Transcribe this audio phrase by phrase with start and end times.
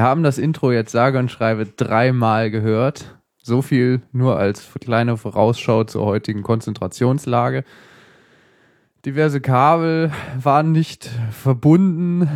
[0.00, 3.18] Wir haben das Intro jetzt sage und schreibe dreimal gehört.
[3.36, 7.64] So viel nur als kleine Vorausschau zur heutigen Konzentrationslage.
[9.04, 10.10] Diverse Kabel
[10.42, 12.30] waren nicht verbunden.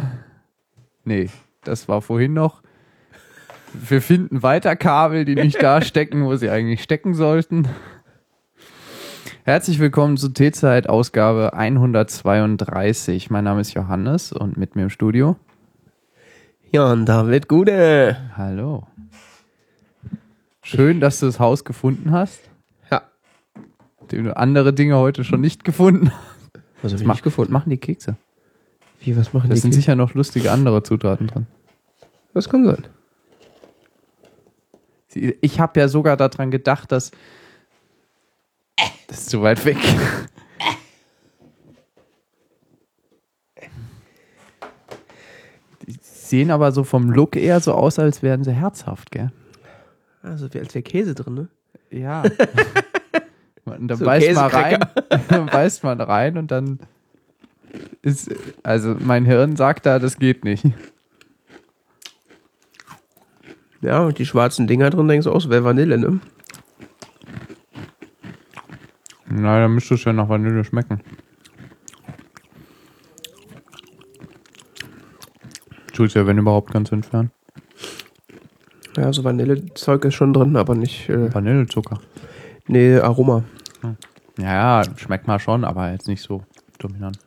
[1.04, 1.30] Nee,
[1.62, 2.60] das war vorhin noch.
[3.72, 7.66] Wir finden weiter Kabel, die nicht da stecken, wo sie eigentlich stecken sollten.
[9.44, 13.30] Herzlich willkommen zu T-Zeit Ausgabe 132.
[13.30, 15.36] Mein Name ist Johannes und mit mir im Studio.
[16.74, 18.16] Jan David Gude.
[18.36, 18.84] Hallo.
[20.60, 22.40] Schön, dass du das Haus gefunden hast.
[22.90, 23.02] Ja.
[24.10, 26.50] Dem du andere Dinge heute schon nicht gefunden hast.
[26.82, 27.52] Was habe ich Mach- gefunden?
[27.52, 28.16] Machen die Kekse.
[28.98, 29.60] Wie, was machen Da die?
[29.60, 29.82] sind Kinder?
[29.82, 31.46] sicher noch lustige andere Zutaten drin.
[32.32, 32.84] Was kann sein?
[35.42, 37.12] Ich habe ja sogar daran gedacht, dass.
[39.06, 39.76] Das ist zu weit weg.
[46.34, 49.30] Sehen aber so vom Look eher so aus, als wären sie herzhaft, gell?
[50.20, 51.48] Also wie als wäre Käse drin, ne?
[51.90, 52.24] Ja.
[53.64, 54.84] Und dann So beißt man rein,
[55.28, 56.80] dann beißt man rein und dann
[58.02, 58.30] ist,
[58.62, 60.66] also mein Hirn sagt da, das geht nicht.
[63.80, 66.20] Ja, und die schwarzen Dinger drin, denkst du aus, wäre Vanille, ne?
[69.26, 71.00] Na, dann müsste es ja nach Vanille schmecken.
[75.96, 77.30] Ja, wenn überhaupt, ganz entfernt.
[78.96, 82.00] Ja, so Vanillezeug ist schon drin, aber nicht, äh, Vanillezucker.
[82.66, 83.44] nee, Aroma.
[84.38, 86.42] Ja, ja, schmeckt mal schon, aber jetzt nicht so
[86.78, 87.18] dominant.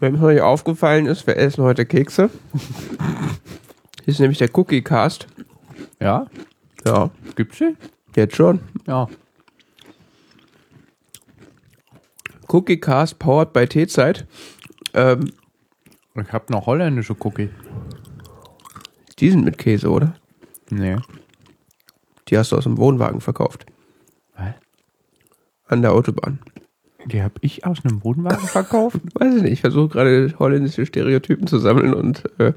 [0.00, 2.30] Wenn mir euch aufgefallen ist, wir essen heute Kekse.
[4.04, 5.26] Hier ist nämlich der Cookie Cast.
[6.00, 6.26] Ja?
[6.84, 7.76] Ja, Gibt's die?
[8.14, 8.60] jetzt schon.
[8.86, 9.08] Ja.
[12.54, 14.26] Cookie Cast powered by T-Zeit.
[14.94, 15.32] Ähm,
[16.16, 17.50] Ich hab noch holländische Cookie.
[19.18, 20.14] die sind mit Käse, oder?
[20.70, 20.96] Nee.
[22.28, 23.66] Die hast du aus dem Wohnwagen verkauft.
[24.36, 24.54] Was?
[25.66, 26.38] An der Autobahn.
[27.06, 29.00] Die hab ich aus einem Wohnwagen verkauft?
[29.14, 32.52] Weiß ich nicht, ich versuche gerade holländische Stereotypen zu sammeln und äh,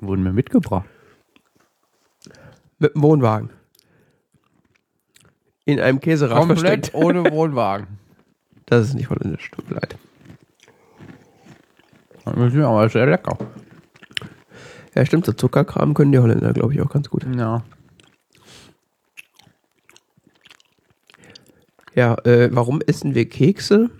[0.00, 0.86] Wurden mir mitgebracht.
[2.78, 3.50] mit dem Wohnwagen.
[5.64, 6.94] In einem Käserad Komplett versteckt.
[6.94, 7.98] ohne Wohnwagen.
[8.70, 9.96] Das ist nicht holländisch, tut mir leid.
[12.24, 13.36] Aber sehr lecker.
[14.94, 17.26] Ja, stimmt, so Zuckerkram können die Holländer, glaube ich, auch ganz gut.
[17.36, 17.64] Ja.
[21.94, 23.90] Ja, äh, warum essen wir Kekse?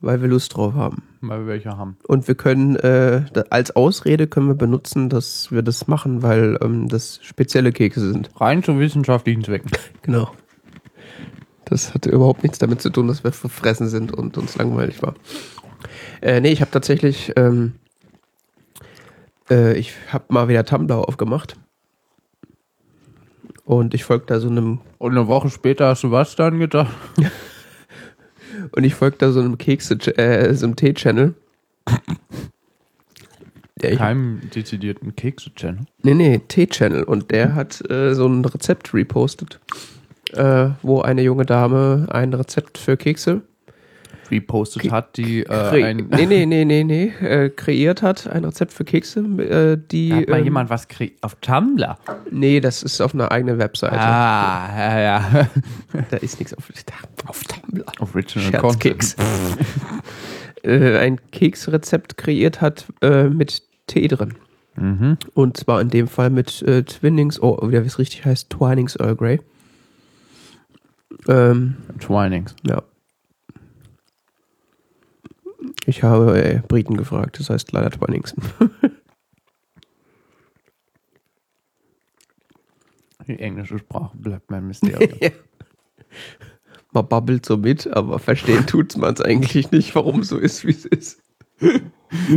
[0.00, 1.04] Weil wir Lust drauf haben.
[1.20, 1.96] Weil wir welche haben.
[2.06, 6.88] Und wir können, äh, als Ausrede können wir benutzen, dass wir das machen, weil ähm,
[6.88, 8.30] das spezielle Kekse sind.
[8.40, 9.70] Rein zu wissenschaftlichen Zwecken.
[10.02, 10.30] Genau.
[11.66, 15.14] Das hatte überhaupt nichts damit zu tun, dass wir verfressen sind und uns langweilig war.
[16.22, 17.74] Äh, nee, ich habe tatsächlich, ähm,
[19.50, 21.56] äh, ich habe mal wieder Tumblr aufgemacht.
[23.64, 26.94] Und ich folge da so einem, Und eine Woche später hast du was dann gedacht?
[28.70, 31.34] und ich folge da so einem Kekse, äh, so einem Tee-Channel.
[33.82, 35.84] Der Keinem dezidierten Kekse-Channel.
[36.04, 37.02] nee, nee, Tee-Channel.
[37.02, 39.58] Und der hat äh, so ein Rezept repostet,
[40.32, 43.42] äh, wo eine junge Dame ein Rezept für Kekse
[44.30, 46.08] Repostet Kre- hat, die äh, ein.
[46.10, 50.08] nee, nee, nee, nee, nee, äh, kreiert hat, ein Rezept für Kekse, äh, die.
[50.08, 51.12] Da hat mal ähm, jemand was kreiert.
[51.20, 51.96] Auf Tumblr.
[52.32, 53.96] Nee, das ist auf einer eigenen Webseite.
[54.00, 55.48] Ah, ja, ja.
[56.10, 56.68] Da ist nichts auf,
[57.26, 57.84] auf Tumblr.
[58.00, 59.14] Original Scherzkeks.
[60.62, 64.34] Äh, ein Keksrezept kreiert hat äh, mit Tee drin.
[64.74, 65.16] Mhm.
[65.34, 69.14] Und zwar in dem Fall mit äh, Twinnings, oh, wie es richtig heißt, Twinings Earl
[69.14, 69.40] Grey.
[71.28, 72.54] Ähm, Twinings.
[72.64, 72.82] ja.
[75.86, 78.34] Ich habe äh, Briten gefragt, das heißt leider Twinings.
[83.26, 85.32] Die englische Sprache bleibt mein Mysterium.
[86.92, 90.70] Man babbelt so mit, aber verstehen tut's man's eigentlich nicht, warum es so ist, wie
[90.70, 91.22] es ist.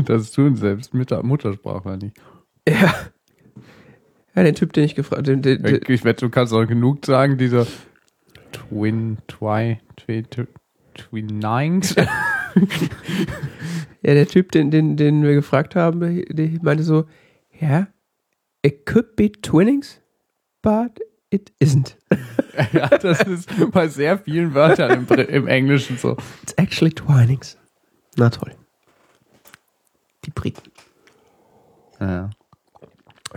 [0.06, 2.18] das tun selbst mit der Muttersprache nicht.
[2.68, 2.94] Ja.
[4.35, 5.44] Ja, den Typ, den ich gefragt den,
[5.88, 7.65] Ich wette, du kannst auch genug sagen, dieser
[8.51, 10.48] Twin, Twi, Twi, Twi,
[10.94, 11.96] Twinings.
[14.01, 17.06] ja, der Typ, den, den, den wir gefragt haben, der meinte so,
[17.60, 17.88] ja,
[18.62, 20.01] it could be Twinnings,
[20.62, 21.00] but
[21.30, 21.96] it isn't.
[22.74, 26.18] ja, das ist bei sehr vielen Wörtern im, im Englischen so.
[26.44, 27.57] It's actually Twinings.
[28.18, 28.54] Na toll.
[30.25, 30.72] Die Briten.
[32.00, 32.30] Ja.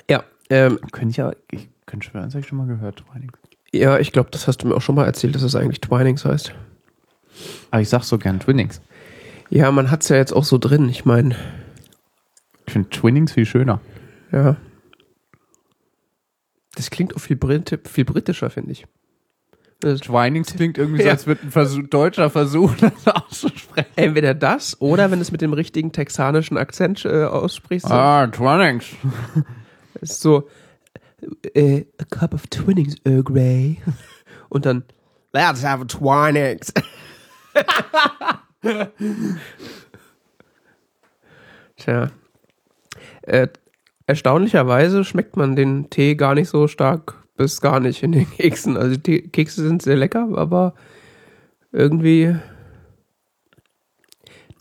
[0.09, 3.39] Ja, ähm, Könnte ich ja, ich könnte schwören, das habe ich schon mal gehört, Twinings.
[3.75, 6.25] Ja, ich glaube, das hast du mir auch schon mal erzählt, dass es eigentlich Twinings
[6.25, 6.53] heißt.
[7.71, 8.81] Aber ich sag so gern Twinnings.
[9.51, 10.89] Ja, man hat es ja jetzt auch so drin.
[10.89, 11.37] Ich meine,
[12.67, 13.81] Ich finde Twinnings viel schöner.
[14.31, 14.57] ja.
[16.75, 18.87] Das klingt auch viel, Brit viel britischer, finde ich.
[19.81, 23.91] Twinings klingt irgendwie so, als würde ein Versuch, deutscher Versuch, das auszusprechen.
[23.97, 27.91] Entweder das oder wenn du es mit dem richtigen texanischen Akzent äh, aussprichst.
[27.91, 28.87] Ah, Twinings.
[30.01, 30.49] ist so
[31.55, 33.79] äh, a cup of Twinnings, Earl Grey.
[34.49, 34.85] Und dann
[35.33, 36.73] let's have a Twinings.
[41.77, 42.11] Tja.
[43.23, 43.49] Äh,
[44.07, 48.77] erstaunlicherweise schmeckt man den Tee gar nicht so stark bis gar nicht in den Keksen.
[48.77, 50.75] Also die Kekse sind sehr lecker, aber
[51.73, 52.37] irgendwie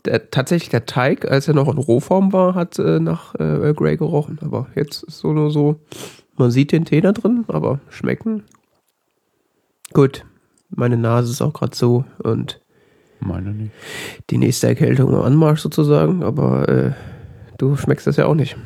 [0.04, 3.74] der, tatsächlich der Teig, als er noch in Rohform war, hat äh, nach äh, Earl
[3.74, 4.38] Grey gerochen.
[4.42, 5.80] Aber jetzt ist so nur so,
[6.36, 8.44] man sieht den Tee da drin, aber schmecken.
[9.92, 10.24] Gut,
[10.70, 12.60] meine Nase ist auch gerade so und
[13.20, 13.72] Meine nicht.
[14.30, 16.92] die nächste Erkältung im Anmarsch sozusagen, aber äh,
[17.58, 18.56] du schmeckst das ja auch nicht.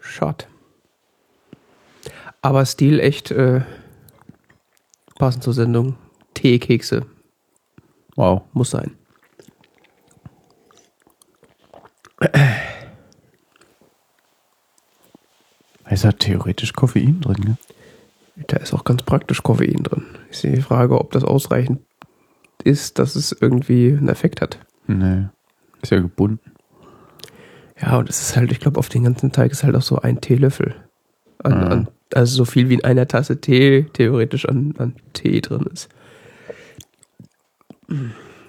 [0.00, 0.44] Schade.
[2.42, 3.60] Aber Stil echt äh,
[5.18, 5.96] passend zur Sendung.
[6.34, 7.06] Teekekse
[8.16, 8.42] Wow.
[8.52, 8.96] muss sein.
[16.02, 17.56] Ist da theoretisch Koffein drin, ne?
[18.48, 20.04] Da ist auch ganz praktisch Koffein drin.
[20.30, 21.78] Ist die Frage, ob das ausreichend
[22.64, 24.58] ist, dass es irgendwie einen Effekt hat.
[24.88, 25.26] Nee.
[25.80, 26.40] Ist ja gebunden.
[27.80, 30.00] Ja, und es ist halt, ich glaube, auf den ganzen Teig ist halt auch so
[30.00, 30.74] ein Teelöffel.
[31.38, 31.66] An, Ah.
[31.68, 35.88] an, also so viel wie in einer Tasse Tee theoretisch an, an Tee drin ist.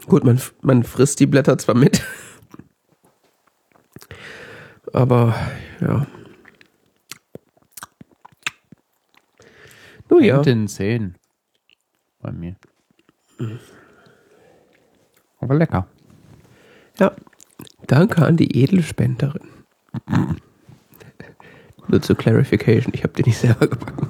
[0.07, 2.01] Gut, man, man frisst die Blätter zwar mit,
[4.93, 5.35] aber
[5.81, 6.07] ja.
[10.13, 11.15] Nun ja, Mit den Zähnen.
[12.21, 12.55] Bei mir.
[15.39, 15.87] Aber lecker.
[16.99, 17.11] ja.
[17.87, 19.49] Danke an die Edelspenderin.
[21.87, 24.09] Nur zur Clarification, ich habe die nicht selber gebacken.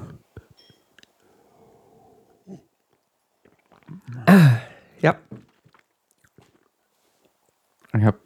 [4.25, 4.57] Ah,
[4.99, 5.15] ja.
[7.95, 8.19] Ich habe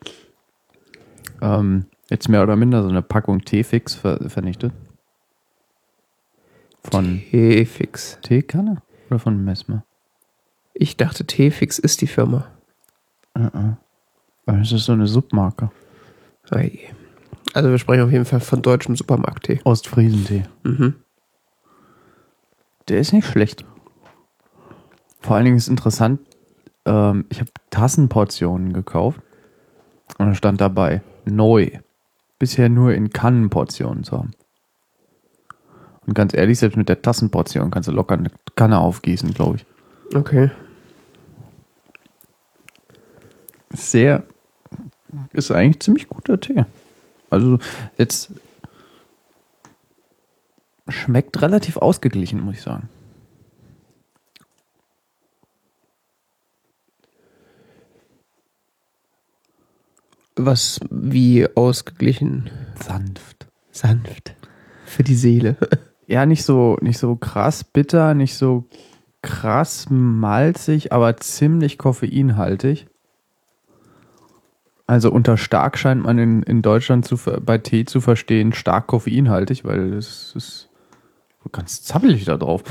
[1.41, 4.73] ähm, jetzt mehr oder minder so eine Packung Teefix ver vernichtet.
[6.91, 8.19] Von Teefix.
[8.21, 8.81] Teekanne?
[9.09, 9.83] Oder von Messmer?
[10.73, 12.47] Ich dachte, Teefix ist die Firma.
[13.33, 13.77] Aber
[14.45, 15.71] Das ist so eine Submarke.
[16.49, 16.79] Ei.
[17.53, 19.59] Also wir sprechen auf jeden Fall von deutschem Supermarkttee.
[19.63, 20.43] Ostfriesentee.
[20.63, 20.95] Mhm.
[22.87, 23.65] Der ist nicht schlecht.
[25.19, 26.21] Vor allen Dingen ist interessant,
[26.85, 29.19] ähm, ich habe Tassenportionen gekauft
[30.17, 31.69] und da stand dabei, neu.
[32.39, 34.31] Bisher nur in Kannenportionen zu haben.
[36.07, 39.65] Und ganz ehrlich, selbst mit der Tassenportion kannst du locker eine Kanne aufgießen, glaube ich.
[40.15, 40.49] Okay.
[43.71, 44.23] Sehr,
[45.33, 46.63] ist eigentlich ziemlich guter Tee.
[47.29, 47.59] Also
[47.97, 48.31] jetzt
[50.87, 52.89] schmeckt relativ ausgeglichen, muss ich sagen.
[60.37, 62.49] Was wie ausgeglichen,
[62.81, 63.47] Sanft.
[63.71, 64.35] sanft.
[64.85, 65.57] Für die Seele.
[66.07, 68.65] Ja, nicht so, nicht so krass bitter, nicht so
[69.21, 72.87] krass malzig, aber ziemlich koffeinhaltig.
[74.87, 79.65] Also unter stark scheint man in, in Deutschland zu, bei Tee zu verstehen, stark koffeinhaltig,
[79.65, 80.69] weil es ist
[81.51, 82.63] ganz zappelig da drauf.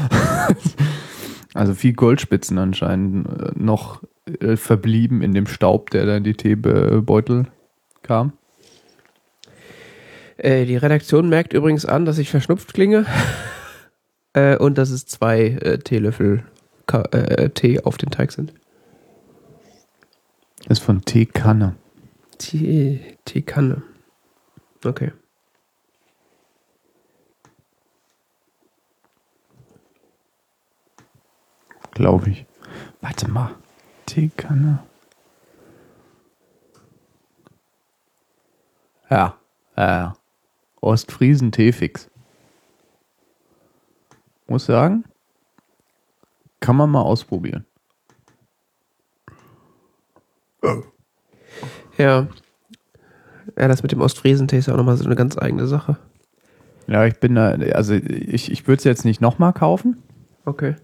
[1.54, 4.02] also viel Goldspitzen anscheinend äh, noch
[4.40, 7.48] äh, verblieben in dem Staub, der da in die Teebeutel
[8.02, 8.32] kam.
[10.36, 13.06] Äh, die Redaktion merkt übrigens an, dass ich verschnupft klinge.
[14.34, 16.44] äh, und dass es zwei äh, Teelöffel
[16.86, 18.52] Ka äh, Tee auf den Teig sind.
[20.68, 21.76] Das ist von Teekanne.
[22.38, 23.82] Tee, Teekanne.
[24.84, 25.12] Okay.
[31.92, 32.46] Glaube ich.
[33.00, 33.54] Warte mal.
[34.06, 34.80] Teekanne.
[39.08, 39.38] Ja,
[39.76, 40.16] ja, ja.
[40.86, 42.08] Ostfriesen Teefix.
[44.46, 45.04] Muss sagen,
[46.60, 47.66] kann man mal ausprobieren.
[51.98, 52.28] Ja.
[53.58, 55.96] Ja, das mit dem Ostfriesentee ist ja auch nochmal so eine ganz eigene Sache.
[56.86, 60.02] Ja, ich bin da, also ich, ich würde es jetzt nicht nochmal kaufen.
[60.44, 60.76] Okay.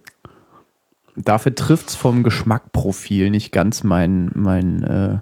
[1.15, 5.19] Dafür trifft es vom Geschmackprofil nicht ganz mein, mein äh,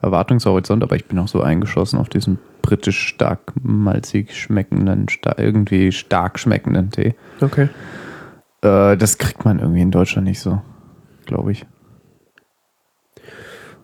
[0.00, 5.92] Erwartungshorizont, aber ich bin auch so eingeschossen auf diesen britisch stark malzig schmeckenden, sta irgendwie
[5.92, 7.14] stark schmeckenden Tee.
[7.40, 7.68] Okay.
[8.62, 10.60] Äh, das kriegt man irgendwie in Deutschland nicht so.
[11.26, 11.66] glaube ich.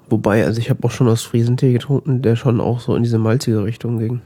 [0.09, 3.65] Wobei, also ich habe auch schon Ostfriesentee getrunken, der schon auch so in diese malzige
[3.65, 4.21] Richtung ging.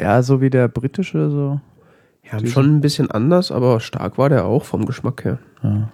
[0.00, 1.60] Ja, so wie der britische, so.
[2.30, 5.38] Ja, schon ein bisschen anders, aber stark war der auch vom Geschmack her.
[5.62, 5.90] Ja.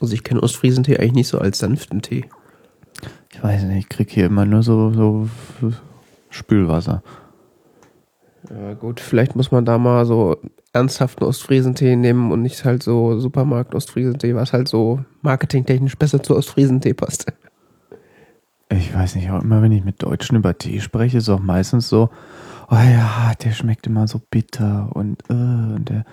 [0.00, 2.26] Also ich kenne Ostfriesentee eigentlich nicht so als sanften Tee.
[3.32, 5.28] Ich weiß nicht, ich krieg hier immer nur so, so
[6.34, 7.02] Spülwasser.
[8.50, 10.36] Ja, gut, vielleicht muss man da mal so
[10.72, 16.36] ernsthaften Ostfriesentee nehmen und nicht halt so Supermarkt Ostfriesentee, was halt so marketingtechnisch besser zu
[16.36, 17.32] Ostfriesentee passt.
[18.68, 21.88] Ich weiß nicht, auch immer wenn ich mit Deutschen über Tee spreche, ist auch meistens
[21.88, 22.10] so,
[22.70, 26.04] oh ja, der schmeckt immer so bitter und, äh, und der,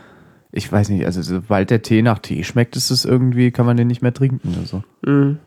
[0.52, 3.78] ich weiß nicht, also sobald der Tee nach Tee schmeckt, ist es irgendwie, kann man
[3.78, 4.84] den nicht mehr trinken oder so.
[5.06, 5.40] Mhm.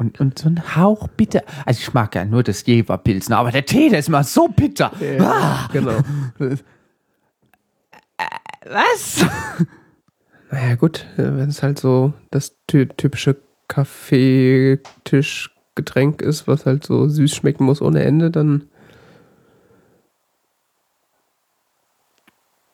[0.00, 1.42] Und, und so ein Hauch bitter.
[1.66, 4.90] Also ich mag ja nur das Jeverpilzen, aber der Tee, der ist immer so bitter.
[5.20, 5.98] Ah, Genau.
[8.64, 9.26] was?
[10.50, 13.36] Naja, gut, wenn es halt so das ty typische
[13.68, 18.64] Kaffeetischgetränk ist, was halt so süß schmecken muss ohne Ende, dann.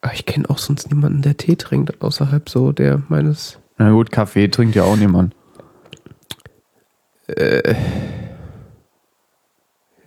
[0.00, 3.58] Aber ich kenne auch sonst niemanden, der Tee trinkt, außerhalb so der meines.
[3.78, 5.34] Na gut, Kaffee trinkt ja auch niemand.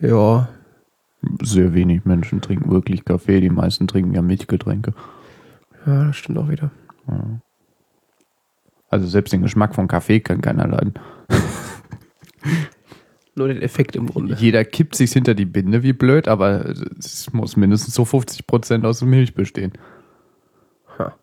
[0.00, 0.48] Ja,
[1.42, 4.94] Sehr wenig Menschen trinken wirklich Kaffee, die meisten trinken ja Milchgetränke.
[5.86, 6.70] ja, das stimmt auch wieder.
[8.88, 10.94] Also selbst den Geschmack von Kaffee kann keiner leiden.
[13.34, 14.34] Nur den Effekt im Grunde.
[14.34, 19.02] Jeder kippt sich hinter die Binde wie blöd, aber es muss mindestens so 50% aus
[19.02, 19.72] Milch bestehen.
[20.98, 21.14] Ha.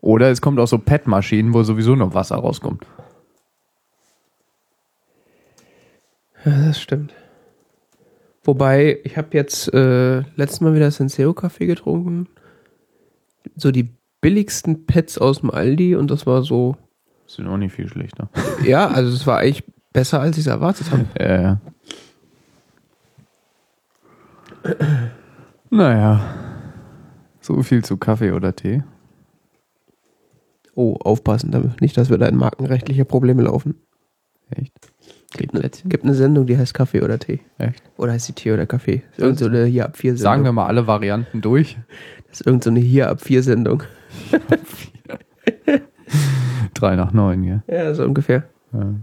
[0.00, 2.86] Oder es kommt aus so PET-Maschinen, wo sowieso nur Wasser rauskommt.
[6.44, 7.14] Ja, das stimmt.
[8.42, 12.28] Wobei, ich habe jetzt äh, letztes Mal wieder Senseo-Kaffee getrunken.
[13.56, 13.88] So die
[14.20, 16.76] billigsten Pets aus dem Aldi und das war so,
[17.26, 18.28] Sind auch nicht viel schlechter.
[18.64, 21.06] ja, also es war eigentlich besser, als ich es erwartet habe.
[21.18, 21.60] Ja, ja.
[25.70, 26.20] Naja.
[27.40, 28.82] So viel zu Kaffee oder Tee.
[30.74, 33.76] Oh, aufpassen, damit nicht, dass wir da in markenrechtliche Probleme laufen.
[34.50, 34.72] Echt?
[35.36, 37.40] Gibt eine, gibt eine Sendung, die heißt Kaffee oder Tee.
[37.58, 37.82] Echt?
[37.96, 39.02] Oder heißt die Tee oder Kaffee?
[39.12, 40.22] Ist irgend so eine hier ab vier Sendung.
[40.32, 41.76] Sagen wir mal alle Varianten durch.
[42.28, 43.82] Das ist irgend so eine hier ab vier Sendung.
[46.74, 47.62] Drei nach neun, ja.
[47.66, 48.44] Ja, so ungefähr.
[48.72, 48.94] ja.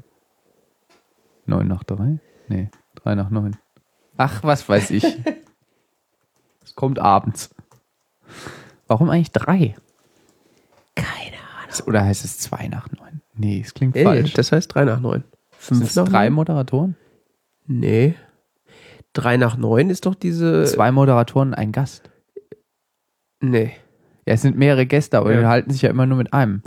[1.47, 2.19] Neun nach drei?
[2.47, 3.57] Nee, drei nach neun.
[4.17, 5.03] Ach, was weiß ich.
[6.63, 7.49] Es kommt abends.
[8.87, 9.75] Warum eigentlich drei?
[10.95, 11.87] Keine Ahnung.
[11.87, 13.21] Oder heißt es zwei nach neun?
[13.35, 14.33] Nee, es klingt Nee, falsch.
[14.33, 15.23] das heißt drei nach neun.
[15.61, 16.29] Fünf es nach drei?
[16.31, 16.95] Moderatoren?
[17.67, 18.15] Nee.
[19.13, 20.63] Drei nach neun ist doch diese.
[20.65, 22.09] Zwei Moderatoren, ein Gast.
[23.41, 23.73] Nee.
[24.25, 25.41] Ja, es sind mehrere Gäste, aber Ja.
[25.41, 26.63] wir halten sich ja immer nur mit einem.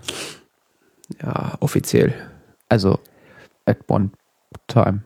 [1.21, 2.15] Ja, offiziell.
[2.69, 3.01] Also,
[3.67, 4.11] at one
[4.69, 5.03] time.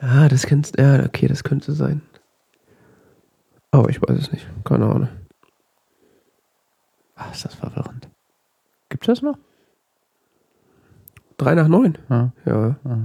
[0.00, 0.72] Ah, das könnte.
[0.80, 2.02] Ja, okay, das könnte sein.
[3.70, 4.46] Aber ich weiß es nicht.
[4.64, 5.08] Keine Ahnung.
[7.14, 8.08] Ach, ist das verwirrend.
[8.90, 9.38] Gibt es das noch?
[11.40, 11.96] Drei nach neun?
[12.08, 12.32] Ja.
[12.44, 12.76] Ja.
[12.84, 12.98] Ja.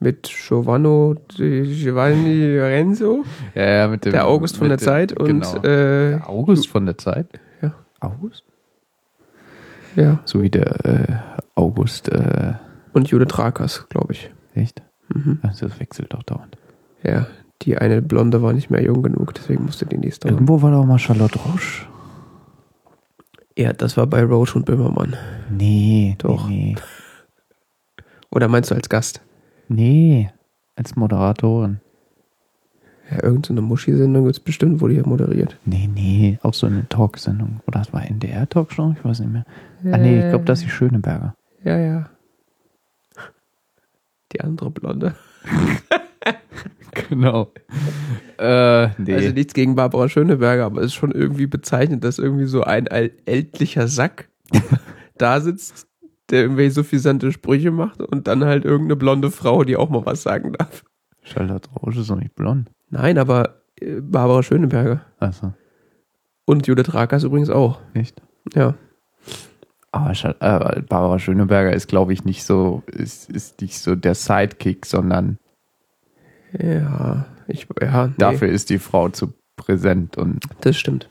[0.00, 3.24] Mit Giovanni, Giovanni Lorenzo,
[3.54, 4.12] Ja, ja, mit dem.
[4.12, 5.56] der August von der dem- Zeit und genau.
[5.58, 7.26] äh, der August von der Zeit?
[7.60, 7.72] Ja.
[8.00, 8.44] August?
[9.96, 10.18] ja.
[10.24, 11.06] So wie der äh,
[11.54, 12.54] August, äh,
[12.92, 14.30] und Judith Rakas, glaube ich.
[14.54, 14.82] echt?
[15.14, 15.38] Mhm.
[15.42, 16.56] Also das wechselt doch dauernd.
[17.04, 17.26] Ja,
[17.62, 20.28] die eine Blonde war nicht mehr jung genug, deswegen musste die nächste.
[20.28, 20.34] haben.
[20.34, 21.86] Irgendwo war doch mal Charlotte Roche.
[23.56, 25.14] Ja, das war bei Roach und Böhmermann.
[25.50, 26.48] Nee, Doch.
[26.48, 26.74] Nee,
[28.32, 29.20] Oder meinst du als Gast?
[29.68, 30.30] nee.
[30.74, 31.80] als Moderatorin.
[33.10, 35.58] Ja, irgendeine Muschi-Sendung gibt es bestimmt, wo die hier moderiert.
[35.66, 37.60] Nee, nee, auch so eine Talksendung.
[37.66, 38.94] Oder das war NDR-Talkshow?
[38.96, 39.44] Ich weiß nicht mehr.
[39.92, 41.34] Ah, nee, ich glaube, das ist die Schöneberger.
[41.62, 42.10] Ja, ja.
[44.32, 45.14] Die andere Blonde.
[47.08, 47.52] Genau.
[48.38, 49.14] äh, nee.
[49.14, 52.86] Also nichts gegen Barbara Schöneberger, aber es ist schon irgendwie bezeichnend, dass irgendwie so ein
[52.86, 54.28] ältlicher Sack
[55.18, 55.86] da sitzt,
[56.32, 60.22] der irgendwelche suffisante Sprüche macht und dann halt irgendeine blonde Frau, die auch mal was
[60.22, 60.82] sagen darf.
[61.22, 62.70] Charlotte Roche ist doch nicht blond.
[62.90, 65.02] Nein, aber äh, Barbara Schöneberger.
[65.20, 65.52] Achso,
[66.46, 67.78] Und Judith Rakers übrigens auch.
[67.94, 68.20] echt?
[68.54, 68.74] Ja.
[69.92, 74.86] Aber äh, Barbara Schöneberger ist, glaube ich, nicht so, ist, ist nicht so der Sidekick,
[74.86, 75.38] sondern
[76.58, 81.08] Ja, ich, ja, nee, dafür ist die Frau zu präsent und das stimmt.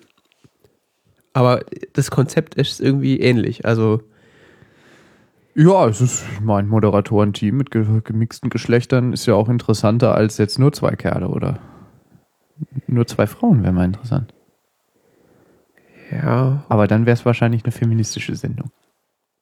[1.34, 1.63] Aber
[1.94, 3.66] das Konzept ist irgendwie ähnlich.
[3.66, 4.01] Also,
[5.53, 10.38] Ja, es ist, ich meine, Moderatorenteam mit ge gemixten Geschlechtern ist ja auch interessanter als
[10.38, 11.60] jetzt nur zwei Kerle oder
[12.88, 14.34] nur zwei Frauen wäre mal interessant.
[16.12, 18.72] ja, Aber dann wäre es wahrscheinlich eine feministische Sendung.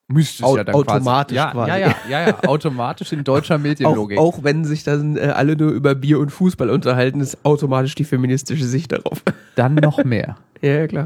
[0.08, 1.52] Müsste es Au- ja dann automatisch quasi.
[1.52, 1.68] quasi.
[1.70, 4.18] Ja, ja, ja, ja, automatisch in deutscher Auch, Medienlogik.
[4.18, 8.02] auch wenn sich dann äh, alle nur über Bier und Fußball unterhalten, ist automatisch die
[8.04, 9.22] feministische Sicht darauf.
[9.54, 10.36] Dann noch mehr.
[10.60, 11.04] ja, ja, klar.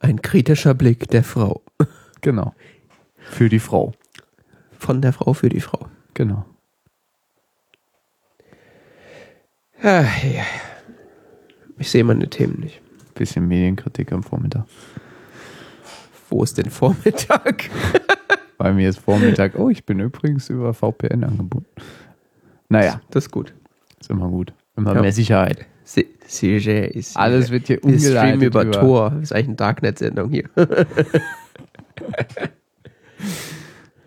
[0.00, 1.62] Ein kritischer Blick der Frau.
[2.20, 2.54] Genau.
[3.30, 3.92] Für die Frau.
[4.78, 5.86] Von der Frau für die Frau.
[6.14, 6.44] Genau.
[9.82, 10.44] Ja, ja.
[11.78, 12.80] Ich sehe meine Themen nicht.
[13.14, 14.64] Bisschen Medienkritik am Vormittag.
[16.30, 17.70] Wo ist denn Vormittag?
[18.58, 19.58] Bei mir ist Vormittag.
[19.58, 21.66] Oh, ich bin übrigens über VPN angebunden.
[22.68, 23.54] Naja, Das ist gut.
[24.00, 24.52] ist immer gut.
[24.76, 25.02] Immer Ja.
[25.02, 25.66] mehr Sicherheit.
[25.84, 28.42] Si- Sicher ist Alles wird hier Wir streamen umgeleitet.
[28.48, 29.10] über, Tor.
[29.10, 30.48] Das ist eigentlich eine Darknet-Sendung hier.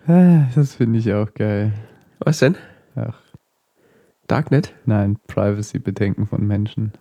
[0.08, 1.74] Ah, Das finde ich auch geil.
[2.20, 2.56] Was denn?
[2.96, 3.20] Ach,
[4.28, 4.74] Darknet?
[4.86, 6.94] nein, Privacy-Bedenken von Menschen.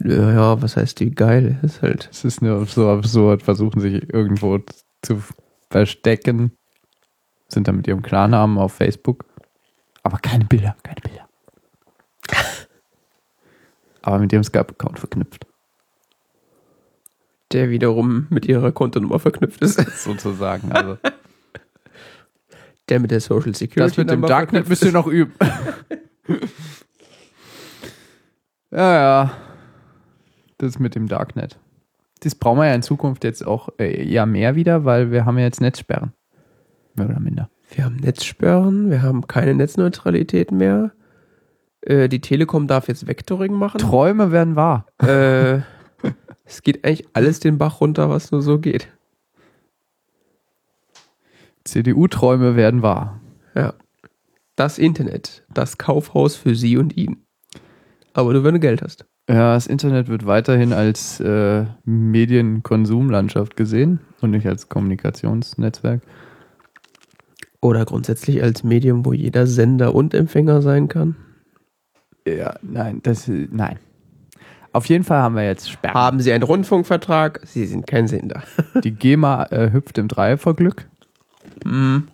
[0.00, 1.58] Ja, ja, was heißt die geil?
[1.62, 2.08] Das ist halt.
[2.10, 4.58] Es ist nur so absurd, versuchen sich irgendwo
[5.02, 5.22] zu
[5.70, 6.52] verstecken.
[7.48, 9.24] Sind dann mit ihrem Klarnamen auf Facebook.
[10.02, 11.28] Aber keine Bilder, keine Bilder.
[14.02, 15.46] Aber mit ihrem Skype-Account verknüpft.
[17.52, 19.76] Der wiederum mit ihrer Kontonummer verknüpft ist.
[20.02, 20.72] Sozusagen.
[20.72, 20.98] Also,
[22.92, 23.80] Der mit der Social Security.
[23.80, 25.32] das mit dem Darknet müsst ihr noch üben.
[28.70, 29.32] ja, ja.
[30.58, 31.58] Das mit dem Darknet.
[32.20, 35.38] Das brauchen wir ja in Zukunft jetzt auch äh, eher mehr wieder, weil wir haben
[35.38, 36.12] ja jetzt Netzsperren.
[36.94, 37.48] Mehr oder minder.
[37.74, 40.92] Wir haben Netzsperren, wir haben keine Netzneutralität mehr.
[41.80, 43.78] Äh, die Telekom darf jetzt Vectoring machen.
[43.78, 44.84] Träume werden wahr.
[44.98, 45.60] äh,
[46.44, 48.88] es geht eigentlich alles den Bach runter, was nur so geht.
[51.64, 53.20] CDU-Träume werden wahr.
[53.54, 53.74] Ja.
[54.56, 57.24] Das Internet, das Kaufhaus für sie und ihn.
[58.12, 59.06] Aber nur wenn du Geld hast.
[59.28, 66.02] Ja, das Internet wird weiterhin als äh, Medienkonsumlandschaft gesehen und nicht als Kommunikationsnetzwerk.
[67.60, 71.14] Oder grundsätzlich als Medium, wo jeder Sender und Empfänger sein kann.
[72.26, 73.78] Ja, nein, das nein.
[74.72, 75.94] Auf jeden Fall haben wir jetzt Sperren.
[75.94, 77.40] Haben Sie einen Rundfunkvertrag?
[77.44, 78.42] Sie sind kein Sender.
[78.82, 80.88] Die GEMA äh, hüpft im Dreierverglück.
[81.64, 82.08] Mhm.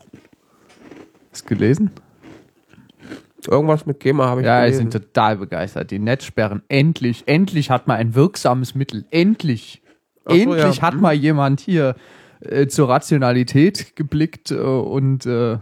[1.32, 1.90] Hast du gelesen?
[3.46, 4.90] Irgendwas mit GEMA habe ich Ja, ich gelesen.
[4.90, 5.90] bin total begeistert.
[5.90, 6.62] Die Netzsperren.
[6.68, 9.06] Endlich, endlich hat man ein wirksames Mittel.
[9.10, 9.80] Endlich.
[10.26, 10.82] So, endlich ja.
[10.82, 11.94] hat mal jemand hier
[12.40, 15.58] äh, zur Rationalität geblickt äh, und äh,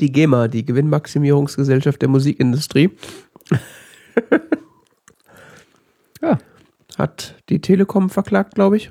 [0.00, 2.90] Die GEMA, die Gewinnmaximierungsgesellschaft der Musikindustrie,
[6.22, 6.38] ja,
[6.98, 8.90] hat die Telekom verklagt, glaube ich,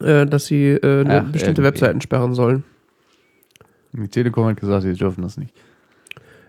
[0.00, 1.62] äh, dass sie äh, Ach, bestimmte.
[1.62, 2.64] Webseiten sperren sollen.
[3.92, 5.54] die Telekom hat gesagt, sie dürfen das nicht.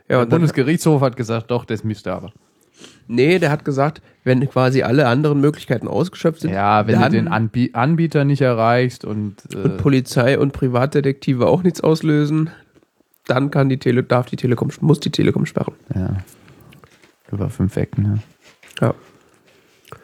[0.09, 2.31] Ja, Der Bundesgerichtshof hat gesagt, doch, das müsste aber.
[3.07, 7.27] nee, der hat gesagt, wenn quasi alle anderen Möglichkeiten ausgeschöpft sind, Ja, wenn du den
[7.27, 12.49] Anbie Anbieter nicht erreichst und, äh, und Polizei und Privatdetektive auch nichts auslösen,
[13.27, 15.73] dann kann die Tele darf die Telekom muss die Telekom sperren.
[15.95, 16.17] ja,
[17.31, 18.21] über fünf Ecken.
[18.81, 18.87] Ja.
[18.87, 18.95] Ja.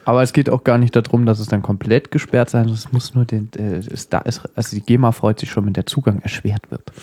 [0.07, 2.85] Aber es geht auch gar nicht darum, dass es dann komplett gesperrt sein muss.
[2.85, 5.73] Es muss nur den, äh, es da ist, also die GEMA freut sich schon, wenn
[5.73, 6.93] der Zugang erschwert wird.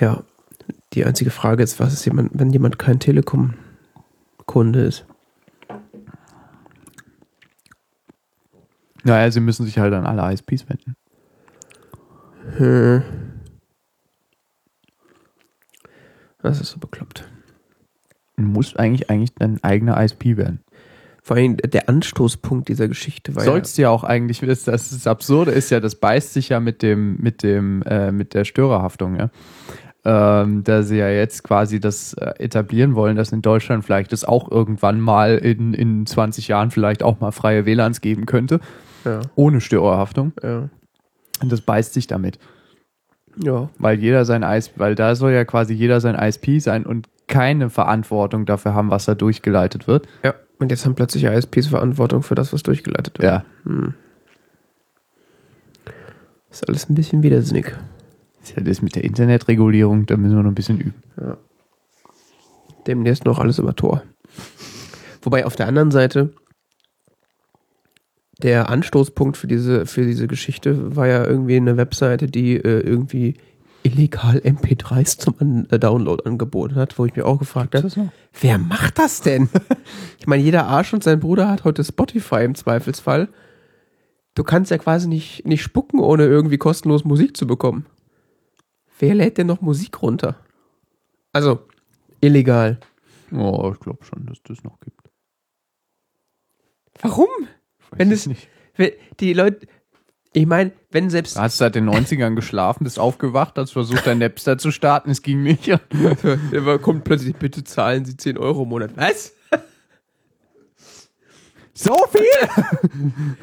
[0.00, 0.22] Ja.
[0.94, 5.04] Die einzige Frage ist, was ist jemand, wenn jemand kein Telekom-Kunde ist?
[9.04, 10.96] Naja, sie müssen sich halt an alle ISPs wenden.
[12.56, 13.02] Hm.
[16.40, 17.28] Das ist so bekloppt.
[18.36, 20.64] Muss eigentlich eigentlich dein eigener ISP werden.
[21.24, 25.06] Vor allem der Anstoßpunkt dieser Geschichte war Sollst du ja auch eigentlich, das, das, das
[25.06, 29.14] Absurde ist ja, das beißt sich ja mit dem, mit dem, äh, mit der Störerhaftung,
[29.16, 29.30] ja.
[30.04, 34.24] Ähm, da sie ja jetzt quasi das äh, etablieren wollen, dass in Deutschland vielleicht es
[34.24, 38.58] auch irgendwann mal in, in 20 Jahren vielleicht auch mal freie WLANs geben könnte,
[39.04, 40.32] ja, ohne Störerhaftung.
[40.42, 40.68] ja,
[41.40, 42.40] Und das beißt sich damit.
[43.36, 43.70] ja.
[43.78, 47.70] Weil jeder sein ISP, weil da soll ja quasi jeder sein ISP sein und keine
[47.70, 50.08] Verantwortung dafür haben, was da durchgeleitet wird.
[50.24, 50.34] ja.
[50.62, 53.24] Und jetzt haben plötzlich ISPs Verantwortung für das, was durchgeleitet wird.
[53.24, 53.44] Ja.
[53.64, 53.94] Hm.
[56.52, 57.66] Ist alles ein bisschen widersinnig.
[58.38, 61.02] Das ist ja das mit der Internetregulierung, da müssen wir noch ein bisschen üben.
[62.86, 64.04] Demnächst noch alles über Tor.
[65.22, 66.32] Wobei auf der anderen Seite
[68.38, 73.34] der Anstoßpunkt für diese, für diese Geschichte war ja irgendwie eine Webseite, die äh, irgendwie
[73.82, 77.88] illegal MP3s zum äh, Download angeboten hat, wo ich mir auch gefragt habe,
[78.40, 79.48] wer macht das denn?
[80.18, 83.28] ich meine, jeder Arsch und sein Bruder hat heute Spotify im Zweifelsfall.
[84.34, 87.86] Du kannst ja quasi nicht, nicht spucken, ohne irgendwie kostenlos Musik zu bekommen.
[88.98, 90.36] Wer lädt denn noch Musik runter?
[91.32, 91.60] Also,
[92.20, 92.78] illegal.
[93.32, 95.00] Oh, ich glaube schon, dass das noch gibt.
[97.00, 97.28] Warum?
[97.90, 98.48] Weiß Wenn es es- nicht.
[98.76, 99.66] Wenn- Die Leute,
[100.34, 101.36] Ich meine, wenn selbst.
[101.36, 105.22] Du hast seit den 90ern geschlafen, bist aufgewacht, hast versucht, dein Napster zu starten, es
[105.22, 105.68] ging nicht.
[106.52, 108.92] Da kommt plötzlich, bitte zahlen Sie 10 Euro im Monat.
[108.96, 109.34] Was?
[111.74, 112.22] So viel?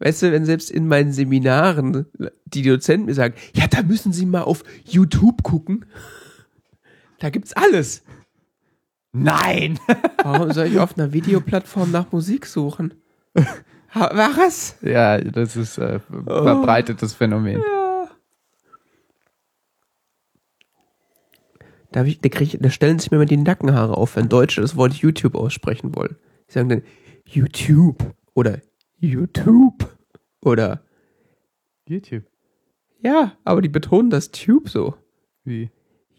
[0.00, 2.06] Weißt du, wenn selbst in meinen Seminaren
[2.46, 5.86] die Dozenten mir sagen, ja, da müssen Sie mal auf YouTube gucken.
[7.20, 8.02] Da gibt's alles.
[9.12, 9.78] Nein!
[10.22, 12.94] Warum soll ich auf einer Videoplattform nach Musik suchen?
[13.94, 14.76] Was?
[14.82, 17.62] Ja, das ist äh, verbreitetes Phänomen.
[21.92, 24.60] Da, hab ich, da, ich, da stellen sich mir immer die Nackenhaare auf, wenn Deutsche
[24.60, 26.16] das Wort YouTube aussprechen wollen.
[26.48, 26.82] Die sagen dann
[27.24, 28.58] YouTube oder
[28.98, 29.96] YouTube
[30.42, 30.82] oder
[31.88, 32.24] YouTube.
[33.02, 34.94] ja, aber die betonen das Tube so.
[35.44, 35.70] Wie?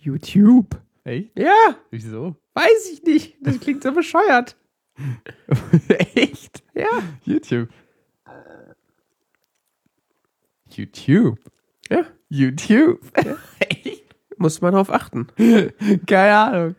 [0.01, 0.82] YouTube.
[1.03, 1.38] Echt?
[1.38, 2.36] Ja, Wieso?
[2.55, 3.36] weiß ich nicht.
[3.41, 4.58] Das klingt so bescheuert.
[6.15, 6.58] Echt?
[6.79, 7.03] Ja.
[7.25, 7.69] YouTube.
[10.69, 11.39] YouTube.
[11.89, 12.05] Ja.
[12.29, 12.99] YouTube.
[14.37, 15.27] Muss man drauf achten.
[16.07, 16.75] Keine Ahnung.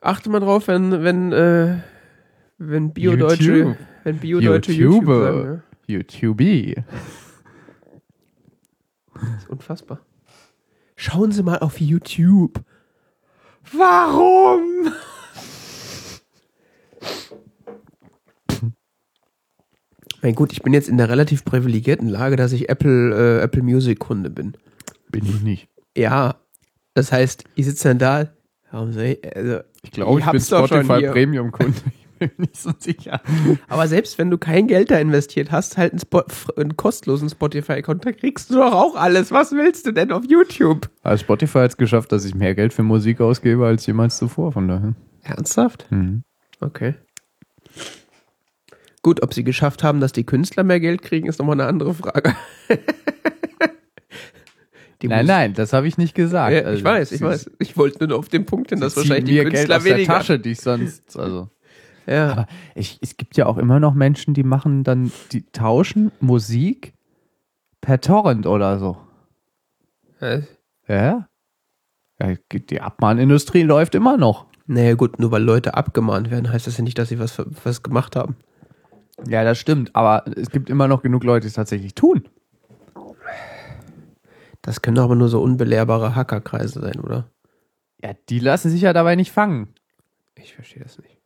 [0.00, 1.78] Achte mal drauf, wenn, wenn, äh,
[2.58, 3.76] wenn Bio-Deutsche, YouTube.
[4.04, 5.32] wenn Bio-Deutsche YouTube YouTuber.
[5.32, 5.96] sagen, ja.
[5.96, 6.84] YouTube.
[9.14, 10.00] Das ist unfassbar.
[10.96, 12.60] Schauen Sie mal auf YouTube.
[13.72, 14.92] Warum?
[20.22, 23.62] Mein gut, ich bin jetzt in der relativ privilegierten Lage, dass ich Apple, äh, Apple
[23.62, 24.56] Music Kunde bin.
[25.10, 25.68] Bin ich nicht.
[25.96, 26.36] Ja,
[26.94, 28.28] das heißt, ich sitze dann da.
[28.70, 31.12] Warum soll ich, also, Ich glaube, ich, bin doch schon Spotify hier.
[31.12, 31.74] Premium-Kunde.
[32.20, 33.20] Ich bin mir nicht so sicher.
[33.68, 36.24] Aber selbst wenn du kein Geld da investiert hast, halt einen, Spot,
[36.56, 39.30] einen kostenlosen Spotify-Account, da kriegst du doch auch alles.
[39.30, 40.90] Was willst du denn auf YouTube?
[41.04, 44.50] Also Spotify hat es geschafft, dass ich mehr Geld für Musik ausgebe als jemals zuvor,
[44.50, 44.94] von daher.
[45.22, 45.86] Ernsthaft?
[45.90, 46.24] Mhm.
[46.60, 46.94] Okay.
[49.08, 51.94] Gut, ob sie geschafft haben, dass die Künstler mehr Geld kriegen, ist nochmal eine andere
[51.94, 52.34] Frage.
[55.02, 56.52] Nein, nein, das habe ich nicht gesagt.
[56.52, 57.50] Ja, Also, ich weiß, ich weiß.
[57.58, 59.94] Ich wollte nur auf den Punkt hin, dass wahrscheinlich die mir Geld Künstler aus der
[59.96, 60.12] weniger.
[60.12, 61.48] Tasche, die ich sonst, also.
[62.06, 62.32] Ja.
[62.32, 66.92] Aber ich, es gibt ja auch immer noch Menschen, die machen dann, die tauschen Musik
[67.80, 68.98] per Torrent oder so.
[70.20, 70.42] Äh,
[70.86, 71.28] Ja?
[72.20, 74.44] ja die Abmahnindustrie läuft immer noch.
[74.66, 77.82] Naja, gut, nur weil Leute abgemahnt werden, heißt das ja nicht, dass sie was, was
[77.82, 78.36] gemacht haben.
[79.26, 79.94] Ja, das stimmt.
[79.96, 82.28] Aber es gibt immer noch genug Leute, die es tatsächlich tun.
[84.62, 87.30] Das können doch aber nur so unbelehrbare Hackerkreise sein, oder?
[88.02, 89.74] Ja, die lassen sich ja dabei nicht fangen.
[90.36, 91.18] Ich verstehe das nicht.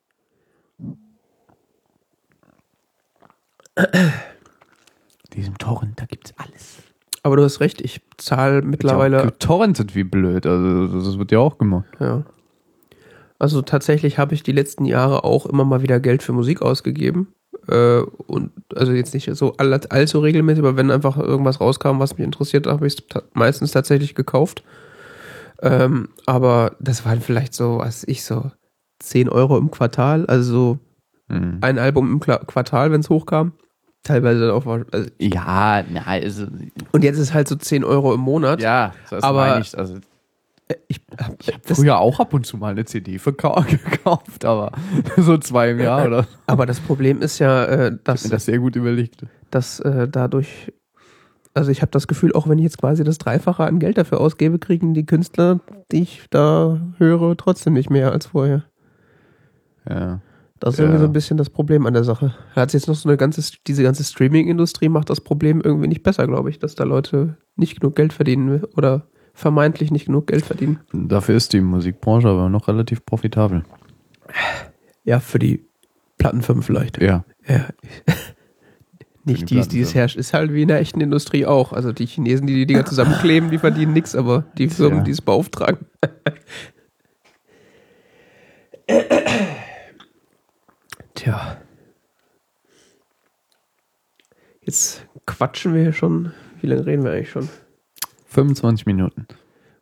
[5.34, 6.82] Diesem Torrent, da gibt's alles.
[7.22, 9.18] Aber du hast recht, ich zahle mittlerweile.
[9.18, 10.46] Ja, getorrentet wie blöd.
[10.46, 11.88] Also, das wird ja auch gemacht.
[12.00, 12.24] Ja.
[13.38, 17.34] Also tatsächlich habe ich die letzten Jahre auch immer mal wieder Geld für Musik ausgegeben.
[17.68, 22.16] Äh, und also jetzt nicht so all, allzu regelmäßig, aber wenn einfach irgendwas rauskam, was
[22.18, 24.62] mich interessiert, habe ich es ta meistens tatsächlich gekauft.
[25.60, 28.50] Ähm, aber das waren vielleicht so, was ich, so
[28.98, 30.78] 10 Euro im Quartal, also so
[31.28, 31.58] Mhm.
[31.60, 33.52] ein Album im Kla Quartal, wenn es hochkam.
[34.02, 34.66] Teilweise auch.
[34.66, 36.46] Also, Ja, na, also,
[36.90, 38.60] und jetzt ist halt so 10 Euro im Monat.
[38.60, 39.78] ja, das Aber- meine ich.
[39.78, 39.98] Also,
[40.88, 44.72] Ich hab, ich habe das, früher auch ab und zu mal eine CD gekauft, aber
[45.16, 48.58] so zwei im Jahr oder aber das Problem ist ja, äh, dass mir das sehr
[48.58, 49.24] gut überlegt.
[49.50, 50.72] dass äh, dadurch,
[51.54, 54.20] also ich habe das Gefühl, auch wenn ich jetzt quasi das Dreifache an Geld dafür
[54.20, 58.64] ausgebe, kriegen die Künstler, die ich da höre, trotzdem nicht mehr als vorher.
[59.88, 60.20] Ja.
[60.60, 60.84] Das ist Ja.
[60.84, 62.34] irgendwie so ein bisschen das Problem an der Sache.
[62.54, 66.26] Hat jetzt noch so eine ganze, diese ganze Streaming-Industrie macht das Problem irgendwie nicht besser,
[66.28, 70.80] glaube ich, dass da Leute nicht genug Geld verdienen oder vermeintlich nicht genug Geld verdienen.
[70.92, 73.64] Dafür ist die Musikbranche aber noch relativ profitabel.
[75.04, 75.64] Ja, für die
[76.18, 77.00] Plattenfirmen vielleicht.
[77.02, 77.24] Ja.
[77.46, 77.66] Ja.
[79.24, 80.16] Nicht die, die es herrscht.
[80.16, 81.72] Ist halt wie in der echten Industrie auch.
[81.72, 85.04] Also die Chinesen, die die Dinger zusammenkleben, die verdienen nichts, aber die Firmen, Ja.
[85.04, 85.86] die es beauftragen.
[91.14, 91.56] Tja.
[94.62, 96.32] Jetzt quatschen wir hier schon.
[96.60, 97.48] Wie lange reden wir eigentlich schon?
[98.32, 99.26] 25 Minuten.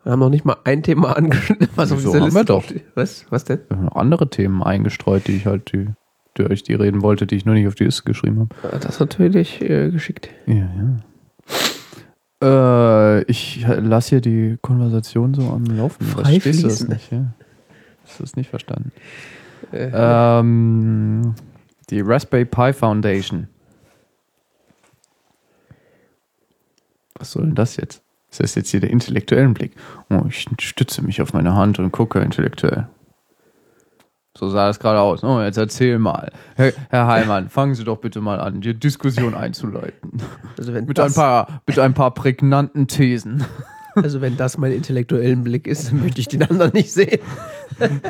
[0.02, 2.64] Wir haben noch nicht mal ein Thema angeschnitten, was auf dieser Liste doch.
[2.94, 3.26] Was?
[3.30, 3.60] Was denn?
[3.68, 5.88] Wir haben noch andere Themen eingestreut, die ich halt, die,
[6.36, 8.54] die euch die reden wollte, die ich nur nicht auf die Liste geschrieben habe.
[8.74, 10.30] Ah, Das ist natürlich äh, geschickt.
[10.46, 10.96] Ja, ja.
[12.42, 16.04] Äh, ich lasse hier die Konversation so am Laufen.
[16.06, 17.12] Verstehst du das nicht?
[17.12, 17.26] Ja?
[18.04, 18.92] Hast du das nicht verstanden?
[19.72, 21.34] Äh, Ähm,
[21.90, 23.48] die Raspberry Pi Foundation.
[27.18, 28.02] Was soll denn das jetzt?
[28.30, 29.72] Ist das jetzt hier der intellektuelle Blick?
[30.08, 32.88] Oh, ich stütze mich auf meine Hand und gucke intellektuell.
[34.38, 35.24] So sah das gerade aus.
[35.24, 36.30] Oh, jetzt erzähl mal.
[36.54, 40.22] Herr, Herr Heimann, fangen Sie doch bitte mal an, die Diskussion einzuleiten.
[40.56, 43.44] Also wenn, Mit ein paar, mit ein paar prägnanten Thesen.
[43.96, 47.20] also wenn das mein intellektuellen Blick ist, dann möchte ich den anderen nicht sehen.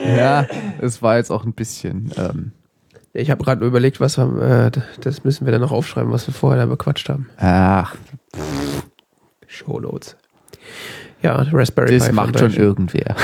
[0.00, 0.46] Ja,
[0.80, 2.12] es war jetzt auch ein bisschen.
[2.16, 2.52] Ähm,
[3.12, 6.34] Ich habe gerade überlegt, was wir, äh, das müssen wir dann noch aufschreiben, was wir
[6.34, 7.28] vorher da bequatscht haben.
[7.38, 7.96] ach,
[9.46, 10.16] Shownotes.
[11.22, 13.16] Ja, Raspberry das Pi macht schon irgendwer.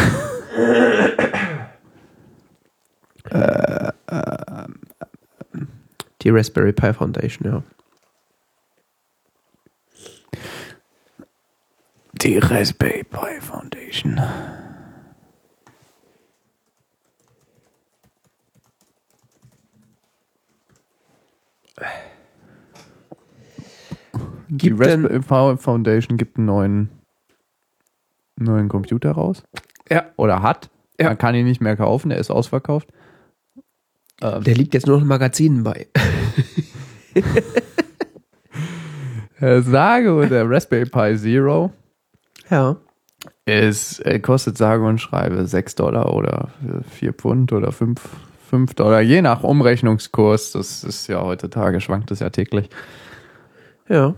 [6.22, 7.62] Die Raspberry Pi Foundation, ja.
[12.22, 14.20] Die Raspberry Pi Foundation.
[24.48, 26.88] Gibt denn- Raspberry Pi Foundation gibt einen neuen,
[28.36, 29.42] neuen Computer raus.
[29.90, 30.04] Ja.
[30.16, 30.70] Oder hat.
[31.00, 31.08] Ja.
[31.08, 32.88] Man kann ihn nicht mehr kaufen, der ist ausverkauft.
[34.22, 35.88] Ähm, Der liegt jetzt nur noch in Magazinen bei.
[39.40, 41.72] äh, sage und der Raspberry Pi Zero
[42.50, 42.76] Ja.
[43.44, 46.48] ist, äh, kostet sage und schreibe 6 Dollar oder
[46.90, 48.00] 4 Pfund oder 5,
[48.50, 50.52] 5 Dollar, je nach Umrechnungskurs.
[50.52, 52.68] Das ist ja heutzutage, schwankt es ja täglich.
[53.88, 54.14] Ja.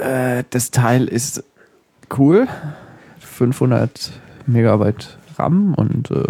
[0.00, 1.44] Äh, das Teil ist
[2.18, 2.46] cool.
[3.20, 4.12] 500
[4.46, 6.22] Megabyte RAM und äh,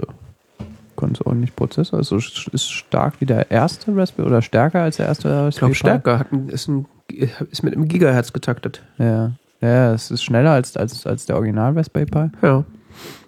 [0.97, 1.99] ganz ordentlich Prozessor.
[1.99, 5.73] Also ist stark wie der erste Raspberry oder stärker als der erste Ich Raspberry glaube
[5.73, 5.79] Pi.
[5.79, 6.19] stärker.
[6.19, 6.87] Hat ein, ist, ein,
[7.51, 8.83] ist mit einem Gigahertz getaktet.
[8.99, 9.33] Ja.
[9.63, 12.31] Ja, es ist schneller als, als, als der Original Raspberry Pi.
[12.43, 12.65] Ja.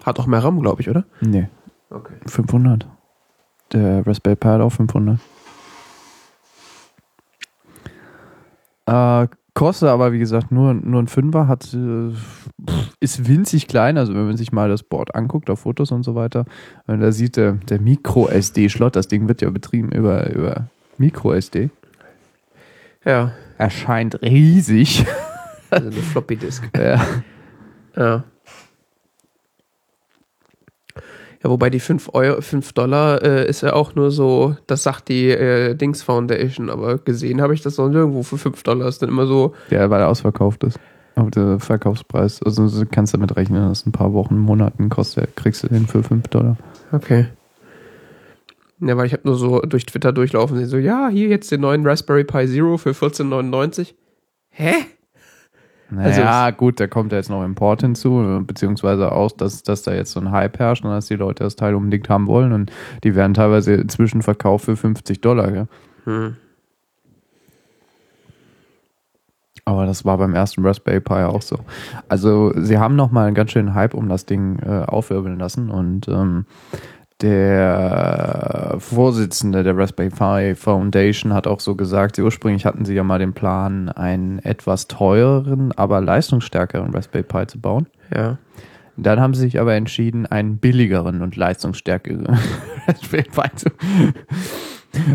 [0.05, 1.05] Hat auch mehr RAM, glaube ich, oder?
[1.21, 1.49] Nee,
[1.91, 2.15] Okay.
[2.27, 2.87] 500.
[3.73, 5.19] Der Raspberry Pi hat auch 500.
[8.87, 12.13] Äh, kostet aber, wie gesagt, nur, nur ein Fünfer, hat, äh,
[13.01, 13.99] ist winzig klein.
[13.99, 16.45] Also, wenn man sich mal das Board anguckt, auf Fotos und so weiter,
[16.87, 21.71] wenn da sieht, der, der Micro-SD-Slot, das Ding wird ja betrieben über, über Micro-SD,
[23.05, 23.33] Ja.
[23.59, 25.05] erscheint riesig.
[25.71, 26.69] Also eine Floppy Disk.
[26.77, 27.01] ja.
[27.97, 28.25] Ja.
[31.43, 35.09] Ja, wobei die 5 Euro, 5 Dollar äh, ist ja auch nur so, das sagt
[35.09, 38.87] die äh, Dings Foundation, aber gesehen habe ich das noch nirgendwo für 5 Dollar.
[38.87, 40.79] Ist dann immer so, ja, weil er ausverkauft ist.
[41.15, 45.63] Aber der Verkaufspreis, also du kannst damit rechnen, dass ein paar Wochen, Monaten kostet, kriegst
[45.65, 46.57] du den für 5 Dollar.
[46.93, 47.27] okay.
[48.85, 51.87] Ja, weil ich habe nur so durch Twitter durchlaufen so, ja, hier jetzt den neuen
[51.87, 53.95] Raspberry Pi Zero für 14,99.
[54.51, 54.75] Hä?
[55.95, 60.13] Naja, gut, da kommt ja jetzt noch Import hinzu, beziehungsweise auch, dass, dass da jetzt
[60.13, 62.73] so ein Hype herrscht und dass die Leute das Teil unbedingt haben wollen und
[63.05, 65.53] die werden teilweise inzwischen verkauft für 50 Dollar.
[65.53, 65.69] Gell?
[66.05, 66.37] Hm.
[69.67, 71.59] Aber das war beim ersten Raspberry Pi auch so.
[72.09, 75.71] Also sie haben noch mal einen ganz schönen Hype um das Ding äh, aufwirbeln lassen
[75.71, 76.47] und ähm,
[77.23, 83.19] der Vorsitzende der Raspberry Pi Foundation hat auch so gesagt, ursprünglich hatten sie ja mal
[83.19, 87.87] den Plan, einen etwas teureren, aber leistungsstärkeren Raspberry Pi zu bauen.
[88.15, 88.39] Ja.
[88.97, 92.27] Dann haben sie sich aber entschieden, einen billigeren und leistungsstärkeren
[92.89, 93.69] Raspberry Pi zu.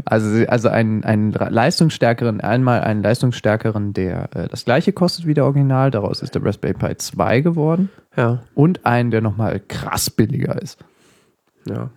[0.06, 5.36] Also, sie- also einen, einen leistungsstärkeren, einmal einen leistungsstärkeren, der äh, das gleiche kostet wie
[5.36, 5.92] der Original.
[5.92, 7.90] Daraus ist der Raspberry Pi 2 geworden.
[8.16, 8.42] Ja.
[8.56, 10.80] Und einen, der nochmal krass billiger ist.
[11.70, 11.92] Ja.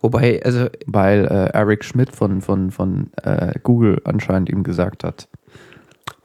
[0.00, 5.28] Wobei, also, Weil äh, Eric Schmidt von, von, von äh, Google anscheinend ihm gesagt hat,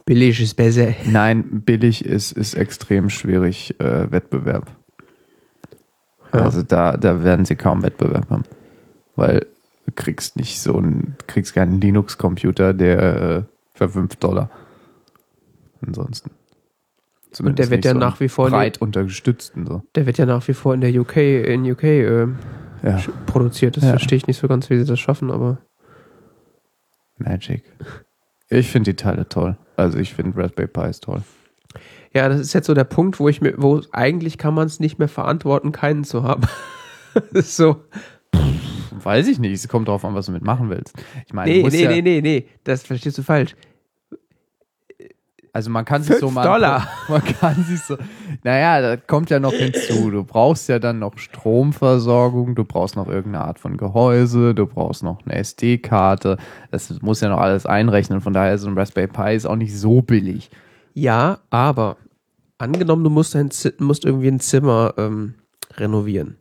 [0.05, 0.93] billig ist besser.
[1.05, 4.71] nein, billig ist, ist extrem schwierig äh, Wettbewerb.
[6.33, 6.41] Ja.
[6.41, 8.43] Also da, da werden sie kaum Wettbewerb haben.
[9.15, 9.45] Weil
[9.85, 14.49] du kriegst nicht so einen, kriegst keinen Linux-Computer, der äh, für 5 Dollar.
[15.85, 16.31] Ansonsten.
[17.39, 19.81] Und der wird ja so nach wie vor breit unterstützten so.
[19.95, 22.27] Der wird ja nach wie vor in der UK, in UK äh,
[22.83, 23.01] Ja.
[23.25, 23.77] produziert.
[23.77, 23.91] Das Ja.
[23.91, 25.59] verstehe ich nicht so ganz, wie sie das schaffen, aber
[27.17, 27.63] Magic.
[28.49, 29.57] Ich finde die Teile toll.
[29.77, 31.21] Also ich finde Raspberry Pi ist toll.
[32.13, 34.79] ja, das ist jetzt so der Punkt, wo ich mir, wo eigentlich kann man es
[34.79, 36.43] nicht mehr verantworten, keinen zu haben.
[37.13, 37.77] Das ist so.
[38.91, 39.53] Weiß ich nicht.
[39.53, 40.93] Es kommt darauf an, was du mitmachen willst.
[41.25, 43.55] Ich meine, Nee, nee, ja, nee, nee, nee, das verstehst du falsch.
[45.55, 46.43] Also man kann sich so mal.
[46.43, 46.85] Dollar.
[47.07, 47.95] Man kann sich so.
[48.43, 50.11] Naja, da kommt ja noch hinzu.
[50.11, 55.01] Du brauchst ja dann noch Stromversorgung, du brauchst noch irgendeine Art von Gehäuse, du brauchst
[55.01, 56.35] noch eine SD-Karte.
[56.71, 58.19] Das muss ja noch alles einrechnen.
[58.19, 60.51] Von daher ist so ein Raspberry Pi ist auch nicht so billig.
[60.93, 61.95] Ja, aber
[62.57, 65.35] angenommen, du musst, ein, musst irgendwie ein Zimmer ähm,
[65.77, 66.35] renovieren.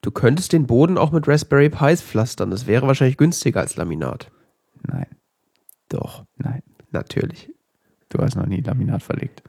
[0.00, 2.50] Du könntest den Boden auch mit Raspberry Pis pflastern.
[2.50, 4.32] Das wäre wahrscheinlich günstiger als Laminat.
[4.84, 5.06] Nein,
[5.88, 6.64] Doch, nein.
[6.90, 7.52] natürlich.
[8.10, 9.42] Du hast noch nie Laminat verlegt.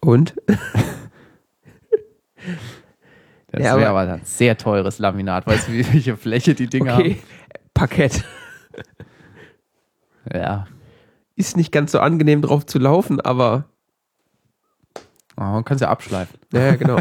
[0.00, 0.34] Und?
[3.50, 5.46] Das Ja, wäre aber- aber ein sehr teures Laminat.
[5.46, 7.16] Weißt du, wie- welche Fläche die Dinger Okay,
[7.74, 8.22] Parkett.
[8.22, 8.84] haben?
[10.34, 10.66] Ja.
[11.36, 13.64] Ist nicht ganz so angenehm drauf zu laufen, aber
[15.38, 16.38] Oh, man kann sie abschleifen.
[16.52, 16.98] Ja, ja, genau.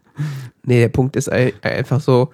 [0.64, 2.32] nee, der Punkt ist ei- einfach so,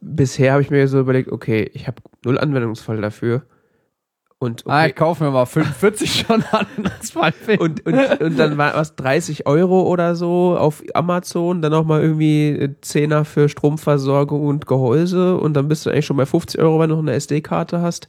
[0.00, 3.46] bisher habe ich mir so überlegt, okay, ich habe null Anwendungsfall dafür.
[4.40, 6.66] Und, Ah, okay, ich kaufe mir mal 45 schon an.
[7.00, 11.60] Das war ein und, und, und dann war was 30 Euro oder so auf Amazon,
[11.60, 16.26] dann nochmal irgendwie Zehner für Stromversorgung und Gehäuse und dann bist du eigentlich schon bei
[16.26, 18.08] 50 Euro, wenn du noch eine SD-Karte hast.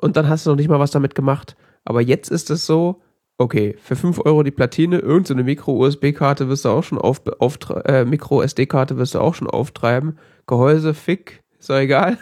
[0.00, 1.56] Und dann hast du noch nicht mal was damit gemacht.
[1.84, 3.02] Aber jetzt ist es so,
[3.38, 8.04] okay, für 5 Euro die Platine, irgendeine Micro-USB-Karte wirst du auch schon auf, auftre- äh,
[8.04, 10.18] Micro-SD-Karte wirst du auch schon auftreiben.
[10.46, 12.16] Gehäuse, Fick, ist doch egal.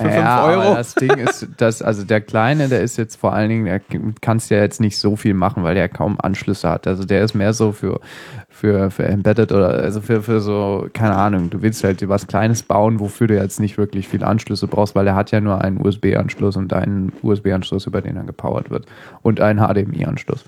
[0.00, 0.74] Für 5 ja, aber Euro.
[0.74, 3.80] Das Ding ist, dass, also der Kleine, der ist jetzt vor allen Dingen, der
[4.20, 6.86] kannst ja jetzt nicht so viel machen, weil der kaum Anschlüsse hat.
[6.86, 8.00] Also der ist mehr so für,
[8.48, 12.62] für, für Embedded oder also für, für so, keine Ahnung, du willst halt was Kleines
[12.62, 15.84] bauen, wofür du jetzt nicht wirklich viele Anschlüsse brauchst, weil er hat ja nur einen
[15.84, 18.86] USB-Anschluss und einen USB-Anschluss, über den er gepowert wird.
[19.22, 20.44] Und einen HDMI-Anschluss.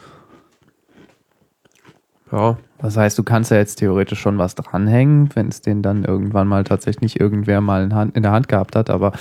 [2.30, 6.04] Ja, Das heißt, du kannst ja jetzt theoretisch schon was dranhängen, wenn es den dann
[6.04, 9.12] irgendwann mal tatsächlich irgendwer mal in, Hand, in der Hand gehabt hat, aber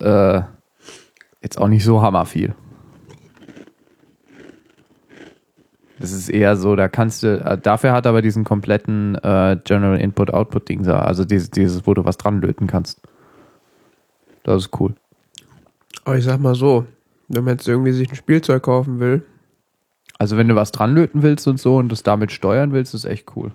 [0.00, 0.40] äh,
[1.42, 2.54] jetzt auch nicht so hammerviel.
[6.00, 10.00] Das ist eher so, da kannst du, äh, dafür hat aber diesen kompletten äh, General
[10.00, 13.02] Input-Output-Ding da, also dieses, dieses, wo du was dran löten kannst.
[14.42, 14.94] Das ist cool.
[16.04, 16.86] aber ich sag mal so,
[17.28, 19.22] wenn man jetzt irgendwie sich ein Spielzeug kaufen will,
[20.22, 23.06] Also wenn du was dran löten willst und so und das damit steuern willst, ist
[23.06, 23.50] echt cool.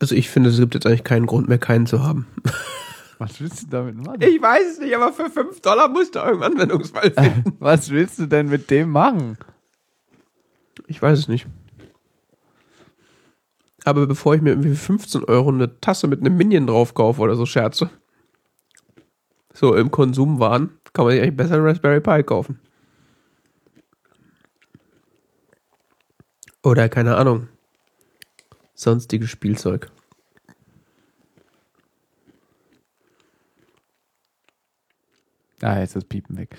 [0.00, 2.26] also ich finde, es gibt jetzt eigentlich keinen Grund mehr, keinen zu haben.
[3.18, 4.20] Was willst du damit machen?
[4.22, 7.56] Ich weiß es nicht, aber für 5 Dollar musst du irgendeinen Anwendungsfall finden.
[7.60, 9.38] Was willst du denn mit dem machen?
[10.88, 11.46] Ich weiß es nicht.
[13.84, 17.20] Aber bevor ich mir irgendwie für 15 Euro eine Tasse mit einem Minion drauf kaufe
[17.20, 17.88] oder so Scherze,
[19.60, 22.58] so im Konsumwahn, kann man sich eigentlich besser einen Raspberry Pi kaufen.
[26.62, 27.48] Oder keine Ahnung.
[28.74, 29.90] Sonstiges Spielzeug.
[35.60, 36.56] Ah, jetzt ist das Piepen weg.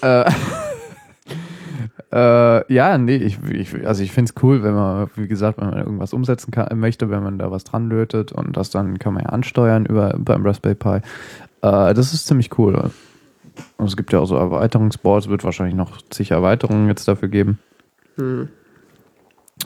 [0.00, 0.30] Äh,
[2.12, 5.70] äh, ja, nee, ich, ich, also ich finde es cool, wenn man, wie gesagt, wenn
[5.70, 9.14] man irgendwas umsetzen kann, möchte, wenn man da was dran lötet und das dann kann
[9.14, 11.00] man ja ansteuern über beim Raspberry Pi.
[11.64, 12.90] Äh, das ist ziemlich cool.
[13.78, 17.58] Und es gibt ja auch so Erweiterungsboards, wird wahrscheinlich noch zig Erweiterungen jetzt dafür geben.
[18.16, 18.48] Hm.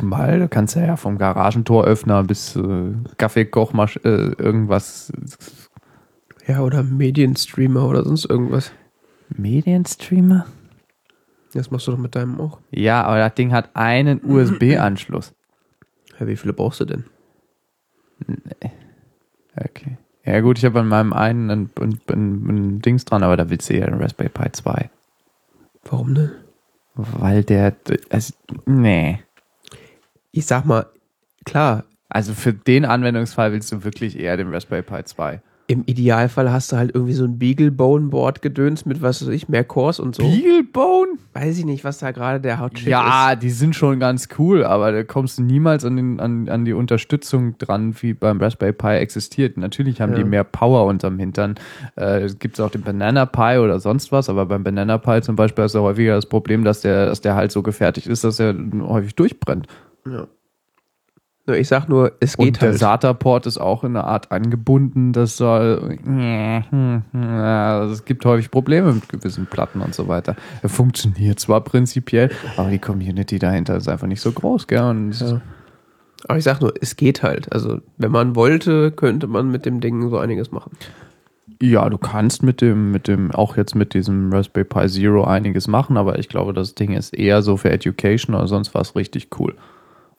[0.01, 5.11] Weil du kannst ja, vom Garagentoröffner bis äh, Kaffeekochmasch äh, irgendwas
[6.47, 8.71] Ja, oder Medienstreamer oder sonst irgendwas.
[9.31, 10.47] Medienstreamer?
[11.53, 12.61] Das machst du doch mit deinem auch.
[12.71, 15.35] Ja, aber das Ding hat einen USB-Anschluss.
[16.21, 17.05] Ja, wie viele brauchst du denn?
[19.57, 19.99] Okay.
[20.29, 23.49] Ja gut, ich habe an meinem einen ein, ein, ein, ein Dings dran, aber da
[23.49, 24.91] willst du ja einen Raspberry Pi 2.
[25.85, 26.33] Warum denn?
[26.95, 27.75] Weil der,
[28.11, 28.35] also,
[28.67, 29.21] nee.
[30.33, 30.87] Ich sag mal,
[31.45, 35.41] klar, Also für den Anwendungsfall willst du wirklich eher den Raspberry Pi 2.
[35.71, 39.65] im Idealfall hast du halt irgendwie so ein Beagle-Bone-Board gedöns mit, was weiß ich, mehr
[39.65, 40.23] Cores und so.
[40.23, 41.11] Beaglebone?
[41.35, 43.43] Weiß ich nicht, was da gerade der Hauptschiff Ja, ist.
[43.43, 46.73] die sind schon ganz cool, aber da kommst du niemals an, den, an, an die
[46.73, 49.59] Unterstützung dran, wie beim Raspberry Pi existiert.
[49.59, 50.19] Natürlich haben Ja.
[50.19, 51.57] die mehr Power unterm Hintern.
[51.97, 55.37] Äh, es gibt auch den Banana Pi oder sonst was, aber beim Banana Pi zum
[55.37, 58.41] Beispiel ist ja häufiger das Problem, dass der, dass der halt so gefertigt ist, dass
[58.41, 59.67] er häufig durchbrennt.
[60.07, 60.27] Ja.
[61.55, 62.79] Ich sag nur, es geht Und der halt.
[62.79, 65.99] SATA-Port ist auch in einer Art angebunden, das soll.
[67.13, 70.37] Also es gibt häufig Probleme mit gewissen Platten und so weiter.
[70.63, 74.79] Er funktioniert zwar prinzipiell, aber die Community dahinter ist einfach nicht so groß, gell?
[74.79, 75.41] Ja.
[76.27, 77.53] Aber ich sag nur, es geht halt.
[77.53, 80.73] Also, wenn man wollte, könnte man mit dem Ding so einiges machen.
[81.61, 85.67] ja, du kannst mit dem, mit dem, auch jetzt mit diesem Raspberry Pi Zero einiges
[85.69, 89.29] machen, aber ich glaube, das Ding ist eher so für Education oder sonst was richtig
[89.39, 89.55] cool.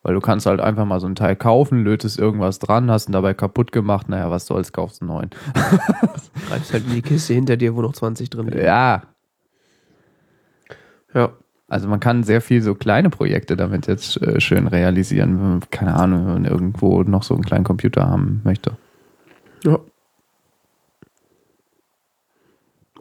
[0.01, 3.11] Weil du kannst halt einfach mal so ein Teil kaufen, lötest irgendwas dran, hast ihn
[3.11, 5.29] dabei kaputt gemacht, naja, was soll's, kaufst einen neuen.
[6.47, 8.63] Greifst halt in die Kiste hinter dir, wo noch 20 drin liegen.
[8.63, 9.03] Ja,
[11.13, 11.33] Ja.
[11.67, 15.39] Also man kann sehr viel so kleine Projekte damit jetzt äh, schön realisieren.
[15.39, 18.75] Wenn man, keine Ahnung, wenn man irgendwo noch so einen kleinen Computer haben möchte.
[19.63, 19.79] Ja.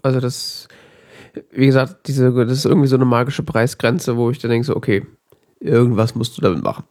[0.02, 0.68] Also das,
[1.50, 4.76] wie gesagt, diese, das ist irgendwie so eine magische Preisgrenze, wo ich dann denke so,
[4.76, 5.06] okay,
[5.60, 6.84] irgendwas musst du damit machen.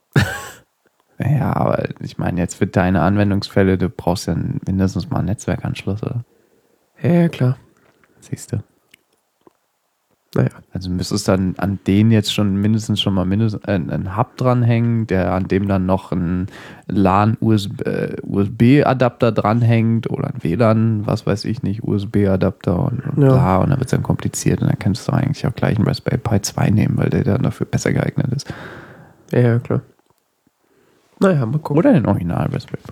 [1.19, 4.35] Ja, aber ich meine jetzt für deine Anwendungsfälle, du brauchst ja
[4.67, 6.23] mindestens mal einen Netzwerkanschluss, oder?
[7.01, 7.57] Ja, ja, klar.
[8.19, 8.63] Siehst du.
[10.35, 10.49] Naja.
[10.73, 15.07] Also müsstest dann an den jetzt schon mindestens schon mal mindestens äh, einen Hub dranhängen,
[15.07, 16.47] der an dem dann noch ein
[16.87, 23.29] LAN-USB-Adapter dranhängt oder ein WLAN, was weiß ich nicht, USB-Adapter und, und Ja.
[23.33, 23.57] bla.
[23.57, 26.17] Und dann wird es dann kompliziert und dann kannst du eigentlich auch gleich einen Raspberry
[26.17, 28.53] Pi 2 nehmen, weil der dann dafür besser geeignet ist.
[29.31, 29.81] Ja, ja, klar.
[31.19, 31.77] Naja, mal gucken.
[31.77, 32.91] Oder den Original Raspberry Pi.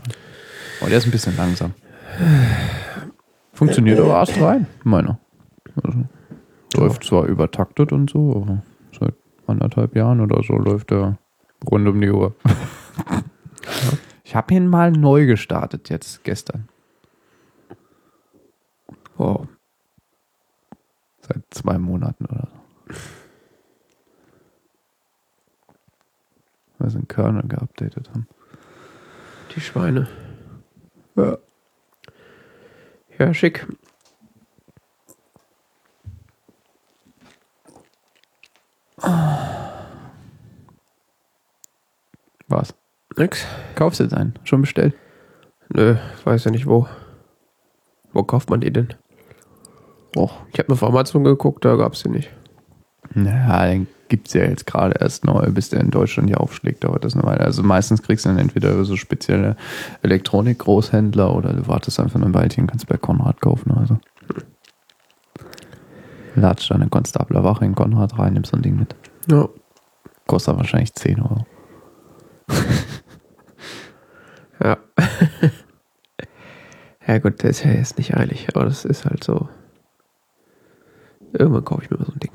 [0.82, 1.74] Oh, der ist ein bisschen langsam.
[3.54, 5.20] Funktioniert aber erst rein, meiner.
[5.84, 6.00] Also,
[6.76, 8.64] läuft zwar übertaktet und so, aber
[8.98, 9.16] seit
[9.48, 11.18] anderthalb Jahren oder so läuft er
[11.70, 12.36] rund um die Uhr.
[14.26, 16.68] Ich habe ihn mal neu gestartet jetzt gestern.
[19.18, 19.48] Wow.
[21.22, 22.96] Seit zwei Monaten oder so.
[26.80, 28.28] Weil sie den Kernel geupdatet haben.
[29.56, 30.08] Die Schweine.
[31.16, 31.38] Ja.
[33.18, 33.66] Ja, schick.
[42.48, 42.74] Was?
[43.18, 43.46] Nix.
[43.76, 44.34] Kaufst du jetzt einen?
[44.44, 44.94] Schon bestellt?
[45.70, 46.88] Nö, weiß ja nicht wo.
[48.14, 48.94] Wo kauft man die denn?
[50.16, 50.34] Och.
[50.54, 52.30] Ich habe auf Amazon geguckt, da gab's die nicht.
[53.14, 56.84] Naja, den gibt es ja jetzt gerade erst neu, bis der in Deutschland hier aufschlägt,
[56.84, 57.42] dauert das eine Weile.
[57.42, 59.58] Also meistens kriegst du dann entweder über so spezielle
[60.04, 63.72] Elektronik-Großhändler oder du wartest einfach ein Weilchen, kannst bei Konrad kaufen.
[63.72, 64.00] Also.
[66.36, 68.96] Latsch dann in Konstabler Wache in Konrad rein, nimmst so ein Ding mit.
[69.30, 69.50] Ja.
[70.28, 71.46] Kostet wahrscheinlich 10 Euro.
[74.64, 74.78] Ja.
[77.06, 79.50] ja gut, das ist ja jetzt nicht eilig, aber das ist halt so.
[81.34, 82.32] Irgendwann kaufe ich mir mal so ein Ding.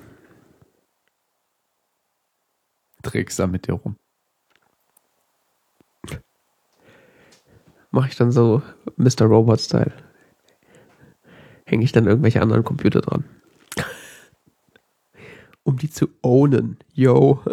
[3.03, 3.97] Trägst da mit dir rum.
[7.91, 8.63] Mache ich dann so
[8.97, 9.25] Mr.
[9.25, 9.93] Robot-Style.
[11.65, 13.25] Hänge ich dann irgendwelche anderen Computer dran.
[15.71, 16.79] Um die zu ownen.
[16.93, 17.41] Yo.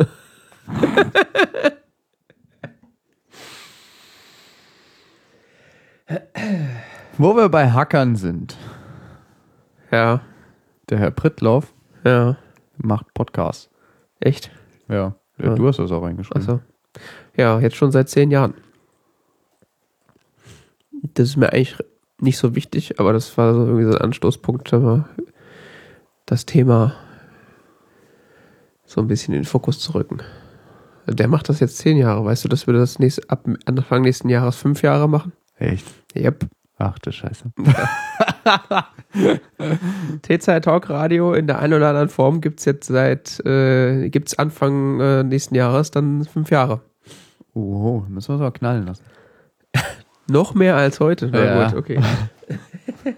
[7.18, 8.56] Wo wir bei Hackern sind,
[9.92, 10.22] Ja,
[10.90, 12.38] der Herr Prittloff ja.
[12.78, 13.70] macht Podcasts.
[14.20, 14.52] Echt?
[14.88, 15.56] Ja, Ja.
[15.56, 16.42] du hast das auch reingeschrieben.
[16.42, 16.60] Achso.
[17.36, 18.54] Ja, jetzt schon seit zehn Jahren.
[21.14, 21.76] Das ist mir eigentlich
[22.20, 24.72] nicht so wichtig, aber das war so irgendwie so ein Anstoßpunkt,
[26.26, 26.96] das Thema
[28.88, 30.22] so ein bisschen in den Fokus zu rücken.
[31.08, 32.26] Der macht das jetzt zehn Jahre.
[32.26, 35.32] Weißt du, dass wir das nächste, ab Anfang nächsten Jahres fünf Jahre machen?
[35.58, 35.86] Echt?
[36.16, 36.48] Yep.
[36.80, 37.52] Ach du Scheiße.
[40.22, 44.30] T-Zeit Talk Radio in der einen oder anderen Form gibt es jetzt seit, äh, gibt
[44.30, 46.82] es Anfang äh, nächsten Jahres dann fünf Jahre.
[47.54, 49.04] Oh, müssen wir es auch knallen lassen.
[50.30, 51.30] Noch mehr als heute.
[51.32, 51.70] Na Ja.
[51.70, 52.02] gut, okay.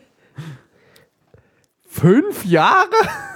[1.87, 2.87] Fünf Jahre?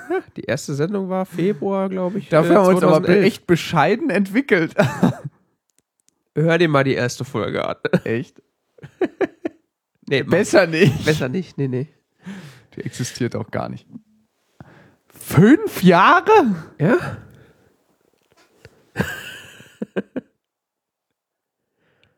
[0.38, 2.30] Die erste Sendung war Februar, glaube ich.
[2.30, 3.26] Dafür äh, haben wir uns aber 2011.
[3.26, 4.74] echt bescheiden entwickelt.
[6.36, 7.76] Hör dir mal die erste Folge an.
[8.04, 8.41] Echt?
[10.06, 11.06] Nee, Besser nicht.
[11.06, 11.58] besser nicht.
[11.58, 11.88] Nee, nee.
[12.76, 13.88] Die existiert auch gar nicht.
[15.08, 16.56] Fünf Jahre?
[16.78, 17.18] Ja?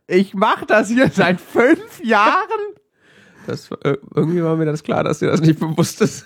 [0.08, 2.50] Ich mach das hier seit fünf Jahren?
[3.48, 6.26] Das, äh, irgendwie war mir das klar, dass dir das nicht bewusst ist.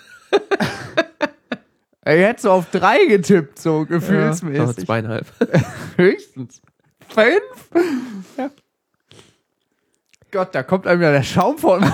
[2.02, 4.86] Er hätte so auf drei getippt, so Ja, gefühlsmäßig.
[4.86, 5.26] zweieinhalb.
[5.96, 6.62] Höchstens.
[7.08, 7.70] Fünf?
[8.38, 8.50] Ja.
[10.30, 11.82] Gott, da kommt einem ja der Schaum von.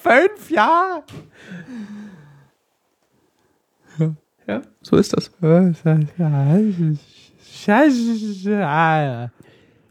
[0.00, 1.02] Fünf Jahre?
[4.46, 5.30] Ja, so ist das.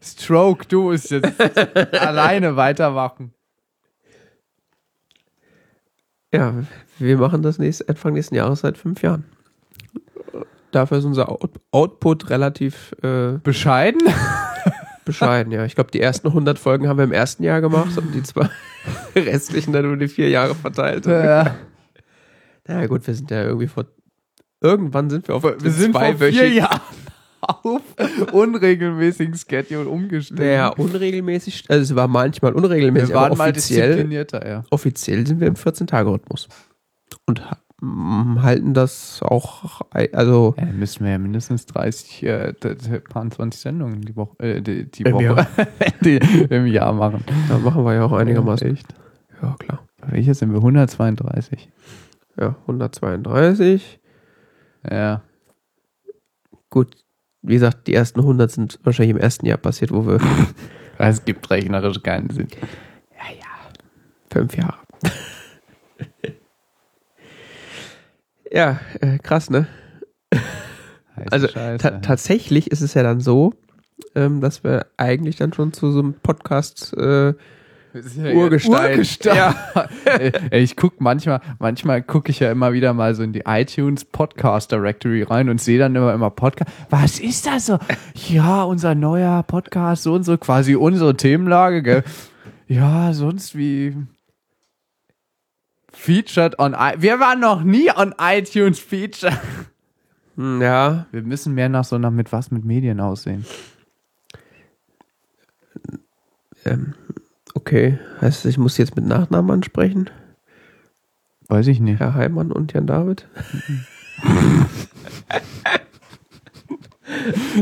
[0.01, 1.29] Stroke, du musst jetzt
[1.93, 3.33] alleine weitermachen.
[6.35, 6.53] Ja,
[6.99, 9.25] wir machen das nächst, Anfang nächsten Jahres seit fünf Jahren.
[10.71, 14.01] Dafür ist unser Out Output relativ äh, Bescheiden?
[15.05, 15.63] bescheiden, ja.
[15.65, 18.49] Ich glaube, die ersten 100 Folgen haben wir im ersten Jahr gemacht und die zwei
[19.15, 21.05] restlichen dann über die vier Jahre verteilt.
[21.05, 21.55] Ja.
[22.67, 23.85] Na gut, wir sind ja irgendwie vor.
[24.61, 26.81] Irgendwann sind wir auf Wir sind vor vier Jahren
[27.41, 27.81] auf
[28.31, 30.39] unregelmäßigen Schedule umgestellt.
[30.39, 34.63] Naja, unregelmäßig, also es war manchmal unregelmäßig, wir waren aber mal offiziell, disziplinierter, ja.
[34.71, 36.47] offiziell sind wir im 14-Tage-Rhythmus.
[37.27, 37.41] Und
[38.41, 43.61] halten das auch, also Ja, müssen wir ja mindestens 30, äh, d- d- paar 20
[43.61, 45.47] Sendungen die Woche, äh, die, die Im Woche Jahr.
[46.03, 46.17] die,
[46.49, 47.23] im Jahr machen.
[47.49, 48.71] da machen wir ja auch einigermaßen.
[48.73, 48.87] Echt?
[49.41, 49.85] Ja, klar.
[50.07, 50.57] Welche sind wir?
[50.57, 51.69] 132.
[52.39, 53.99] Ja, 132.
[54.89, 55.21] Ja.
[56.69, 56.95] Gut,
[57.47, 60.19] wie gesagt, die ersten 100 sind wahrscheinlich im ersten Jahr passiert, wo wir
[60.97, 62.47] Es gibt rechnerisch keinen Sinn.
[64.31, 64.77] fünf Jahre.
[68.51, 69.67] Ja, äh, krass, ne?
[70.31, 73.53] Heiße Also ta tatsächlich ist es ja dann so,
[74.13, 77.33] ähm, dass wir eigentlich dann schon zu so einem Podcast äh, ja
[77.95, 78.91] Urgestein.
[78.91, 79.35] Urgestein.
[79.37, 79.55] Ja.
[80.51, 84.71] Ich guck manchmal, manchmal gucke ich ja immer wieder mal so in die iTunes Podcast
[84.71, 86.71] Directory rein und sehe dann immer immer Podcast.
[86.89, 87.79] Was ist das so?
[88.27, 92.03] Ja, unser neuer Podcast, so und so, quasi unsere Themenlage, gell?
[92.67, 93.95] Ja, sonst wie
[95.91, 99.33] featured on I Wir waren noch nie on iTunes featured.
[100.35, 103.45] hm, ja, Wir müssen mehr nach so nach mit was mit Medien aussehen.
[106.65, 106.93] ähm,
[107.65, 107.97] okay.
[108.21, 110.11] Heißt, ich muss jetzt mit Nachnamen ansprechen?
[111.47, 111.99] Weiß ich nicht.
[111.99, 113.27] Herr Heimann und Jan David?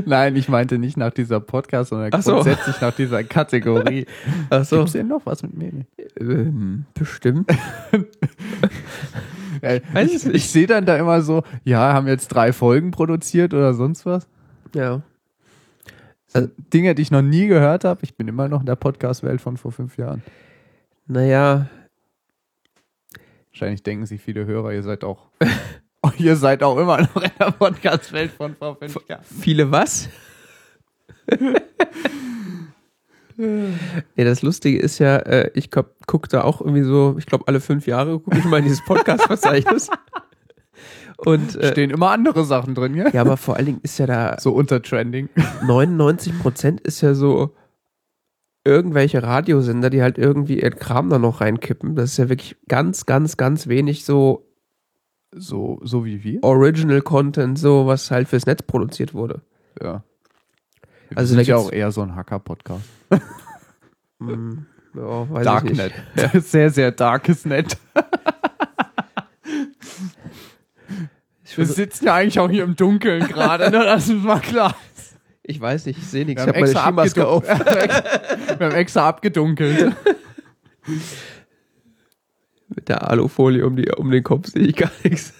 [0.06, 2.34] Nein, ich meinte nicht nach dieser Podcast, sondern Ach so.
[2.34, 4.06] grundsätzlich nach dieser Kategorie.
[4.50, 4.80] Ach so.
[4.80, 5.88] Gibt's denn noch was mit Medien?
[6.20, 7.50] Ähm, bestimmt.
[9.62, 13.74] Weiß ich ich sehe dann da immer so, ja, haben jetzt drei Folgen produziert oder
[13.74, 14.28] sonst was.
[14.76, 15.02] Ja.
[16.34, 18.02] So Dinge, die ich noch nie gehört habe.
[18.04, 20.24] Ich bin immer noch in der Podcast-Welt von vor fünf Jahren.
[21.06, 21.68] Naja,
[23.54, 25.28] Wahrscheinlich denken sich viele Hörer, ihr seid auch,
[26.18, 29.24] ihr seid auch immer noch in der Podcast-Welt von vor fünf Jahren.
[29.24, 30.10] viele was?
[33.36, 37.62] Ja, das Lustige ist ja, äh, ich gucke da auch irgendwie so, ich glaube alle
[37.62, 39.90] fünf Jahre gucke ich mal in dieses Podcast-Verzeichnis.
[41.26, 43.10] Und äh, Stehen immer andere Sachen drin, ja?
[43.10, 45.30] ja, aber vor allen Dingen ist ja da So unter Trending.
[45.66, 47.56] 99 Prozent ist ja so
[48.66, 51.96] irgendwelche Radiosender, die halt irgendwie ihren Kram da noch reinkippen.
[51.96, 54.46] Das ist ja wirklich ganz, ganz, ganz wenig so
[55.36, 56.44] So, so wie wir.
[56.44, 59.42] Original Content, so was halt fürs Netz produziert wurde.
[59.82, 60.04] Ja.
[61.10, 62.84] Wir Also sind da ja auch eher so ein Hacker-Podcast.
[64.20, 64.66] Hm,
[64.96, 65.92] ja, Darknet.
[66.16, 66.46] Ich nicht.
[66.50, 67.78] Sehr, sehr darkes Net.
[71.43, 73.84] Ich, Wir versuch- sitzen ja eigentlich auch hier im Dunkeln gerade, ne?
[73.86, 74.76] Das ist mal klar.
[75.44, 76.46] ich weiß nicht, ich sehe nichts.
[76.46, 77.50] Wir Ich haben, habe meine extra Skimaske auf.
[77.50, 78.60] abgedunkelt.
[78.60, 79.96] Wir haben extra abgedunkelt.
[82.76, 85.34] Mit der Alufolie um, die, um den Kopf sehe ich gar nichts.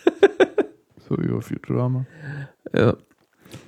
[1.10, 2.06] So über Futurama.
[2.76, 2.96] Ja.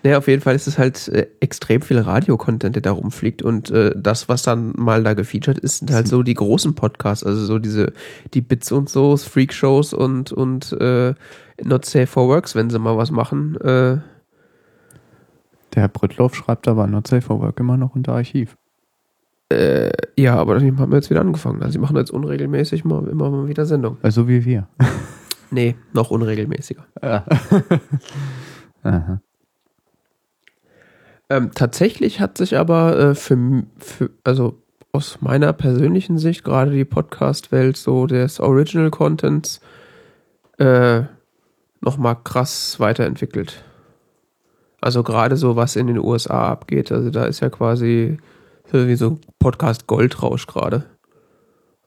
[0.03, 3.41] Naja, auf jeden Fall ist es halt äh, extrem viel Radio-Content, der da rumfliegt.
[3.43, 7.23] Und äh, das, was dann mal da gefeatured ist, sind halt so die großen Podcasts,
[7.23, 7.93] also so diese,
[8.33, 11.13] die Bits und so, Freak-Shows und, und äh,
[11.63, 13.55] Not Safe for Works, wenn sie mal was machen.
[13.61, 13.97] Äh,
[15.73, 18.57] Der Herr Brüttloff schreibt aber Not Safe for Work immer noch unter Archiv.
[19.49, 21.61] äh, ja, aber die haben jetzt wieder angefangen.
[21.61, 23.97] Also sie machen jetzt unregelmäßig mal immer mal wieder Sendung.
[24.01, 24.67] Also wie wir.
[25.51, 26.85] Nee, noch unregelmäßiger.
[27.03, 27.23] Ja.
[28.83, 29.21] Aha.
[31.29, 36.83] Ähm, tatsächlich hat sich aber äh, für, für, also aus meiner persönlichen Sicht gerade die
[36.83, 39.61] Podcast-Welt so des Original Contents
[40.57, 41.03] äh,
[41.85, 43.63] nochmal krass weiterentwickelt.
[44.81, 46.91] Also gerade so, was in den USA abgeht.
[46.91, 48.17] Also da ist ja quasi
[48.71, 50.85] so wie so Podcast Goldrausch gerade.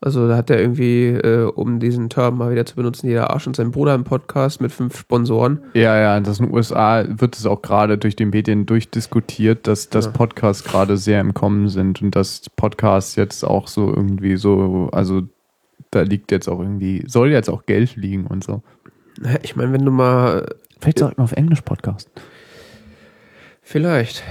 [0.00, 3.48] Also da hat er irgendwie, äh, um diesen Term mal wieder zu benutzen, jeder Arsch
[3.48, 5.60] und sein Bruder im Podcast mit fünf Sponsoren.
[5.74, 9.88] Ja, ja, das in den USA wird es auch gerade durch die Medien durchdiskutiert, dass,
[9.88, 10.12] dass Ja.
[10.12, 15.22] Podcasts gerade sehr im Kommen sind und dass Podcasts jetzt auch so irgendwie so, also
[15.90, 18.62] da liegt jetzt auch irgendwie, soll jetzt auch Geld liegen und so.
[19.20, 20.46] Naja, Ich meine, wenn du mal
[20.80, 22.08] Vielleicht sollten wir auf Englisch Podcast.
[23.62, 24.22] Vielleicht.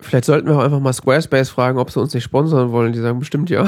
[0.00, 2.92] Vielleicht sollten wir auch einfach mal Squarespace fragen, ob sie uns nicht sponsern wollen.
[2.92, 3.66] Die sagen bestimmt ja.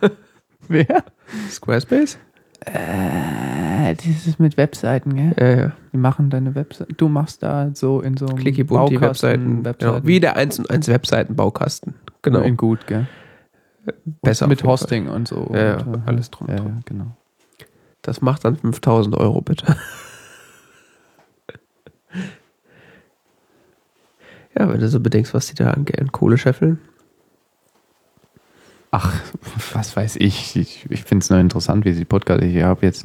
[0.68, 1.04] Wer?
[1.50, 2.18] Squarespace?
[2.64, 5.34] Äh, dieses mit Webseiten, gell?
[5.38, 5.72] Ja, ja.
[5.92, 6.92] Die machen deine Webseite.
[6.94, 9.92] Du machst da so in so einem Clicky bunt die Baukasten- Webseiten.
[9.94, 10.06] Genau.
[10.06, 11.94] Wie der 1 und 1 Webseitenbaukasten.
[12.22, 12.40] Genau.
[12.40, 13.06] In gut, gell?
[14.22, 15.50] Besser Und mit Hosting und so.
[15.54, 17.16] Ja, ja, und, äh, alles drum Ja, ja, genau.
[18.06, 19.76] Das macht dann 5000 Euro, bitte.
[24.58, 26.78] Ja, wenn du so bedenkst, was die da an Geld Kohle scheffeln.
[28.90, 29.12] Ach,
[29.74, 30.56] was weiß ich.
[30.56, 32.42] Ich, ich finde es nur interessant, wie sie Podcast.
[32.42, 33.04] Ich habe jetzt,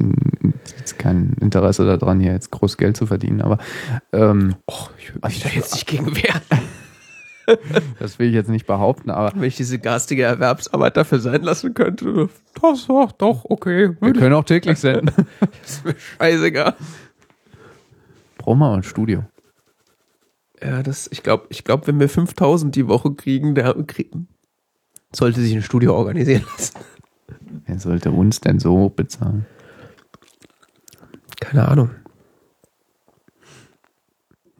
[0.78, 3.58] jetzt kein Interesse daran, hier jetzt groß Geld zu verdienen, aber
[4.12, 6.40] ähm, Och, ich würde mich da jetzt nicht gegen wehren.
[7.98, 11.74] das will ich jetzt nicht behaupten, aber Wenn ich diese garstige Erwerbsarbeit dafür sein lassen
[11.74, 12.28] könnte.
[12.60, 13.96] Das doch, doch, okay.
[14.00, 15.26] wir können auch täglich senden.
[15.64, 16.74] ist mir scheißegal.
[18.38, 19.24] Brauchen wir ein Studio.
[20.62, 24.28] Ja, das, ich glaube, ich glaub, wenn wir 5000 die Woche kriegen, der kriegen,
[25.12, 26.78] sollte sich ein Studio organisieren lassen.
[27.66, 29.46] Wer sollte uns denn so bezahlen?
[31.40, 31.90] Keine Ahnung.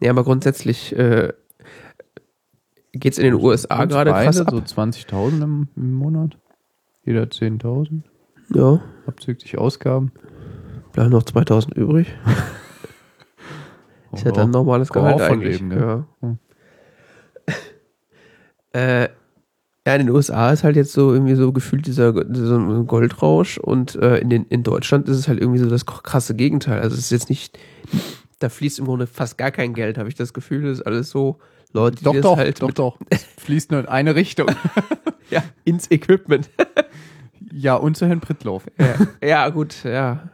[0.01, 1.31] Ja, aber grundsätzlich äh,
[2.93, 4.49] geht es in den USA gerade krass ab.
[4.51, 6.37] so 20.000 im, im Monat.
[7.05, 8.03] Jeder 10.000,
[8.53, 10.11] Ja, abzüglich Ausgaben.
[10.93, 12.07] Bleiben noch 2000 übrig.
[14.13, 15.59] Ist ja dann normales Gehalt eigentlich.
[15.59, 15.79] leben, gell?
[15.79, 16.07] ja.
[16.21, 16.37] Hm.
[18.75, 19.09] Äh,
[19.85, 23.93] ja, in den USA ist halt jetzt so irgendwie so gefühlt dieser, dieser Goldrausch und
[23.95, 26.79] äh, in, den, in Deutschland ist es halt irgendwie so das krasse Gegenteil.
[26.79, 27.59] Also es ist jetzt nicht,
[28.39, 30.63] da fließt im Grunde fast gar kein Geld, habe ich das Gefühl.
[30.63, 31.37] Das ist alles so
[31.73, 32.97] Leute, die Doch, das doch, halt doch, doch.
[33.09, 34.47] Es fließt nur in eine Richtung.
[35.29, 36.49] Ja, ins Equipment.
[37.51, 38.65] ja, und zu Herrn Prittloff.
[38.77, 40.29] ja, ja, gut, ja.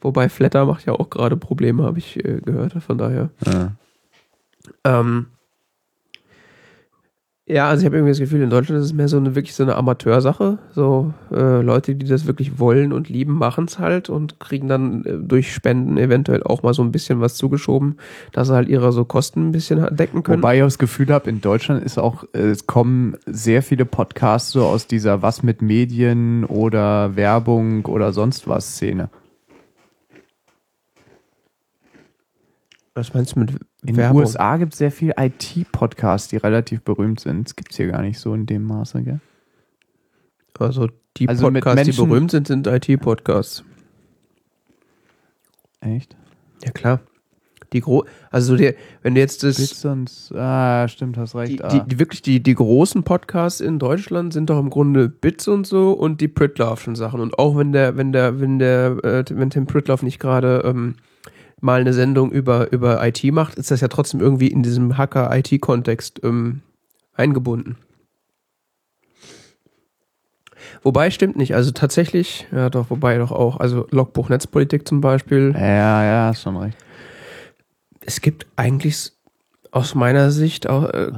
[0.00, 3.30] Wobei Flatter macht ja auch gerade Probleme, habe ich äh, gehört, von daher.
[3.46, 3.72] Ja.
[4.82, 5.26] Ähm,
[7.46, 9.54] ja, also ich habe irgendwie das Gefühl, in Deutschland ist es mehr so eine wirklich
[9.54, 10.58] so eine Amateursache.
[10.72, 15.04] So äh, Leute, die das wirklich wollen und lieben, machen es halt und kriegen dann
[15.04, 17.96] äh, durch Spenden eventuell auch mal so ein bisschen was zugeschoben,
[18.32, 20.42] dass sie halt ihre so Kosten ein bisschen decken können.
[20.42, 23.84] Wobei ich auch das Gefühl habe, in Deutschland ist auch, äh, es kommen sehr viele
[23.84, 29.10] Podcasts so aus dieser Was mit Medien oder Werbung oder sonst was Szene.
[32.94, 33.50] Was meinst du mit
[33.84, 34.18] In Werbung?
[34.18, 37.48] den USA gibt es sehr viel IT-Podcasts, die relativ berühmt sind.
[37.48, 39.20] Das gibt es hier gar nicht so in dem Maße, gell?
[40.58, 43.64] Also die Also Podcasts, die Menschen- berühmt sind, sind IT-Podcasts.
[45.80, 46.16] Echt?
[46.64, 47.00] Ja klar.
[47.72, 51.54] Die gro also der, wenn du jetzt das Bits und, ah, stimmt, hast recht.
[51.54, 51.68] die, ah.
[51.68, 55.66] die, die wirklich die, die großen Podcasts in Deutschland sind doch im Grunde Bits und
[55.66, 59.50] so und die Pritloffschen Sachen und auch wenn der wenn der wenn der äh, wenn
[59.50, 60.94] Tim Pritloff nicht gerade ähm,
[61.64, 65.34] mal eine Sendung über über IT macht, ist das ja trotzdem irgendwie in diesem Hacker
[65.36, 66.60] IT Kontext ähm,
[67.14, 67.76] eingebunden.
[70.82, 75.52] Wobei stimmt nicht, also tatsächlich, ja doch, wobei doch auch, also Logbuch Netzpolitik zum Beispiel,
[75.54, 76.76] ja, ja, hast schon recht.
[78.04, 79.13] es gibt eigentlich
[79.74, 81.10] aus meiner Sicht auch äh,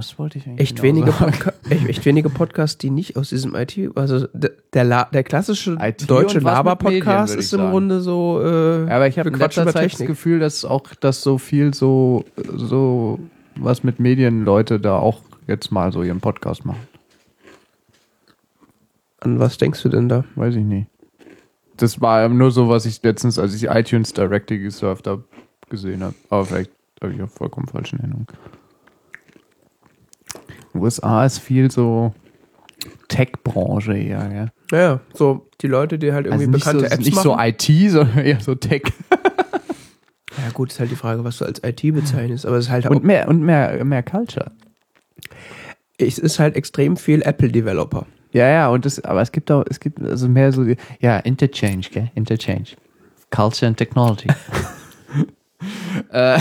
[0.56, 1.12] echt genau wenige,
[1.68, 6.08] echt, echt wenige Podcasts, die nicht aus diesem IT, also der, der, der klassische IT
[6.08, 7.70] deutsche Laber-Podcast ist im sagen.
[7.70, 9.98] Grunde so, äh, Ja, aber ich habe in letzter das.
[9.98, 13.18] Gefühl, dass auch, dass so viel so, so
[13.56, 16.80] was mit Medien Leute da auch jetzt mal so ihren Podcast machen.
[19.20, 20.24] an was denkst du denn da?
[20.34, 20.86] Weiß ich nicht.
[21.76, 25.24] Das war nur so, was ich letztens, als ich iTunes Directory gesurft habe,
[25.68, 26.14] gesehen habe.
[26.30, 26.70] Aber vielleicht
[27.02, 28.26] habe ich auch vollkommen falsche Erinnerung.
[30.74, 32.12] USA ist viel so
[33.08, 34.52] Tech-Branche eher, gell?
[34.72, 37.24] Ja, so die Leute, die halt irgendwie Also nicht, so, bekannte Apps nicht machen.
[37.24, 38.82] so IT, sondern eher so Tech.
[39.10, 42.86] ja gut, ist halt die Frage, was du als IT bezeichnest, aber es ist halt
[42.86, 44.52] Und mehr, und mehr, mehr Culture.
[45.98, 48.06] es ist halt extrem viel Apple-Developer.
[48.32, 50.66] Ja, ja, und das, aber es gibt auch, es gibt also mehr so,
[51.00, 52.10] ja, Interchange, gell?
[52.14, 52.66] Interchange.
[53.30, 54.28] Culture and Technology.
[56.10, 56.38] äh,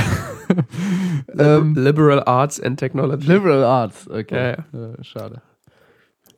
[1.37, 3.27] ähm, Liberal Arts and Technology.
[3.27, 4.57] Liberal Arts, okay.
[4.71, 5.41] Ja, Äh, schade.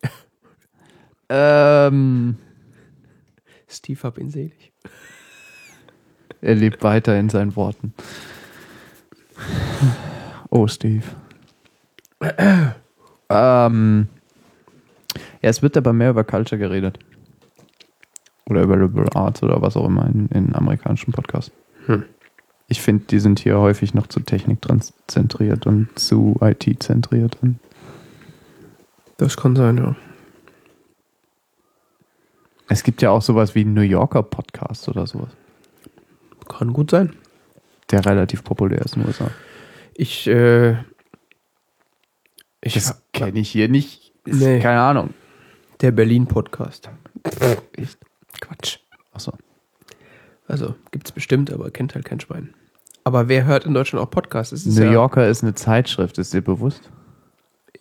[1.30, 2.38] ähm,
[3.68, 4.72] Steve hab ihn selig.
[6.42, 7.94] er lebt weiter in seinen Worten.
[10.50, 11.04] Oh, Steve.
[13.30, 14.08] ähm,
[15.42, 17.00] ja, es wird aber mehr über Culture geredet.
[18.50, 21.52] Oder über Liberal Arts oder was auch immer in, in amerikanischen Podcasts.
[21.86, 22.06] Hm.
[22.68, 24.60] Ich finde, die sind hier häufig noch zu Technik
[25.08, 27.38] zentriert und zu IT zentriert.
[29.18, 29.96] Das kann sein, ja.
[32.68, 35.30] es gibt ja auch sowas wie einen New Yorker Podcast oder sowas,
[36.50, 37.16] Kann gut sein.
[37.90, 39.32] der relativ populär ist in den USA.
[39.94, 40.74] Ich, äh,
[42.62, 44.12] ich Das kenne ich hier nicht.
[44.26, 44.60] Nee.
[44.60, 45.14] Keine Ahnung.
[45.80, 46.90] der Berlin-Podcast.
[47.74, 47.98] Echt?
[48.42, 48.80] Quatsch.
[49.14, 49.32] Achso.
[50.48, 52.54] Also gibt's bestimmt, aber kennt halt kein Schwein.
[53.08, 54.52] Aber wer hört in Deutschland auch Podcasts?
[54.52, 56.92] Es ist New ja, Yorker ist eine Zeitschrift, ist dir bewusst?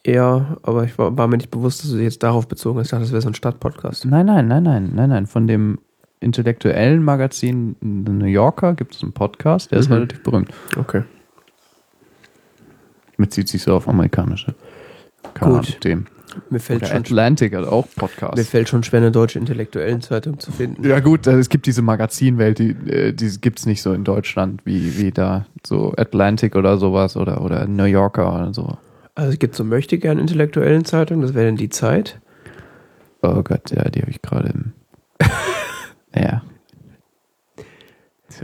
[0.07, 2.87] Ja, aber ich war, war mir nicht bewusst, dass du jetzt darauf bezogen hast.
[2.87, 4.05] Ich dachte, das wäre so ein Stadtpodcast.
[4.05, 5.27] Nein, nein, nein, nein, nein, nein.
[5.27, 5.81] Von dem
[6.21, 9.95] intellektuellen Magazin The New Yorker gibt es einen Podcast, der ist Mhm.
[9.95, 10.51] relativ berühmt.
[10.77, 11.03] Okay.
[13.17, 14.55] Bezieht sich so auf amerikanische
[15.41, 15.81] Gut.
[15.81, 16.07] Themen.
[16.51, 18.49] Mir fällt, Oder schon, Atlantic hat auch mir Podcasts.
[18.49, 20.87] fällt schon schwer, eine deutsche intellektuellen Zeitung zu finden.
[20.87, 24.05] Ja gut, also es gibt diese Magazinwelt, die, äh, die gibt es nicht so in
[24.05, 28.77] Deutschland wie, wie da so Atlantic oder sowas oder, oder New Yorker oder so.
[29.15, 32.21] Also es gibt so möchte gern intellektuellen Zeitungen, das wäre dann die Zeit.
[33.23, 34.73] Oh Gott, ja, die habe ich gerade im...
[36.15, 36.43] ja.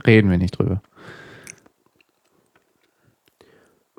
[0.07, 0.83] Reden wir nicht drüber.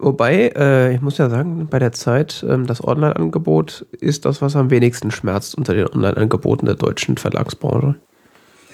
[0.04, 4.58] Wobei, äh, ich muss ja sagen, bei der Zeit, ähm, das Online-Angebot ist das, was
[4.58, 7.96] am wenigsten schmerzt unter den Online-Angeboten der deutschen Verlagsbranche.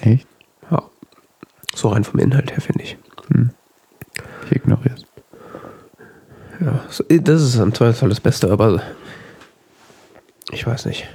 [0.00, 0.26] Echt?
[0.72, 0.82] Ja.
[1.72, 2.98] So rein vom Inhalt her, finde ich.
[4.46, 5.04] Ich ignoriere es.
[6.60, 6.80] Ja,
[7.20, 8.82] das ist im Zweifelsfall das Beste, aber
[10.50, 11.06] ich weiß nicht.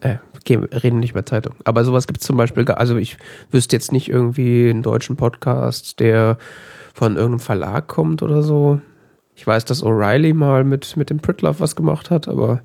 [0.00, 1.54] Äh, wir reden nicht über Zeitung.
[1.62, 3.18] Aber sowas gibt es zum Beispiel, also ich
[3.52, 6.38] wüsste jetzt nicht irgendwie einen deutschen Podcast, der
[6.92, 8.80] von irgendeinem Verlag kommt oder so.
[9.34, 12.62] Ich weiß, dass O'Reilly mal mit, mit dem Pritlove was gemacht hat, aber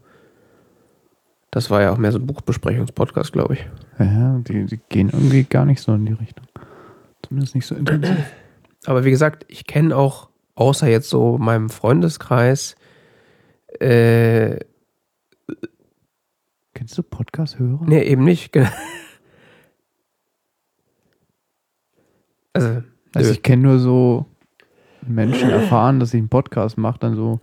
[1.52, 3.66] das war ja auch mehr so ein Buchbesprechungspodcast, glaube ich.
[4.00, 6.46] Ja, die, die gehen irgendwie gar nicht so in die Richtung.
[7.24, 8.18] Zumindest nicht so intensiv.
[8.86, 12.76] Aber wie gesagt, ich kenne auch, außer jetzt so meinem Freundeskreis,
[13.80, 14.60] äh,
[16.74, 17.80] Kennst du Podcast-Hörer?
[17.88, 18.52] nee, eben nicht.
[18.54, 18.70] genau.
[22.54, 22.84] Also,
[23.16, 24.26] Also ich kenne nur so
[25.10, 27.40] Menschen erfahren, dass ich einen Podcast mache, dann so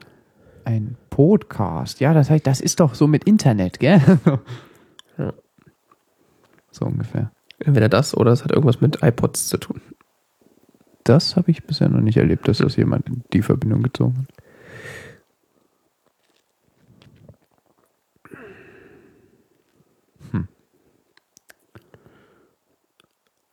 [0.64, 2.00] ein Podcast.
[2.00, 4.00] Ja, das heißt, das ist doch so mit Internet, gell?
[5.16, 5.32] Ja.
[6.72, 7.30] So ungefähr.
[7.60, 9.80] entweder das oder es hat irgendwas mit iPods zu tun.
[11.04, 14.43] Das habe ich bisher noch nicht erlebt, dass das jemand in die Verbindung gezogen hat.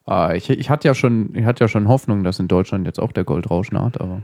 [0.05, 2.99] Ah, ich, ich hatte ja schon, ich hatte ja schon Hoffnung, dass in Deutschland jetzt
[2.99, 4.23] auch der Goldrausch naht, aber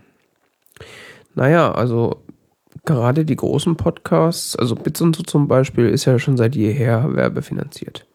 [1.36, 2.24] Naja, also
[2.86, 7.16] gerade die großen Podcasts, also Bits und so zum Beispiel, ist ja schon seit jeher
[7.16, 8.06] werbefinanziert.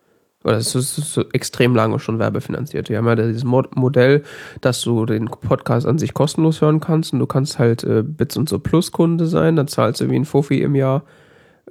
[0.44, 2.88] Oder es ist, ist extrem lange schon werbefinanziert.
[2.88, 4.24] Wir haben ja dieses Mod Modell,
[4.60, 8.36] dass du den Podcast an sich kostenlos hören kannst und du kannst halt äh, Bits
[8.36, 11.04] und so Plus-Kunde sein, dann zahlst du wie ein Fofi im Jahr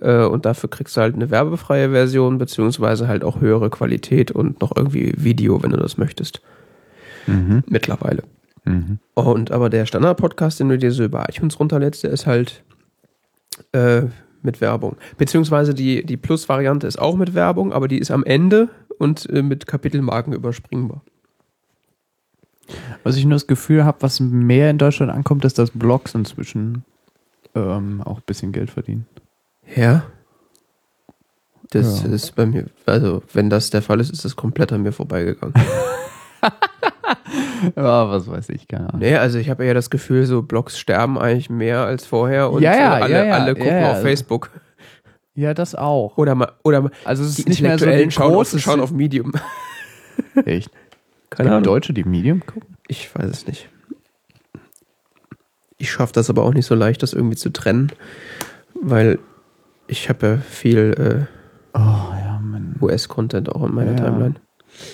[0.02, 4.76] und dafür kriegst du halt eine werbefreie Version, beziehungsweise halt auch höhere Qualität und noch
[4.76, 6.42] irgendwie Video, wenn du das möchtest.
[7.28, 7.64] mhm.
[7.68, 8.24] Mittlerweile.
[8.66, 9.00] Mhm.
[9.14, 12.64] Und aber der Standard-Podcast, den du dir so über iTunes runterlädst, der ist halt
[13.74, 14.04] äh,
[14.44, 14.98] mit Werbung.
[15.18, 19.42] Beziehungsweise die, die Plus-Variante ist auch mit Werbung, aber die ist am Ende und äh,
[19.42, 21.02] mit Kapitelmarken überspringbar.
[23.04, 26.86] Was ich nur das Gefühl habe, was mehr in Deutschland ankommt, ist, dass Blogs inzwischen
[27.56, 29.08] ähm, auch ein bisschen Geld verdienen.
[29.76, 30.04] Ja.
[31.72, 32.10] Das Ja.
[32.10, 35.54] ist bei mir, also wenn das der Fall ist, ist das komplett an mir vorbeigegangen.
[37.76, 39.02] Ja, was weiß ich, keine Ahnung.
[39.02, 42.64] nee, also ich habe eher das Gefühl, so Blogs sterben eigentlich mehr als vorher und
[42.64, 43.92] Ja, ja, äh, alle, ja, ja, alle gucken ja, ja.
[43.92, 44.50] auf Facebook.
[45.36, 46.18] Ja, das auch.
[46.18, 48.80] Oder mal, oder mal Also es die ist nicht mehr so die schauen, auf, schauen
[48.82, 49.32] auf Medium.
[50.46, 50.72] Echt?
[51.30, 51.64] Keine Gibt Ahnung.
[51.64, 52.76] Deutsche, die Medium gucken?
[52.88, 53.70] Ich weiß es nicht.
[55.78, 57.92] Ich schaffe das aber auch nicht so leicht, das irgendwie zu trennen,
[58.74, 59.20] weil
[59.92, 61.28] ich habe ja viel
[61.74, 64.06] Oh, ja, äh, US-Content auch in meiner Ja.
[64.06, 64.36] Timeline.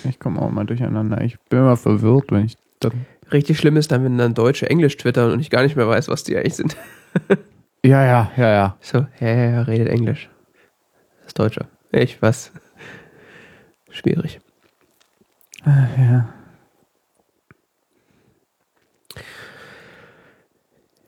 [0.08, 1.20] Ich komme auch mal durcheinander.
[1.22, 3.06] Ich bin immer verwirrt, wenn ich dann.
[3.32, 6.08] Richtig schlimm ist dann, wenn dann Deutsche Englisch twittern und ich gar nicht mehr weiß,
[6.08, 6.76] was die eigentlich sind.
[7.84, 8.76] Ja, ja, ja, ja.
[8.80, 10.28] So, ja, ja, ja, redet Englisch.
[11.20, 11.68] Das ist Deutscher.
[11.92, 12.50] Ich was?
[13.90, 14.40] Schwierig.
[15.64, 16.28] ja.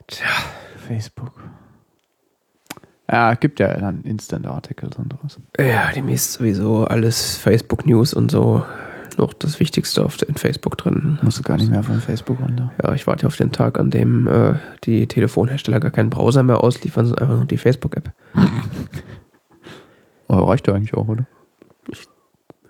[0.06, 0.28] Tja,
[0.76, 1.42] Facebook.
[3.10, 5.38] Ja, gibt ja dann Instant-Articles und sowas.
[5.58, 8.64] ja, dem ist sowieso alles Facebook-News und so
[9.18, 11.18] noch das Wichtigste auf in Facebook drin.
[11.22, 12.72] Musst du gar nicht mehr von Facebook runter.
[12.82, 14.54] Ja, ich warte auf den Tag, an dem äh,
[14.84, 18.12] die Telefonhersteller gar keinen Browser mehr ausliefern, sondern einfach nur die Facebook-App.
[20.28, 21.26] Oh, reicht ja eigentlich auch, oder?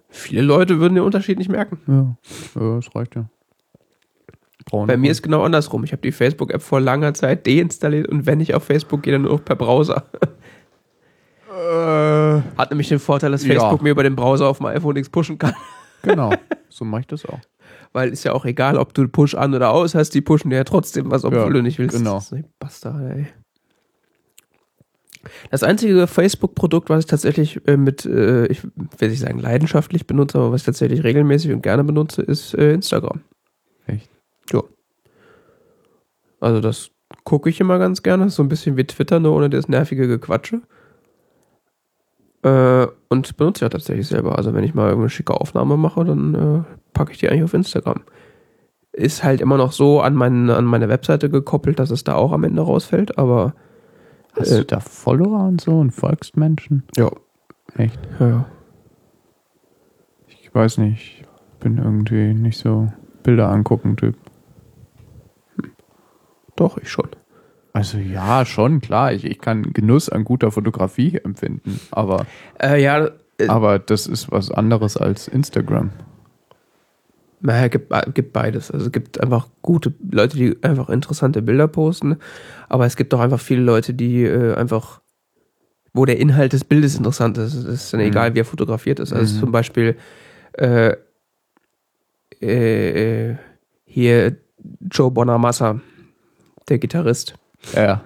[0.09, 1.79] Viele Leute würden den Unterschied nicht merken.
[1.87, 2.17] Ja.
[2.61, 3.27] Ja, das reicht ja.
[4.71, 5.83] Brauchen Bei mir ist genau andersrum.
[5.85, 9.23] Ich habe die Facebook-App vor langer Zeit deinstalliert und wenn ich auf Facebook gehe, dann
[9.23, 10.05] nur per Browser.
[11.51, 13.55] Äh, Hat nämlich den Vorteil, dass Ja.
[13.55, 15.55] Facebook mir über den Browser auf dem iPhone nichts pushen kann.
[16.03, 16.33] genau.
[16.69, 17.41] So mache ich das auch.
[17.93, 20.57] Weil ist ja auch egal, ob du Push an oder aus hast, die pushen dir
[20.57, 21.97] ja trotzdem was, obwohl Ja, du nicht willst.
[21.97, 22.15] genau.
[22.15, 23.27] Das Bastard, ey.
[25.51, 28.63] Das einzige Facebook-Produkt, was ich tatsächlich äh, mit, äh, ich
[28.99, 32.73] will nicht sagen leidenschaftlich benutze, aber was ich tatsächlich regelmäßig und gerne benutze, ist äh,
[32.73, 33.21] Instagram.
[34.53, 34.63] Ja.
[36.41, 36.91] Also das
[37.25, 40.63] gucke ich immer ganz gerne, so ein bisschen wie Twitter, nur ohne das nervige Gequatsche.
[42.43, 44.39] Äh, und benutze ja tatsächlich selber.
[44.39, 46.63] Also wenn ich mal irgendeine schicke Aufnahme mache, dann äh,
[46.95, 48.01] packe ich die eigentlich auf Instagram.
[48.93, 52.33] Ist halt immer noch so an, meinen, an meine Webseite gekoppelt, dass es da auch
[52.33, 53.55] am Ende rausfällt, aber
[54.33, 54.59] Hast Äh.
[54.59, 56.85] du da Follower und so und folgst Menschen?
[56.97, 57.11] ja.
[57.77, 57.99] Echt?
[58.19, 58.47] ja.
[60.29, 61.21] Ich weiß nicht.
[61.23, 64.17] Ich bin irgendwie nicht so Bilder angucken Typ.
[66.61, 67.09] Doch, ich schon.
[67.73, 69.13] Also ja, schon, klar.
[69.15, 71.81] Ich, ich kann Genuss an guter Fotografie empfinden.
[71.91, 72.27] Aber,
[72.63, 73.07] Äh, ja,
[73.39, 75.91] äh, aber das ist was anderes als Instagram.
[77.41, 78.71] Naja, gibt, gibt beides.
[78.71, 82.19] Also es gibt einfach gute Leute, die einfach interessante Bilder posten,
[82.69, 85.01] aber es gibt auch einfach viele Leute, die äh, einfach,
[85.95, 87.55] wo der Inhalt des Bildes interessant ist.
[87.55, 88.09] Es ist dann Mhm.
[88.09, 89.15] egal, wie er fotografiert ist.
[89.15, 89.41] Also Mhm.
[89.41, 89.97] zum Beispiel
[90.59, 90.95] äh,
[92.43, 93.37] äh,
[93.85, 94.37] hier
[94.91, 95.81] Joe Bonamassa,
[96.71, 97.35] der Gitarrist.
[97.75, 98.03] Ja.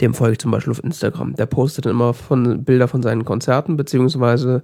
[0.00, 1.34] Dem folge ich zum Beispiel auf Instagram.
[1.34, 4.62] Der postet dann immer von Bilder von seinen Konzerten, beziehungsweise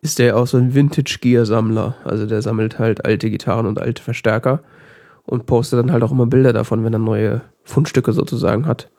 [0.00, 1.96] ist der auch so ein Vintage-Gear-Sammler.
[2.04, 4.62] Also der sammelt halt alte Gitarren und alte Verstärker
[5.24, 8.90] und postet dann halt auch immer Bilder davon, wenn er neue Fundstücke sozusagen hat.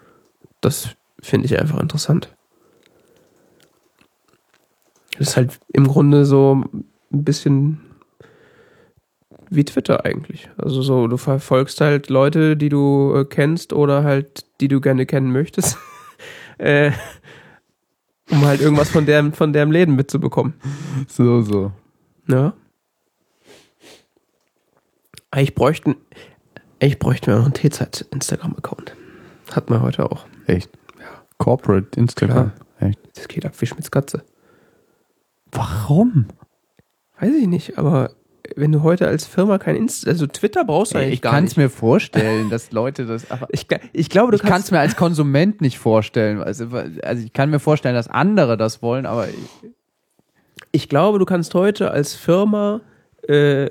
[0.61, 0.89] Das
[1.21, 2.35] finde ich einfach interessant.
[5.17, 7.79] Das ist halt im Grunde so ein bisschen
[9.50, 10.50] wie Twitter eigentlich.
[10.58, 15.06] Also so, du verfolgst halt Leute, die du äh, kennst oder halt, die du gerne
[15.06, 15.78] kennen möchtest.
[16.58, 16.91] äh,
[18.30, 20.54] um halt irgendwas von deren, von deren Leben mitzubekommen.
[21.08, 21.72] So, so.
[22.28, 22.54] Ja.
[25.36, 25.95] Ich bräuchte,
[26.80, 28.95] ich bräuchte mir noch einen T-Zeit-Instagram-Account.
[29.52, 30.26] Hat man heute auch.
[30.45, 30.70] Echt?
[31.00, 31.24] Ja.
[31.38, 32.52] Corporate Instagram.
[32.80, 33.00] Echt?
[33.16, 34.24] Das geht ab wie Schmitz Katze.
[35.52, 36.28] Warum?
[37.20, 38.12] Weiß ich nicht, aber
[38.58, 41.34] wenn du heute als Firma kein Insta, also Twitter brauchst du Ey, eigentlich ich gar
[41.34, 41.51] kann nicht.
[41.53, 43.30] es mir vorstellen, dass Leute das.
[43.32, 46.41] Aber ich, ich glaube, du ich kann kannst es mir als Konsument nicht vorstellen.
[46.41, 46.68] Also,
[47.03, 49.36] also ich kann mir vorstellen, dass andere das wollen, aber ich,
[50.72, 52.82] ich glaube, du kannst heute als Firma,
[53.28, 53.70] äh,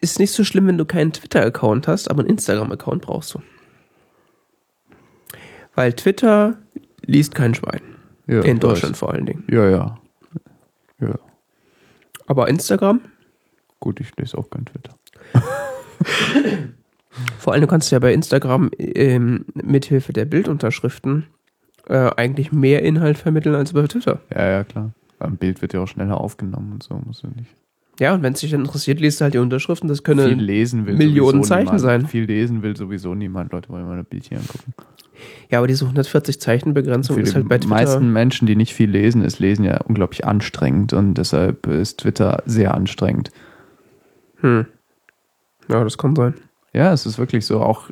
[0.00, 3.42] ist nicht so schlimm, wenn du keinen Twitter-Account hast, aber einen Instagram-Account brauchst du.
[5.74, 6.58] Weil Twitter
[7.04, 7.80] liest kein Schwein.
[8.26, 8.98] ja, In ich Deutschland weiß.
[8.98, 9.44] vor allen Dingen.
[9.50, 9.98] Ja, ja.
[11.00, 11.18] Ja.
[12.26, 13.00] Aber Instagram,
[13.82, 14.94] Gut, ich lese auch kein Twitter.
[17.38, 21.26] vor allem du kannst ja bei Instagram ähm, mithilfe der Bildunterschriften
[21.88, 24.20] äh, eigentlich mehr Inhalt vermitteln als bei Twitter.
[24.32, 24.92] Ja, ja, klar.
[25.18, 27.56] Ein Bild wird ja auch schneller aufgenommen und so, muss ja nicht.
[27.98, 29.88] Ja, und wenn es dich dann interessiert, liest du halt die Unterschriften.
[29.88, 31.80] Das Viel können lesen will Millionen Zeichen niemand.
[31.80, 32.06] sein.
[32.06, 33.50] Viel lesen will sowieso niemand.
[33.50, 34.74] Leute wollen mal ein Bildchen angucken.
[35.50, 37.68] ja, aber diese 140 Zeichen Begrenzung ist die halt bei Twitter.
[37.68, 42.44] meisten Menschen, die nicht viel lesen, ist Lesen ja unglaublich anstrengend und deshalb ist Twitter
[42.46, 43.32] sehr anstrengend.
[44.42, 44.66] Hm.
[45.68, 46.34] Ja, das kann sein.
[46.74, 47.60] Ja, es ist wirklich so.
[47.60, 47.90] Auch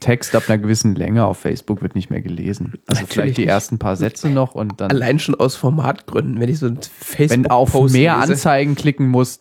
[0.00, 2.74] Text ab einer gewissen Länge auf Facebook wird nicht mehr gelesen.
[2.86, 3.50] Also Natürlich vielleicht die nicht.
[3.50, 7.30] ersten paar Sätze noch und dann, Allein schon aus Formatgründen, wenn ich so ein Facebook
[7.44, 8.32] wenn auf Post mehr lese.
[8.32, 9.40] Anzeigen klicken muss,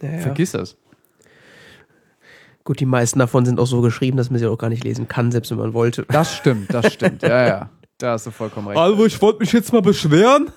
[0.00, 0.18] Ja, ja.
[0.18, 0.76] vergiss das.
[2.62, 5.06] Gut, die meisten davon sind auch so geschrieben, dass man sie auch gar nicht lesen
[5.08, 6.06] kann, selbst wenn man wollte.
[6.08, 7.22] Das stimmt, das stimmt.
[7.22, 7.70] Ja, ja.
[7.98, 8.78] Da hast du vollkommen recht.
[8.78, 10.50] Also, ich wollte mich jetzt mal beschweren.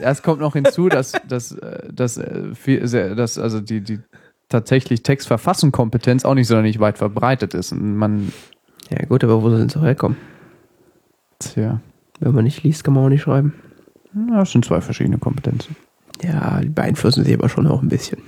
[0.00, 3.98] Es kommt noch hinzu, dass, dass, äh, dass, äh, dass also die, die
[4.48, 7.72] tatsächlich Textverfassungskompetenz auch nicht sonderlich weit verbreitet ist.
[7.72, 8.32] Und man,
[8.90, 10.16] Ja, gut, aber wo sollen sie auch herkommen?
[11.38, 11.80] tja,
[12.20, 13.54] Wenn man nicht liest, kann man auch nicht schreiben.
[14.14, 15.76] ja, das sind zwei verschiedene Kompetenzen.
[16.22, 18.18] Ja, die beeinflussen sie aber schon auch ein bisschen.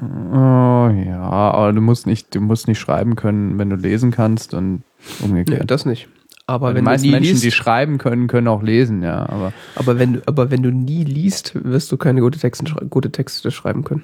[0.00, 4.54] Oh ja, aber du musst nicht, du musst nicht schreiben können, wenn du lesen kannst
[4.54, 4.82] und
[5.20, 5.70] Ja, umgekehrt.
[5.70, 6.08] das nicht.
[6.46, 9.28] Aber die meisten Menschen, liest, die schreiben können, können auch lesen, ja.
[9.28, 13.10] Aber aber wenn du, aber wenn du nie liest, wirst du keine gute Texte, gute
[13.12, 14.02] Texte schreiben können.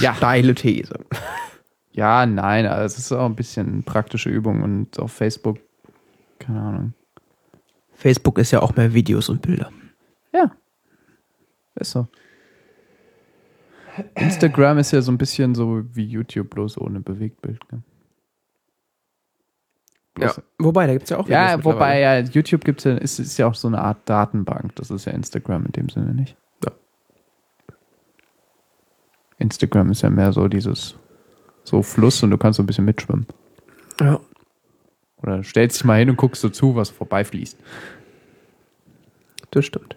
[0.00, 0.14] Ja.
[0.14, 0.94] Steile These.
[1.92, 5.58] ja, nein, also es ist auch ein bisschen praktische Übung und auf Facebook,
[6.38, 6.92] keine Ahnung.
[7.92, 9.72] Facebook ist ja auch mehr Videos und Bilder.
[10.32, 10.52] Ja.
[11.74, 12.06] Ist so.
[14.14, 17.60] Instagram ist ja so ein bisschen so wie YouTube, bloß ohne Bewegtbild.
[17.72, 17.82] Ne?
[20.20, 20.34] Ja.
[20.58, 23.36] Wobei, da gibt es ja auch Videos Ja, wobei ja, YouTube gibt's ja, ist, ist
[23.38, 24.74] ja auch so eine Art Datenbank.
[24.76, 26.36] Das ist ja Instagram in dem Sinne nicht.
[29.38, 30.96] Instagram ist ja mehr so dieses
[31.64, 33.26] so Fluss und du kannst so ein bisschen mitschwimmen.
[34.00, 34.20] Ja.
[35.22, 37.58] Oder stellst dich mal hin und guckst so zu, was vorbeifließt.
[39.50, 39.96] Das stimmt.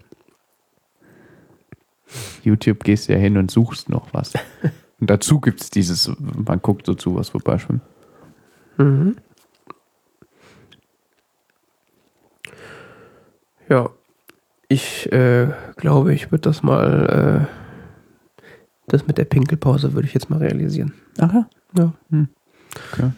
[2.44, 4.34] YouTube gehst ja hin und suchst noch was.
[5.00, 7.82] und dazu gibt's dieses, man guckt so zu, was vorbeischwimmt.
[8.78, 9.16] Mhm.
[13.70, 13.90] Ja,
[14.68, 17.61] ich äh, glaube, ich würde das mal, äh,
[18.92, 20.94] das mit der Pinkelpause würde ich jetzt mal realisieren.
[21.18, 21.50] Ach ja.
[21.78, 21.94] Ja.
[22.12, 23.12] Okay.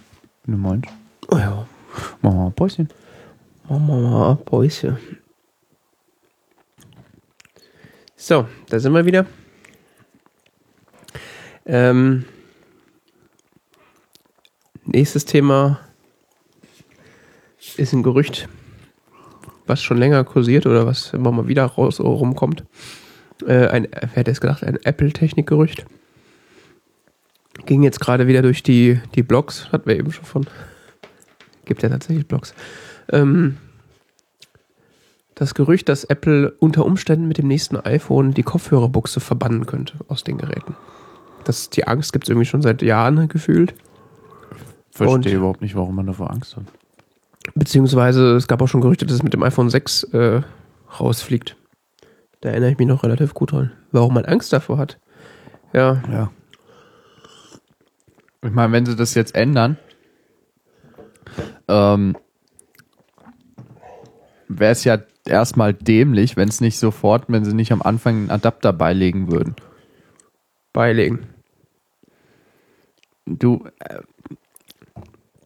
[0.45, 0.89] Wenn du meinst.
[1.30, 1.67] Oh ja.
[2.21, 2.89] Machen wir mal ein Päuschen.
[3.67, 4.97] Machen wir mal Päuschen.
[8.15, 9.26] So, da sind wir wieder.
[11.65, 12.26] Ähm,
[14.86, 15.80] nächstes Thema
[17.78, 18.47] ist ein Gerücht,
[19.65, 22.63] was schon länger kursiert oder was immer mal wieder raus rumkommt.
[23.47, 25.85] Äh, ein, wer hätte es gedacht, ein Apple-Technik-Gerücht.
[27.65, 30.45] Ging jetzt gerade wieder durch die, die Blogs, hatten wir eben schon von.
[31.65, 32.53] Gibt ja tatsächlich Blogs.
[33.09, 33.57] Ähm,
[35.35, 40.23] das Gerücht, dass Apple unter Umständen mit dem nächsten iPhone die Kopfhörerbuchse verbannen könnte aus
[40.23, 40.75] den Geräten.
[41.43, 43.73] Das, die Angst gibt es irgendwie schon seit Jahren gefühlt.
[44.91, 46.63] Verstehe Und- überhaupt nicht, warum man davor Angst hat.
[47.55, 50.41] Beziehungsweise es gab auch schon Gerüchte, dass es mit dem iPhone 6 äh,
[50.99, 51.57] rausfliegt.
[52.43, 53.71] Da erinnere ich mich noch relativ gut dran.
[53.93, 54.99] Warum man Angst davor hat.
[55.71, 56.31] Ja, Ja.
[58.41, 59.77] Ich meine, wenn sie das jetzt ändern,
[61.69, 62.17] ähm,
[64.49, 68.29] wäre es ja erstmal dämlich, wenn es nicht sofort, wenn sie nicht am Anfang einen
[68.29, 69.55] Adapter beilegen würden.
[70.73, 71.29] Beilegen.
[73.25, 74.01] Du, äh,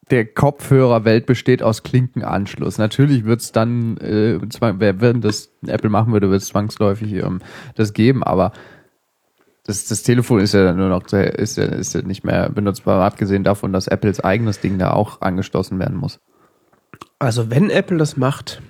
[0.09, 2.77] der Kopfhörerwelt besteht aus Klinkenanschluss.
[2.77, 7.39] Natürlich wird es dann, äh, zwang- wenn das Apple machen würde, wird es zwangsläufig ähm,
[7.75, 8.53] das geben, aber
[9.65, 13.03] das, das Telefon ist ja dann nur noch, ist ja, ist ja nicht mehr benutzbar,
[13.03, 16.19] abgesehen davon, dass Apples eigenes Ding da auch angeschlossen werden muss.
[17.19, 18.61] Also wenn Apple das macht,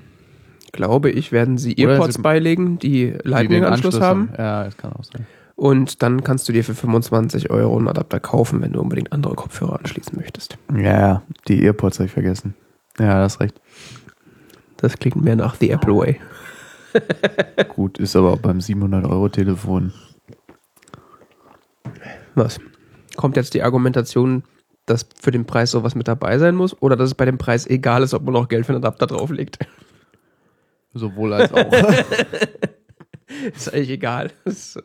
[0.72, 4.30] glaube ich, werden sie Oder Earpods sie- beilegen, die Lightning-Anschluss haben.
[4.38, 5.28] Ja, das kann auch sein.
[5.58, 9.34] Und dann kannst du dir für 25 Euro einen Adapter kaufen, wenn du unbedingt andere
[9.34, 10.56] Kopfhörer anschließen möchtest.
[10.72, 12.54] Ja, die Earpods habe ich vergessen.
[13.00, 13.60] Ja, das ist recht.
[14.78, 16.22] Das klingt mehr nach The Apple Way.
[17.70, 19.94] Gut, ist aber auch beim 700-Euro-Telefon.
[22.36, 22.60] Was?
[23.16, 24.44] Kommt jetzt die Argumentation,
[24.86, 27.66] dass für den Preis sowas mit dabei sein muss oder dass es bei dem Preis
[27.66, 29.58] egal ist, ob man noch Geld für einen Adapter drauflegt?
[30.94, 31.74] Sowohl als auch.
[33.56, 34.32] ist eigentlich egal.
[34.46, 34.80] Ist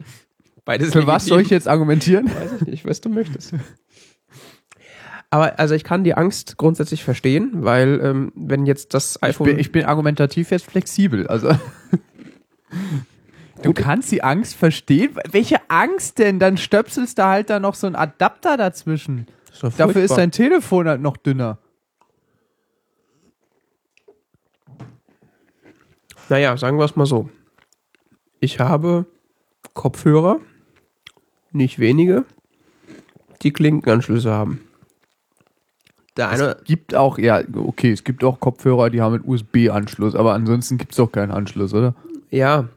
[0.65, 1.29] beides Für was legitim.
[1.29, 2.27] soll ich jetzt argumentieren?
[2.27, 3.55] Weiß ich nicht, was du möchtest.
[5.31, 9.47] Aber also ich kann die Angst grundsätzlich verstehen, weil ähm, wenn jetzt das Ich iPhone
[9.47, 11.27] bin, ich bin argumentativ jetzt flexibel.
[11.27, 11.51] Also.
[13.63, 15.15] Du kannst die Angst verstehen.
[15.31, 16.39] Welche Angst denn?
[16.39, 19.27] Dann stöpselst du halt da noch so einen Adapter dazwischen.
[19.53, 21.59] ist doch Dafür ist dein Telefon halt noch dünner.
[26.29, 27.29] Naja, sagen wir es mal so.
[28.41, 29.07] Ich habe
[29.75, 30.41] Kopfhörer,
[31.55, 32.25] nicht wenige,
[33.43, 34.61] die Klinkenanschlüsse haben.
[36.17, 40.15] Der eine, Es gibt auch, ja, okay, es gibt auch Kopfhörer, die haben einen USB-Anschluss,
[40.15, 41.95] aber ansonsten gibt es doch keinen Anschluss, oder?
[42.31, 42.69] ja,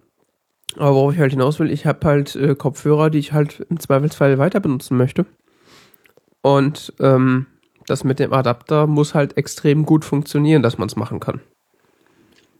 [0.77, 3.79] aber worauf ich halt hinaus will, ich habe halt äh, Kopfhörer, die ich halt im
[3.79, 5.25] Zweifelsfall weiter benutzen möchte.
[6.41, 7.45] Und ähm,
[7.87, 11.39] das mit dem Adapter muss halt extrem gut funktionieren, dass man es machen kann.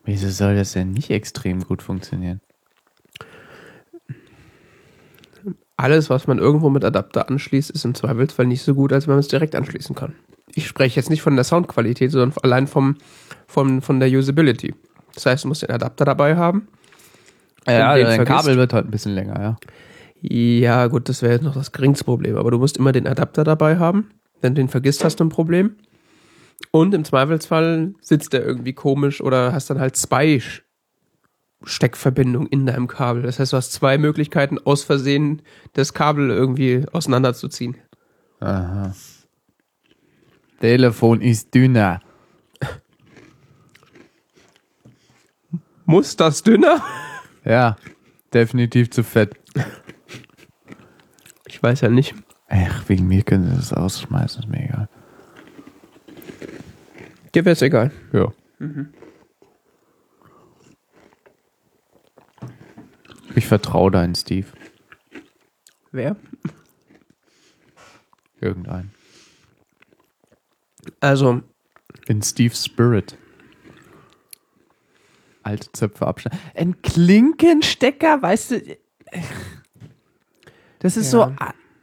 [0.06, 2.40] Wieso soll das denn nicht extrem gut funktionieren?
[5.78, 9.14] Alles, was man irgendwo mit Adapter anschließt, ist im Zweifelsfall nicht so gut, als wenn
[9.14, 10.16] man es direkt anschließen kann.
[10.54, 12.96] Ich spreche jetzt nicht von der Soundqualität, sondern allein vom,
[13.48, 14.74] vom, von der Usability.
[15.14, 16.68] Das heißt, du musst den Adapter dabei haben.
[17.68, 19.58] Ja, du den dein Kabel wird halt ein bisschen länger, ja.
[20.22, 22.38] Ja, gut, das wäre jetzt noch das geringste Problem.
[22.38, 24.12] Aber du musst immer den Adapter dabei haben.
[24.42, 25.76] Wenn du den vergisst, hast du ein Problem.
[26.72, 30.40] Und im Zweifelsfall sitzt der irgendwie komisch oder hast dann halt zwei
[31.66, 33.24] Steckverbindungen in deinem Kabel.
[33.24, 35.42] Das heißt, du hast zwei Möglichkeiten, aus Versehen
[35.74, 37.78] das Kabel irgendwie auseinanderzuziehen.
[38.40, 38.94] Aha.
[40.60, 42.02] Telefon ist dünner.
[45.86, 46.84] Muss das dünner?
[47.44, 47.76] Ja,
[48.34, 49.36] definitiv zu fett.
[51.46, 52.16] Ich weiß ja nicht.
[52.48, 54.90] Ach, wegen mir können sie das ausschmeißen, ist mir egal.
[57.34, 57.92] Dir wäre es egal.
[58.14, 58.32] Ja.
[63.36, 64.48] Ich vertraue deinen Steve.
[65.92, 66.16] Wer?
[68.42, 68.92] Irgendein.
[71.00, 71.42] Also,
[72.08, 73.18] In Steve's Spirit.
[75.44, 76.40] Alte Zöpfe abschneiden.
[76.56, 78.78] Ein Klinkenstecker, weißt du.
[80.80, 81.28] Das ist, Ja.
[81.30, 81.36] so,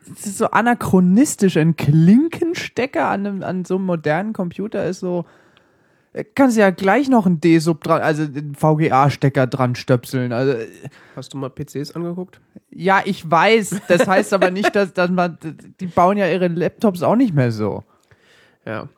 [0.09, 1.57] das ist so anachronistisch.
[1.57, 5.25] Ein Klinkenstecker an, einem, an so einem modernen Computer ist so.
[6.13, 10.33] Äh, Kannst du ja gleich noch einen D-Sub dran, also den VGA-Stecker dran stöpseln.
[10.33, 10.69] Also, äh,
[11.17, 12.41] hast du mal PCs angeguckt?
[12.71, 13.83] ja, ich weiß.
[13.89, 15.39] Das heißt aber nicht, dass, dass man.
[15.81, 17.85] Die bauen ja ihre Laptops auch nicht mehr so.
[18.65, 18.89] Ja.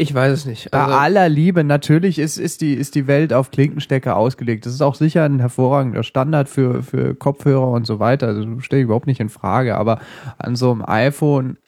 [0.00, 0.70] Ich weiß es nicht.
[0.70, 4.64] Bei Also, aller Liebe, natürlich ist, ist, die, ist die Welt auf Klinkenstecker ausgelegt.
[4.64, 8.28] Das ist auch sicher ein hervorragender Standard für, für Kopfhörer und so weiter.
[8.28, 9.76] Also stelle ich überhaupt nicht in Frage.
[9.76, 9.98] Aber
[10.38, 11.58] an so einem iPhone,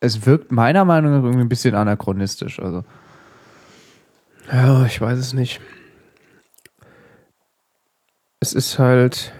[0.00, 2.60] es wirkt meiner Meinung nach irgendwie ein bisschen anachronistisch.
[2.60, 2.84] Also
[4.52, 5.60] ja, ich weiß es nicht.
[8.40, 9.32] Es ist halt.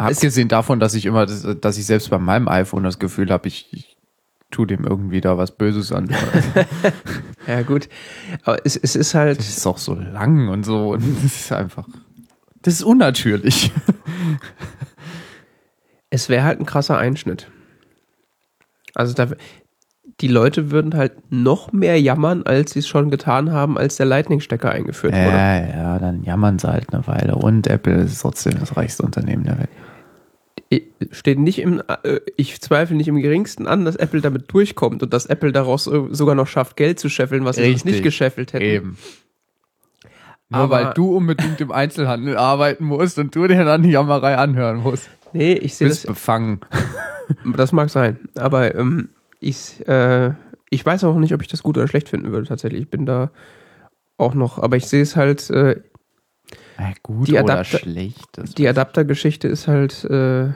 [0.00, 3.48] abgesehen davon, dass ich immer, das, dass ich selbst bei meinem iPhone das Gefühl habe,
[3.48, 3.98] ich, ich
[4.50, 6.08] tue dem irgendwie da was Böses an.
[7.46, 7.88] Ja, gut.
[8.44, 9.38] Aber es, es ist halt.
[9.38, 10.90] Das ist auch so lang und so.
[10.90, 11.88] Und das ist einfach.
[12.62, 13.72] Das ist unnatürlich.
[16.10, 17.48] Es wäre halt ein krasser Einschnitt.
[18.94, 19.28] Also da,
[20.20, 24.06] die Leute würden halt noch mehr jammern, als sie es schon getan haben, als der
[24.06, 25.24] Lightning-Stecker eingeführt wurde.
[25.26, 27.36] Ja, ja, dann jammern sie halt eine Weile.
[27.36, 29.70] Und Apple ist trotzdem das reichste Unternehmen der Welt.
[30.68, 30.82] Ich-
[31.12, 35.12] Steht nicht im, äh, ich zweifle nicht im geringsten an, dass Apple damit durchkommt und
[35.14, 37.92] dass Apple daraus äh, sogar noch schafft, Geld zu scheffeln, was sie sonst Richtig.
[37.92, 38.64] nicht gescheffelt hätten.
[38.64, 38.98] Eben.
[40.50, 44.36] Nur Aber- weil du unbedingt im Einzelhandel arbeiten musst und du dir dann die Jammerei
[44.36, 45.08] anhören musst.
[45.32, 46.60] Nee, ich sehe das, befangen.
[47.56, 48.18] das mag sein.
[48.36, 49.10] Aber ähm,
[49.40, 50.32] ich, äh,
[50.70, 52.82] ich weiß auch nicht, ob ich das gut oder schlecht finden würde, tatsächlich.
[52.82, 53.30] Ich bin da
[54.16, 55.80] auch noch, aber ich sehe es halt, äh,
[56.78, 58.26] Ja, gut Die oder Adapter- schlecht.
[58.32, 60.48] Das die Adaptergeschichte ist halt, äh,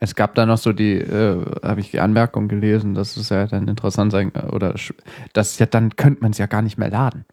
[0.00, 3.46] Es gab da noch so die, äh, habe ich die Anmerkung gelesen, dass es ja
[3.46, 4.94] dann interessant sein, oder sch-
[5.32, 7.24] das ja dann könnte man es ja gar nicht mehr laden.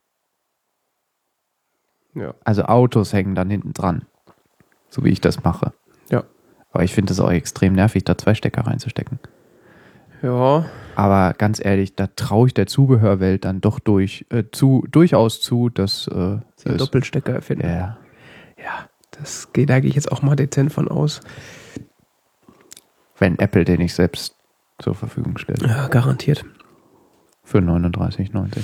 [2.16, 2.34] ja.
[2.44, 4.06] Also Autos hängen dann hinten dran.
[4.90, 5.74] So wie ich das mache.
[6.76, 9.18] Aber ich finde es auch extrem nervig, da zwei Stecker reinzustecken.
[10.22, 10.66] Ja,
[10.96, 15.70] Aber ganz ehrlich, da traue ich der Zubehörwelt dann doch durch, äh, zu, durchaus zu,
[15.70, 17.66] dass äh, sie es- Doppelstecker erfinden.
[17.68, 17.98] ja,
[18.58, 21.22] Ja, das geht, da gehe ich jetzt auch mal dezent von aus.
[23.20, 24.36] wenn Apple den nicht selbst
[24.80, 25.62] zur Verfügung stellt.
[25.62, 26.44] Ja, garantiert.
[27.46, 28.64] Für 39,90.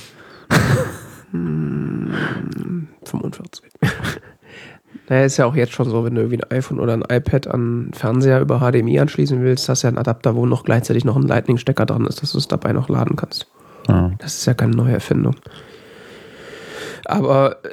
[3.05, 3.71] 45.
[5.07, 7.47] naja, ist ja auch jetzt schon so, wenn du irgendwie ein iPhone oder ein iPad
[7.47, 11.15] an Fernseher über HDMI anschließen willst, hast du ja einen Adapter, wo noch gleichzeitig noch
[11.15, 13.47] ein Lightning-Stecker dran ist, dass du es dabei noch laden kannst.
[13.87, 14.11] Ja.
[14.19, 15.35] Das ist ja keine neue Erfindung.
[17.05, 17.69] Aber äh,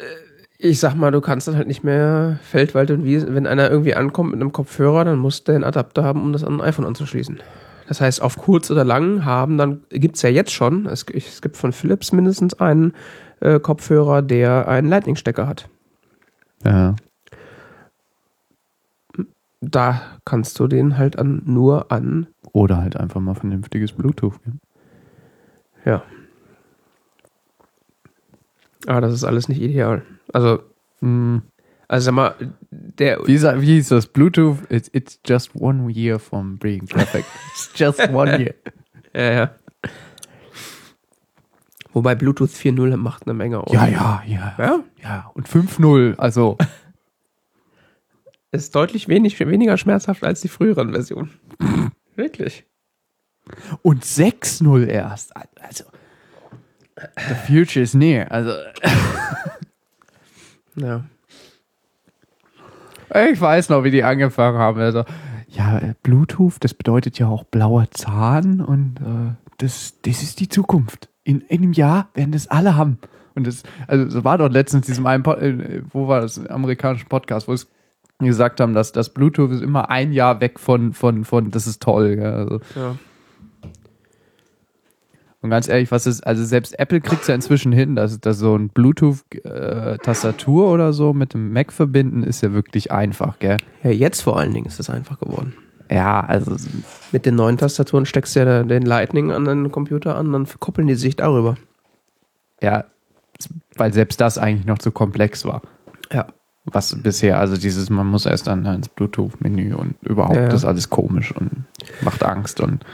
[0.58, 3.34] ich sag mal, du kannst dann halt nicht mehr Feldwald und Wiesen.
[3.34, 6.42] Wenn einer irgendwie ankommt mit einem Kopfhörer, dann muss der einen Adapter haben, um das
[6.42, 7.38] an ein iPhone anzuschließen.
[7.86, 11.56] Das heißt, auf kurz oder lang haben dann, gibt's ja jetzt schon, es, es gibt
[11.56, 12.94] von Philips mindestens einen
[13.40, 15.68] äh, Kopfhörer, der einen Lightning-Stecker hat.
[16.64, 16.96] ja.
[19.60, 24.34] Da kannst du den halt an, nur an, Oder halt einfach mal vernünftiges Bluetooth.
[25.84, 25.92] Ja.
[25.92, 26.02] ja.
[28.86, 30.02] Aber das ist alles nicht ideal.
[30.32, 30.60] Also,
[31.00, 31.42] Hm.
[31.88, 32.34] also sag mal,
[32.70, 34.06] der, Wie, wie hieß das?
[34.06, 37.26] Bluetooth, it's, it's just one year from being perfect.
[37.52, 38.54] It's just one year.
[39.14, 39.50] Ja, ja.
[41.94, 43.72] Wobei Bluetooth 4.0 macht eine Menge aus.
[43.72, 44.54] Ja, ja, ja.
[44.58, 44.80] Ja?
[45.02, 46.56] Ja, und 5.0, also.
[48.50, 51.30] Ist deutlich wenig, weniger schmerzhaft als die früheren Versionen.
[52.16, 52.64] Wirklich.
[53.82, 55.32] Und 6.0 erst.
[55.60, 55.84] Also.
[56.96, 58.30] The future is near.
[58.32, 58.52] Also.
[60.80, 61.04] Ja.
[63.32, 64.80] Ich weiß noch, wie die angefangen haben.
[64.80, 65.04] Also,
[65.48, 71.08] ja, Bluetooth, das bedeutet ja auch blauer Zahn und äh, das, das ist die Zukunft.
[71.24, 72.98] In, in einem Jahr werden das alle haben.
[73.34, 77.08] Und das, also, so war doch letztens diesem einen, Pod, äh, wo war das, amerikanischen
[77.08, 77.66] Podcast, wo es
[78.26, 81.80] gesagt haben, dass das Bluetooth ist immer ein Jahr weg von, von, von, das ist
[81.82, 82.16] toll.
[82.16, 82.32] Gell?
[82.32, 82.96] Also, ja.
[85.40, 88.38] und ganz ehrlich, was ist, also selbst Apple kriegt es ja inzwischen hin, dass, dass
[88.38, 93.58] so ein Bluetooth-Tastatur oder so mit dem Mac verbinden, ist ja wirklich einfach, gell?
[93.84, 95.54] Ja, jetzt vor allen Dingen ist es einfach geworden.
[95.90, 96.54] Ja, also
[97.12, 100.86] Mit den neuen Tastaturen steckst du ja den Lightning an deinen Computer an, dann koppeln
[100.86, 101.56] die sich darüber.
[102.60, 102.84] Ja,
[103.76, 105.62] weil selbst das eigentlich noch zu komplex war.
[106.12, 106.26] Ja.
[106.72, 110.48] Was bisher, also dieses, man muss erst dann ins Bluetooth-Menü und überhaupt Ja, ja.
[110.48, 111.64] das ist alles komisch und
[112.02, 112.84] macht Angst und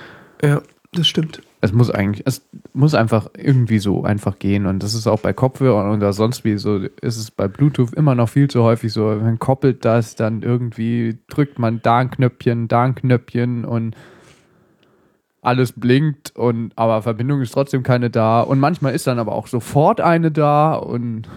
[0.42, 0.60] Ja,
[0.92, 1.42] das stimmt.
[1.60, 5.32] es muss eigentlich, es muss einfach irgendwie so einfach gehen und das ist auch bei
[5.32, 9.06] Kopfhörern oder sonst wie so, ist es bei Bluetooth immer noch viel zu häufig so,
[9.06, 13.96] man koppelt das, dann irgendwie drückt man da ein Knöpfchen, da ein Knöpfchen und
[15.42, 19.46] alles blinkt und aber Verbindung ist trotzdem keine da und manchmal ist dann aber auch
[19.46, 21.28] sofort eine da und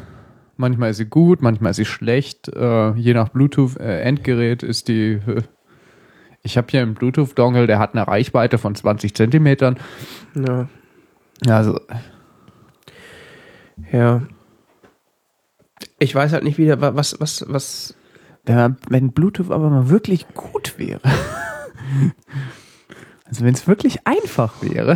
[0.57, 5.41] manchmal ist sie gut, manchmal ist sie schlecht, äh, je nach Bluetooth-Endgerät ist die äh,
[6.43, 9.77] ich habe hier einen Bluetooth-Dongle, der hat eine Reichweite von 20 Zentimetern.
[10.35, 10.69] Ja.
[11.47, 11.79] Also,
[13.91, 14.21] Ja.
[15.99, 17.95] Ich weiß halt nicht wieder, wa- was, was, was.
[18.45, 21.01] wenn, man, wenn Bluetooth aber mal wirklich gut wäre.
[23.25, 24.95] Also wenn es wirklich einfach wäre.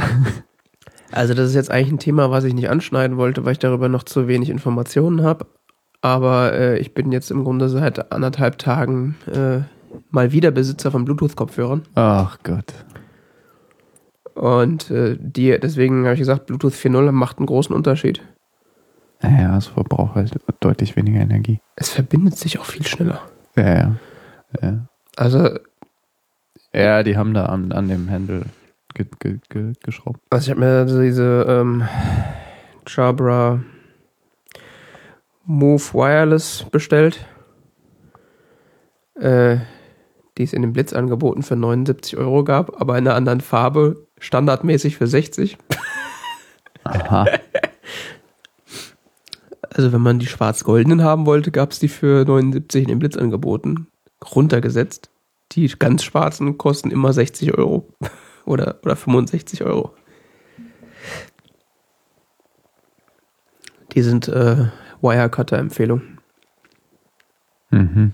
[1.12, 3.90] Also, das ist jetzt eigentlich ein Thema, was ich nicht anschneiden wollte, weil ich darüber
[3.90, 5.46] noch zu wenig Informationen habe.
[6.02, 9.60] Aber äh, ich bin jetzt im Grunde seit anderthalb Tagen äh,
[10.10, 11.84] mal wieder Besitzer von Bluetooth-Kopfhörern.
[11.96, 12.74] Ach Gott.
[14.34, 18.22] Und äh, die, deswegen habe ich gesagt, Bluetooth 4.0 macht einen großen Unterschied.
[19.22, 21.60] Ja, es verbraucht halt deutlich weniger Energie.
[21.76, 23.22] Es verbindet sich auch viel schneller.
[23.56, 23.96] Ja, ja.
[24.62, 24.86] Ja,
[25.16, 25.50] Also,
[26.74, 28.44] ja die haben da an, an dem Handle
[29.06, 30.20] ge, ge, ge, geschraubt.
[30.30, 31.88] also ich habe mir diese ähm,
[32.88, 33.64] Jabra
[35.46, 37.26] Move Wireless bestellt.
[39.16, 39.58] Äh,
[40.38, 44.98] die es in den Blitzangeboten für 79 Euro gab, aber in einer anderen Farbe, standardmäßig
[44.98, 45.58] für 60.
[46.84, 47.26] Aha.
[49.74, 53.88] Also wenn man die schwarz-goldenen haben wollte, gab es die für 79 in den Blitzangeboten
[54.36, 55.10] runtergesetzt.
[55.54, 57.88] Die ganz schwarzen kosten immer 60 Euro
[58.46, 59.94] oder, oder 65 Euro.
[63.94, 64.68] Die sind äh,
[65.02, 66.02] Wirecutter-Empfehlung.
[67.72, 68.14] mhm.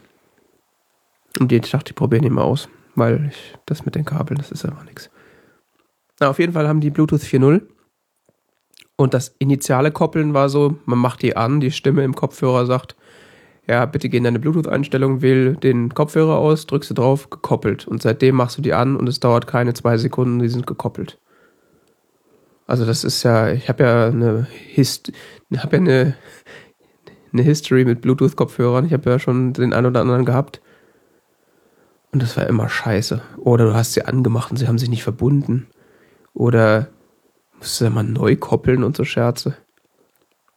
[1.39, 4.37] Und die, ich dachte, ich probiere die mal aus, weil ich, das mit den Kabeln,
[4.39, 5.11] das ist einfach nichts.
[6.19, 7.61] Na, auf jeden Fall haben die Bluetooth 4.0
[8.95, 12.95] Und das initiale Koppeln war so, man macht die an, die Stimme im Kopfhörer sagt,
[13.67, 17.87] ja, bitte geh in deine Bluetooth-Einstellung, wähl den Kopfhörer aus, drückst du drauf, gekoppelt.
[17.87, 21.19] Und seitdem machst du die an und es dauert keine zwei Sekunden, die sind gekoppelt.
[22.65, 25.11] Also das ist ja, ich habe ja eine Hist
[25.57, 26.15] habe ja eine,
[27.33, 28.85] eine History mit Bluetooth-Kopfhörern.
[28.85, 30.61] Ich habe ja schon den einen oder anderen gehabt.
[32.11, 33.21] Und das war immer scheiße.
[33.37, 35.67] Oder du hast sie angemacht und sie haben sich nicht verbunden.
[36.33, 36.87] Oder
[37.57, 39.57] musst du mal neu koppeln und so Scherze.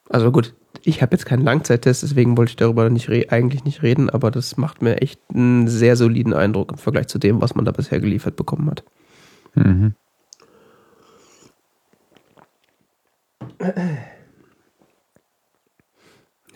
[0.08, 4.10] Also gut, ich habe jetzt keinen Langzeittest, deswegen wollte ich darüber nicht eigentlich nicht reden,
[4.10, 7.64] aber das macht mir echt einen sehr soliden Eindruck im Vergleich zu dem, was man
[7.64, 8.84] da bisher geliefert bekommen hat.
[9.54, 9.94] Mhm.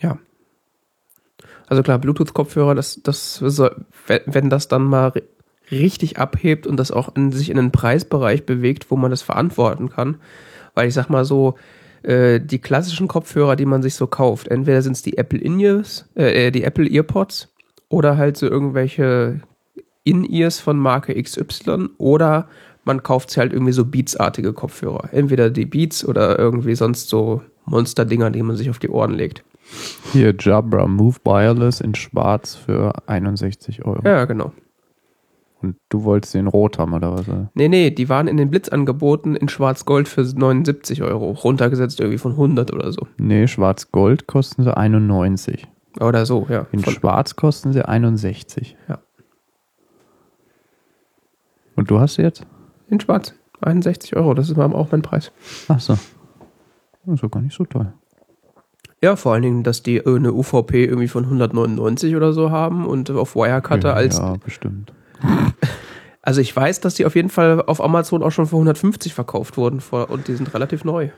[0.01, 0.17] Ja.
[1.67, 3.41] Also klar, Bluetooth-Kopfhörer, das, das,
[4.07, 5.13] wenn das dann mal
[5.71, 9.89] richtig abhebt und das auch in, sich in einen Preisbereich bewegt, wo man das verantworten
[9.89, 10.17] kann.
[10.73, 11.55] Weil ich sag mal so,
[12.05, 16.07] äh, die klassischen Kopfhörer, die man sich so kauft, entweder sind es die Apple In-Ears,
[16.15, 17.53] äh, äh, die Apple Earpods
[17.89, 19.41] oder halt so irgendwelche
[20.03, 22.47] In-Ears von Marke XY oder
[22.83, 25.09] man kauft sich halt irgendwie so Beats-artige Kopfhörer.
[25.11, 29.43] Entweder die Beats oder irgendwie sonst so Monster-Dinger, die man sich auf die Ohren legt.
[30.13, 34.01] Hier Jabra Move Wireless in schwarz für 61 Euro.
[34.05, 34.53] Ja, genau.
[35.65, 37.25] Und du wolltest den rot haben, oder was?
[37.55, 41.31] Nee, nee, die waren in den Blitzangeboten in Schwarz-Gold für 79 Euro.
[41.31, 43.07] Runtergesetzt irgendwie von 100 oder so.
[43.17, 45.67] Nee, Schwarz-Gold kosten sie 91.
[45.99, 46.67] Oder so, ja.
[46.71, 48.77] In Schwarz kosten sie 61.
[48.87, 48.99] Ja.
[51.75, 52.45] Und du hast sie jetzt?
[52.87, 53.33] In Schwarz.
[53.61, 55.31] 61 Euro, das ist auch mein Preis.
[55.67, 55.97] Ach so.
[57.05, 57.91] Das ist gar nicht so toll.
[59.01, 63.09] Ja, vor allen Dingen, dass die eine UVP irgendwie von 199 oder so haben und
[63.09, 64.19] auf Wirecutter ja, als.
[64.19, 64.93] Ja, bestimmt.
[66.27, 69.57] Also ich weiß, dass die auf jeden Fall auf Amazon auch schon für 150 verkauft
[69.57, 71.09] wurden und die sind relativ neu.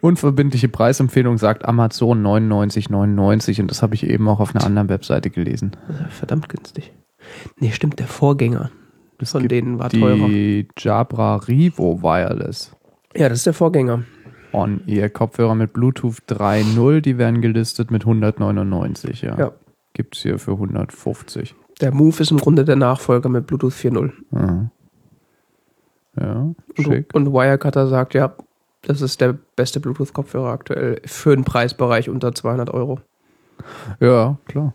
[0.00, 5.30] Unverbindliche Preisempfehlung sagt Amazon 99,99 und das habe ich eben auch auf einer anderen Webseite
[5.30, 5.76] gelesen.
[6.10, 6.92] Verdammt günstig.
[7.60, 8.72] Nee, stimmt, der Vorgänger
[9.18, 10.28] das von denen war die teurer.
[10.28, 12.74] Die Jabra Rivo Wireless.
[13.14, 14.04] Ja, das ist der Vorgänger.
[14.52, 19.38] On-Ear Kopfhörer mit Bluetooth 3.0, die werden gelistet mit 199, ja.
[19.38, 19.52] ja.
[19.92, 21.54] Gibt es hier für 150.
[21.80, 24.12] Der Move ist im Grunde der Nachfolger mit Bluetooth 4.0.
[24.30, 24.70] Mhm.
[26.18, 27.14] Ja, schick.
[27.14, 28.34] Und, und Wirecutter sagt, ja,
[28.82, 33.00] das ist der beste Bluetooth-Kopfhörer aktuell für einen Preisbereich unter 200 Euro.
[34.00, 34.72] Ja, klar.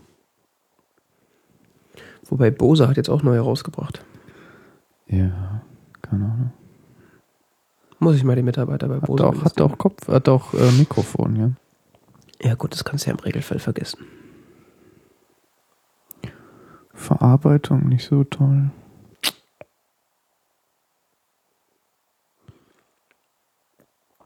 [2.30, 4.06] Wobei Bose hat jetzt auch neue rausgebracht.
[5.08, 5.62] Ja,
[6.02, 6.52] keine Ahnung.
[8.00, 10.72] Muss ich mal die Mitarbeiter bei Bose hat auch, hat auch Kopf, hat auch äh,
[10.72, 11.52] Mikrofon, ja.
[12.42, 14.06] Ja gut, das kannst du ja im Regelfall vergessen.
[17.02, 18.72] Verarbeitung nicht so toll.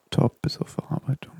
[0.10, 1.34] Top bis auf Verarbeitung.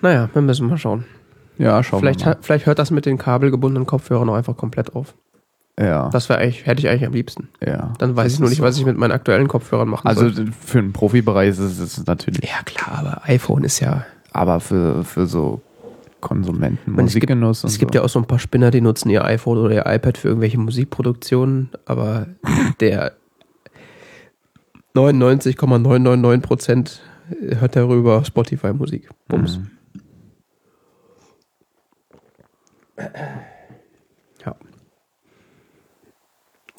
[0.00, 1.04] Naja, wir müssen mal schauen.
[1.56, 2.38] Ja, schauen vielleicht, wir mal.
[2.40, 5.14] Vielleicht hört das mit den kabelgebundenen Kopfhörern auch einfach komplett auf.
[5.78, 6.08] Ja.
[6.10, 7.48] Das wäre eigentlich, hätte ich eigentlich am liebsten.
[7.64, 7.92] Ja.
[7.98, 10.30] Dann weiß ich nur nicht, was ich mit meinen aktuellen Kopfhörern machen also soll.
[10.30, 12.48] Also für einen Profibereich ist es natürlich.
[12.48, 14.04] Ja, klar, aber iPhone ist ja.
[14.32, 15.62] Aber für, für so
[16.20, 17.58] Konsumenten, Musikgenuss.
[17.58, 19.74] Es, gibt, es gibt ja auch so ein paar Spinner, die nutzen ihr iPhone oder
[19.74, 22.26] ihr iPad für irgendwelche Musikproduktionen, aber
[22.80, 23.12] der
[24.94, 27.02] 99,999 Prozent
[27.40, 29.10] hört darüber Spotify-Musik.
[29.28, 29.58] Bums.
[29.58, 29.70] Mhm.
[34.44, 34.54] Ja.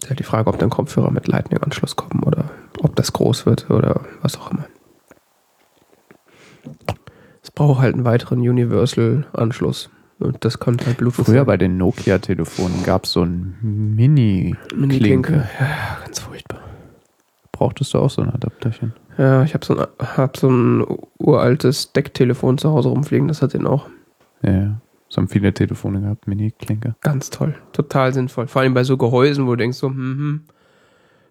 [0.02, 3.70] Ist halt die Frage, ob dann Kopfhörer mit Lightning-Anschluss kommen oder ob das groß wird
[3.70, 4.66] oder was auch immer.
[7.60, 9.90] Es braucht halt einen weiteren Universal-Anschluss.
[10.20, 11.26] Und das kommt halt Bluetooth.
[11.26, 15.32] Früher bei den Nokia-Telefonen gab es so ein Mini-Klinke.
[15.34, 16.62] Mini ja, ganz furchtbar.
[17.52, 18.94] Brauchtest du auch so ein Adapterchen?
[19.18, 20.86] Ja, ich habe so, ein, hab so ein
[21.18, 23.90] uraltes Decktelefon zu Hause rumfliegen, das hat den auch.
[24.42, 24.80] Ja,
[25.10, 26.96] so haben viele Telefone gehabt, Mini-Klinke.
[27.02, 28.48] Ganz toll, total sinnvoll.
[28.48, 30.42] Vor allem bei so Gehäusen, wo du denkst so, hm, hm,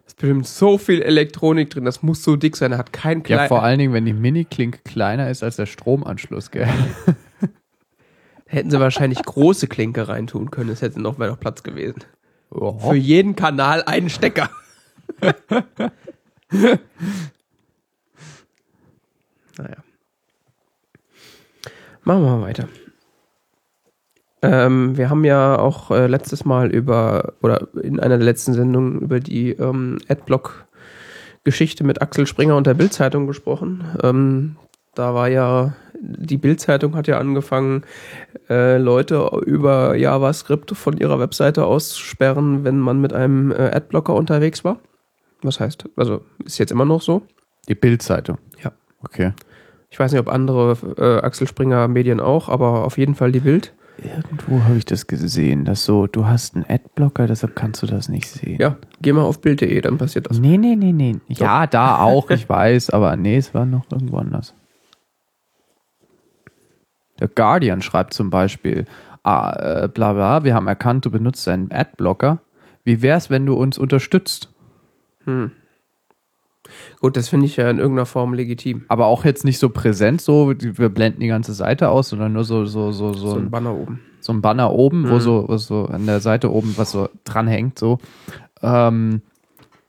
[0.09, 3.41] ist bestimmt so viel Elektronik drin, das muss so dick sein, er hat kein klein.
[3.41, 6.69] Ja, vor allen Dingen, wenn die Mini-Klinke kleiner ist als der Stromanschluss, gell?
[8.47, 12.05] Hätten sie wahrscheinlich große Klinke reintun können, es hätte noch, wäre noch Platz gewesen.
[12.51, 12.79] Oh.
[12.79, 14.49] Für jeden Kanal einen Stecker.
[15.21, 15.43] naja.
[22.05, 22.69] Machen wir mal weiter.
[24.43, 29.01] Ähm, wir haben ja auch äh, letztes Mal über, oder in einer der letzten Sendungen
[29.01, 33.85] über die ähm, Adblock-Geschichte mit Axel Springer und der Bildzeitung gesprochen.
[34.03, 34.57] Ähm,
[34.95, 37.83] da war ja, die Bildzeitung hat ja angefangen,
[38.49, 44.65] äh, Leute über JavaScript von ihrer Webseite auszusperren, wenn man mit einem äh, Adblocker unterwegs
[44.65, 44.79] war.
[45.43, 47.23] Was heißt, also ist jetzt immer noch so?
[47.69, 48.39] Die Bildzeitung.
[48.63, 48.73] Ja.
[49.03, 49.33] Okay.
[49.91, 53.41] Ich weiß nicht, ob andere äh, Axel Springer Medien auch, aber auf jeden Fall die
[53.41, 53.73] Bild.
[54.01, 58.09] Irgendwo habe ich das gesehen, dass so, du hast einen Adblocker, deshalb kannst du das
[58.09, 58.61] nicht sehen.
[58.61, 60.39] Ja, geh mal auf Bild.de, dann passiert das.
[60.39, 61.17] Nee, nee, nee, nee.
[61.29, 64.55] Ja, da auch, ich weiß, aber nee, es war noch irgendwo anders.
[67.19, 68.85] Der Guardian schreibt zum Beispiel,
[69.25, 72.39] ah, äh, bla bla, wir haben erkannt, du benutzt einen Adblocker.
[72.85, 74.55] Wie wär's, wenn du uns unterstützt?
[75.25, 75.51] Hm.
[77.01, 78.85] Gut, das finde ich ja in irgendeiner Form legitim.
[78.89, 82.45] Aber auch jetzt nicht so präsent, so, wir blenden die ganze Seite aus, sondern nur
[82.45, 84.01] so, so, so, so, So ein ein, Banner oben.
[84.21, 85.21] so ein Banner oben, wo Mhm.
[85.21, 87.99] so, wo so an der Seite oben was so dranhängt, so.
[88.63, 89.23] Ähm,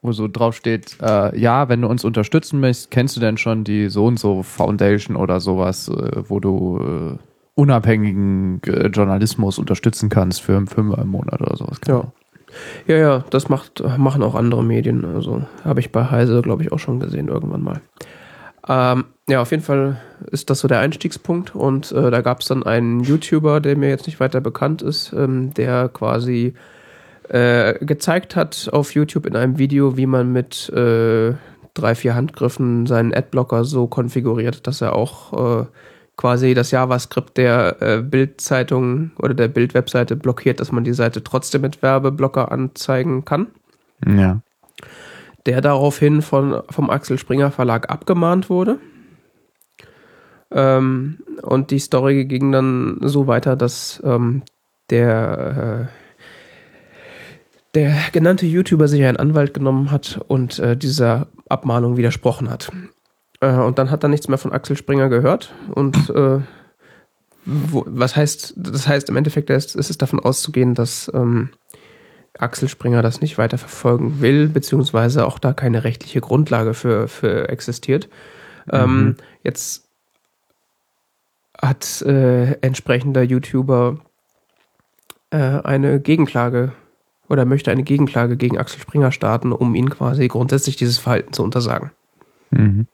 [0.02, 3.66] wo so drauf steht, äh, ja, wenn du uns unterstützen möchtest, kennst du denn schon
[3.66, 7.18] die so und so Foundation oder sowas, äh, wo du äh,
[7.56, 11.80] unabhängigen äh, Journalismus unterstützen kannst für einen Fünfer im Monat oder sowas.
[11.88, 12.06] Ja.
[12.88, 15.06] Ja, ja, das macht, machen auch andere Medien.
[15.06, 17.82] Also habe ich bei Heise, glaube ich, auch schon gesehen irgendwann mal.
[18.68, 20.00] Ähm, ja, auf jeden Fall
[20.32, 21.56] ist das so der Einstiegspunkt.
[21.56, 25.14] Und äh, da gab es dann einen YouTuber, der mir jetzt nicht weiter bekannt ist,
[25.14, 26.54] ähm, der quasi
[27.30, 31.34] äh, gezeigt hat auf YouTube in einem Video, wie man mit äh,
[31.74, 35.66] drei, vier Handgriffen seinen Adblocker so konfiguriert, dass er auch äh,
[36.20, 41.62] quasi das JavaScript der äh, Bild-Zeitung oder der Bild-Webseite blockiert, dass man die Seite trotzdem
[41.62, 43.48] mit Werbeblocker anzeigen kann.
[44.06, 44.42] Ja.
[45.46, 48.80] Der daraufhin von, vom Axel Springer Verlag abgemahnt wurde.
[50.52, 54.44] Ähm, und die Story ging dann so weiter, dass ähm,
[54.90, 62.50] der, äh, der genannte YouTuber sich einen Anwalt genommen hat und äh, dieser Abmahnung widersprochen
[62.50, 62.70] hat.
[63.40, 65.54] Äh, und dann hat er nichts mehr von Axel Springer gehört.
[65.74, 66.40] Und äh,
[67.46, 71.50] wo, was heißt, das heißt im Endeffekt ist, ist es davon auszugehen, dass ähm,
[72.38, 77.50] Axel Springer das nicht weiter verfolgen will, beziehungsweise auch da keine rechtliche Grundlage für, für
[77.50, 78.10] existiert.
[78.72, 79.90] Ähm, jetzt
[81.60, 83.98] hat äh, entsprechender YouTuber
[85.32, 86.72] äh, eine Gegenklage
[87.28, 91.44] oder möchte eine Gegenklage gegen Axel Springer starten, um ihn quasi grundsätzlich dieses Verhalten zu
[91.44, 91.92] untersagen.
[92.52, 92.88] Mhm.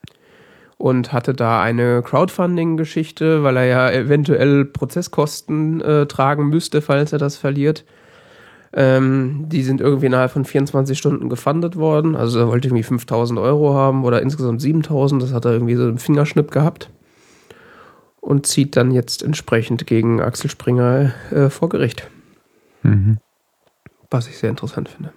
[0.78, 7.18] Und hatte da eine Crowdfunding-Geschichte, weil er ja eventuell Prozesskosten äh, tragen müsste, falls er
[7.18, 7.84] das verliert.
[8.74, 12.14] Ähm, die sind irgendwie innerhalb von 24 Stunden gefundet worden.
[12.14, 15.22] Also er wollte irgendwie 5000 Euro haben oder insgesamt 7000.
[15.22, 16.90] Das hat er irgendwie so im Fingerschnipp gehabt.
[18.20, 22.10] Und zieht dann jetzt entsprechend gegen Axel Springer äh, vor Gericht.
[22.82, 23.16] Mhm.
[24.10, 25.12] Was ich sehr interessant finde.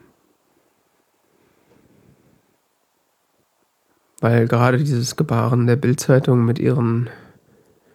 [4.22, 7.10] Weil gerade dieses Gebaren der Bildzeitung mit ihren.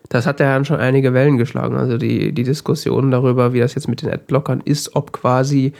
[0.09, 1.77] Das hat ja schon einige Wellen geschlagen.
[1.77, 5.73] Also die, die Diskussion darüber, wie das jetzt mit den Adblockern ist, ob quasi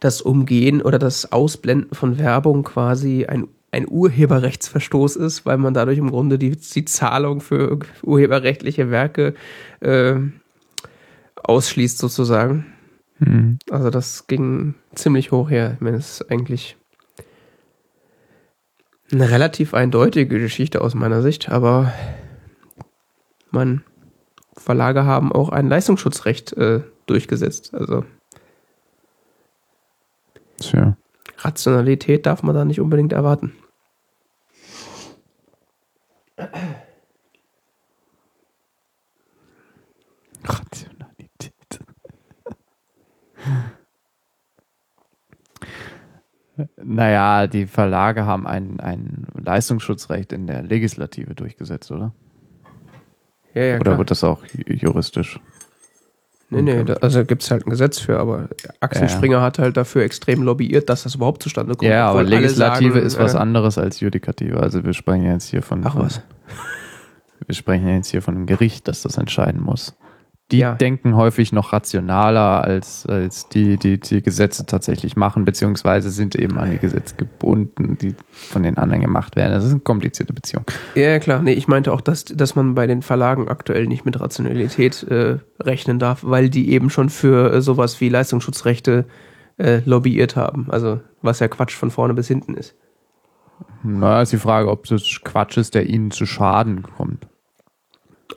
[0.00, 5.98] das Umgehen oder das Ausblenden von Werbung quasi ein, ein Urheberrechtsverstoß ist, weil man dadurch
[5.98, 9.34] im Grunde die, die Zahlung für urheberrechtliche Werke
[9.80, 10.14] äh,
[11.42, 12.66] ausschließt, sozusagen.
[13.18, 13.58] Mhm.
[13.70, 15.72] Also das ging ziemlich hoch her.
[15.74, 16.76] Ich meine, es ist eigentlich
[19.12, 21.92] eine relativ eindeutige Geschichte aus meiner Sicht, aber
[23.50, 23.84] man
[24.56, 27.74] Verlage haben auch ein Leistungsschutzrecht äh, durchgesetzt.
[27.74, 28.04] Also
[30.58, 30.96] Tja.
[31.38, 33.52] Rationalität darf man da nicht unbedingt erwarten.
[40.44, 40.91] Rationalität.
[46.82, 52.12] Naja, die Verlage haben ein, ein Leistungsschutzrecht in der Legislative durchgesetzt, oder?
[53.54, 53.98] Ja, ja, oder klar.
[53.98, 55.40] wird das auch ju- juristisch?
[56.50, 58.50] Nee, nee, da, also gibt es halt ein Gesetz für, aber
[58.80, 59.08] Axel Ja.
[59.08, 61.90] Springer hat halt dafür extrem lobbyiert, dass das überhaupt zustande kommt.
[61.90, 64.60] Ja, aber Legislative sagen, ist was äh, anderes als Judikative.
[64.60, 66.20] Also wir sprechen jetzt hier von, Ach was.
[67.46, 69.94] wir sprechen jetzt hier von einem Gericht, das das entscheiden muss.
[70.52, 70.74] Die Ja.
[70.74, 76.58] denken häufig noch rationaler, als, als die, die die Gesetze tatsächlich machen, beziehungsweise sind eben
[76.58, 79.52] an die Gesetze gebunden, die von den anderen gemacht werden.
[79.52, 80.64] Das ist eine komplizierte Beziehung.
[80.94, 81.42] Ja, klar.
[81.42, 85.38] Nee, ich meinte auch, dass, dass man bei den Verlagen aktuell nicht mit Rationalität äh,
[85.58, 89.06] rechnen darf, weil die eben schon für äh, sowas wie Leistungsschutzrechte
[89.56, 90.66] äh, lobbyiert haben.
[90.70, 92.74] Also, was ja Quatsch von vorne bis hinten ist.
[93.82, 97.26] Na, ist die Frage, ob das Quatsch ist, der ihnen zu Schaden kommt.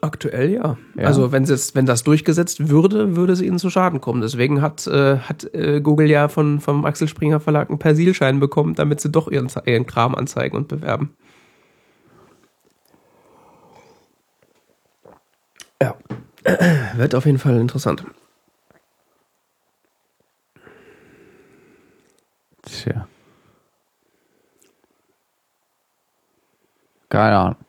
[0.01, 0.77] Aktuell ja.
[0.95, 1.05] Ja.
[1.05, 4.21] Also, wenn, es, wenn das durchgesetzt würde, würde es ihnen zu Schaden kommen.
[4.21, 8.75] Deswegen hat, äh, hat äh, Google ja von, vom Axel Springer Verlag einen Persilschein bekommen,
[8.75, 11.15] damit sie doch ihren, ihren Kram anzeigen und bewerben.
[15.81, 15.95] Ja.
[16.95, 18.03] Wird auf jeden Fall interessant.
[22.63, 23.07] Tja.
[27.09, 27.64] Keine Ahnung.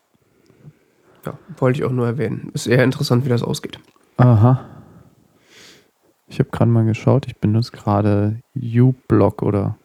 [1.26, 2.50] Ja, wollte ich auch nur erwähnen.
[2.54, 3.78] Ist eher interessant, wie das ausgeht.
[4.16, 4.64] Aha.
[6.28, 9.76] Ich habe gerade mal geschaut, ich benutze gerade uBlock oder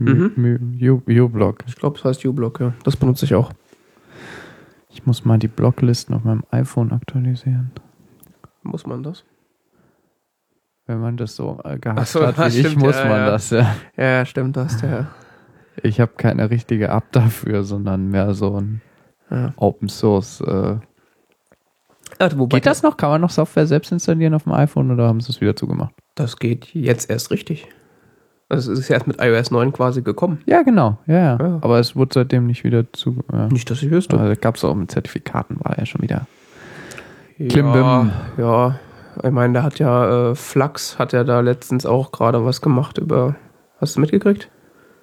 [0.00, 0.78] Mhm.
[0.80, 1.64] UBlock.
[1.66, 2.72] Ich glaube, es heißt uBlock, ja.
[2.84, 3.52] Das benutze ich auch.
[4.90, 7.72] Ich muss mal die Blocklisten auf meinem iPhone aktualisieren.
[8.62, 9.24] Muss man das?
[10.86, 13.18] Wenn man das so äh, Ach gehasst so, hat ja, wie ich, muss ja, man
[13.18, 13.30] ja.
[13.30, 13.74] das, ja.
[13.96, 15.08] Ja, ja, stimmt, das der.
[15.82, 18.80] Ich habe keine richtige App dafür, sondern mehr so ein
[19.30, 19.52] Ja.
[19.56, 20.40] Open Source.
[20.40, 20.76] Äh.
[22.18, 22.96] Ah, wobei Geht das noch?
[22.96, 25.94] Kann man noch Software selbst installieren auf dem iPhone oder haben sie es wieder zugemacht?
[26.14, 27.68] Das geht jetzt erst richtig.
[28.48, 30.40] Also es ist erst mit iOS 9 quasi gekommen.
[30.46, 30.98] Ja, genau.
[31.06, 31.38] Ja, ja.
[31.38, 31.58] Ja.
[31.60, 33.18] Aber es wurde seitdem nicht wieder zu.
[33.30, 33.48] Ja.
[33.48, 34.18] Nicht, dass ich wüsste.
[34.18, 36.26] Also, gab es auch mit Zertifikaten, war ja schon wieder.
[37.36, 37.82] Klimbim.
[37.82, 38.80] Ja, ja,
[39.22, 42.98] ich meine, da hat ja äh, Flux, hat ja da letztens auch gerade was gemacht
[42.98, 43.36] über.
[43.80, 44.50] Hast du mitgekriegt?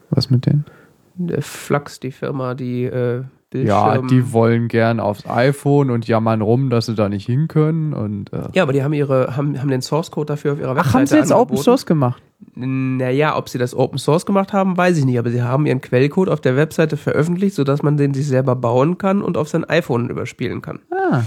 [0.09, 0.65] Was mit denen?
[1.13, 3.23] Der Flux, die Firma, die äh,
[3.53, 4.07] Ja, Bildschirm.
[4.07, 7.93] die wollen gern aufs iPhone und jammern rum, dass sie da nicht hin können.
[7.93, 10.75] Und, äh, ja, aber die haben ihre, haben, haben den Source Code dafür auf ihrer
[10.75, 10.89] Webseite.
[10.89, 11.63] Ach, haben sie jetzt Open angeboten.
[11.63, 12.21] Source gemacht?
[12.55, 15.81] Naja, ob sie das Open Source gemacht haben, weiß ich nicht, aber sie haben ihren
[15.81, 19.63] Quellcode auf der Webseite veröffentlicht, sodass man den sich selber bauen kann und auf sein
[19.63, 20.79] iPhone überspielen kann.
[20.91, 21.21] Ah,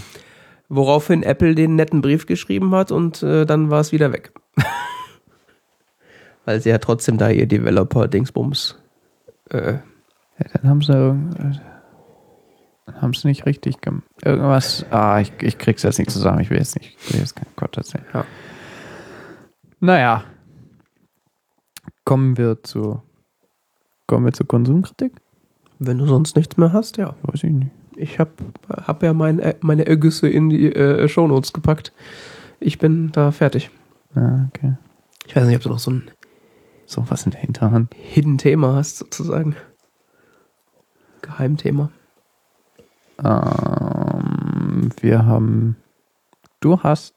[0.68, 4.32] Woraufhin Apple den netten Brief geschrieben hat und äh, dann war es wieder weg.
[6.44, 8.76] Weil sie ja trotzdem da ihr Developer-Dingsbums.
[9.50, 9.80] Äh, ja,
[10.52, 11.77] dann haben sie äh,
[13.00, 14.04] haben sie nicht richtig gemacht.
[14.24, 14.84] Irgendwas.
[14.90, 16.40] Ah, ich, ich krieg's jetzt nicht zusammen.
[16.40, 18.04] Ich will jetzt nicht, ich will jetzt keinen Gott erzählen.
[18.12, 18.24] Ja.
[19.80, 20.24] Naja.
[22.04, 23.02] Kommen wir zu.
[24.06, 25.12] Kommen wir zur Konsumkritik?
[25.78, 27.14] wenn du sonst nichts mehr hast, ja.
[27.22, 27.70] Weiß ich nicht.
[27.96, 28.30] Ich habe
[28.68, 31.92] hab ja mein, äh, meine Ergüsse in die äh, Shownotes gepackt.
[32.60, 33.70] Ich bin da fertig.
[34.14, 34.74] Ah, okay.
[35.26, 36.10] Ich weiß nicht, ob du noch so ein
[36.86, 37.94] So was in der Hinterhand.
[37.94, 39.56] Hidden Thema hast, sozusagen.
[41.22, 41.90] Geheimthema.
[43.24, 45.76] Ähm, wir haben.
[46.60, 47.14] Du hast.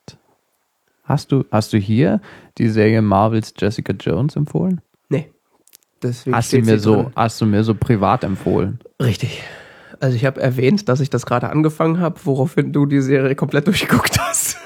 [1.04, 2.22] Hast du, hast du hier
[2.58, 4.82] die Serie Marvels Jessica Jones empfohlen?
[5.10, 5.32] Nee.
[6.02, 7.12] Deswegen Hast du mir so, drin.
[7.16, 8.80] hast du mir so privat empfohlen?
[9.02, 9.44] Richtig.
[10.00, 13.68] Also ich habe erwähnt, dass ich das gerade angefangen habe, woraufhin du die Serie komplett
[13.68, 14.58] durchgeguckt hast.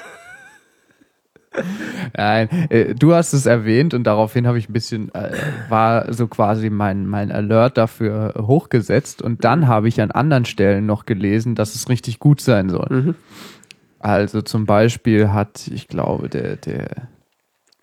[2.16, 5.32] Nein, äh, du hast es erwähnt und daraufhin habe ich ein bisschen, äh,
[5.68, 10.86] war so quasi mein, mein Alert dafür hochgesetzt und dann habe ich an anderen Stellen
[10.86, 12.88] noch gelesen, dass es richtig gut sein soll.
[12.90, 13.14] Mhm.
[13.98, 17.08] Also zum Beispiel hat, ich glaube, der, der,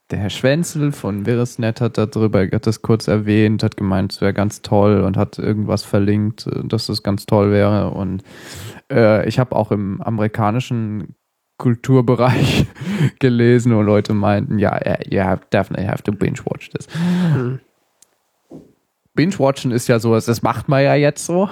[0.09, 4.33] der Herr Schwenzel von Virusnet hat darüber, hat das kurz erwähnt, hat gemeint, es wäre
[4.33, 7.89] ganz toll und hat irgendwas verlinkt, dass das ganz toll wäre.
[7.89, 8.23] Und
[8.91, 11.15] äh, ich habe auch im amerikanischen
[11.63, 12.65] Kulturbereich
[13.19, 16.89] gelesen und Leute meinten, ja, yeah, you have, definitely have to binge-watch this.
[16.93, 17.61] Mhm.
[19.15, 21.49] Binge-watchen ist ja sowas, das macht man ja jetzt so.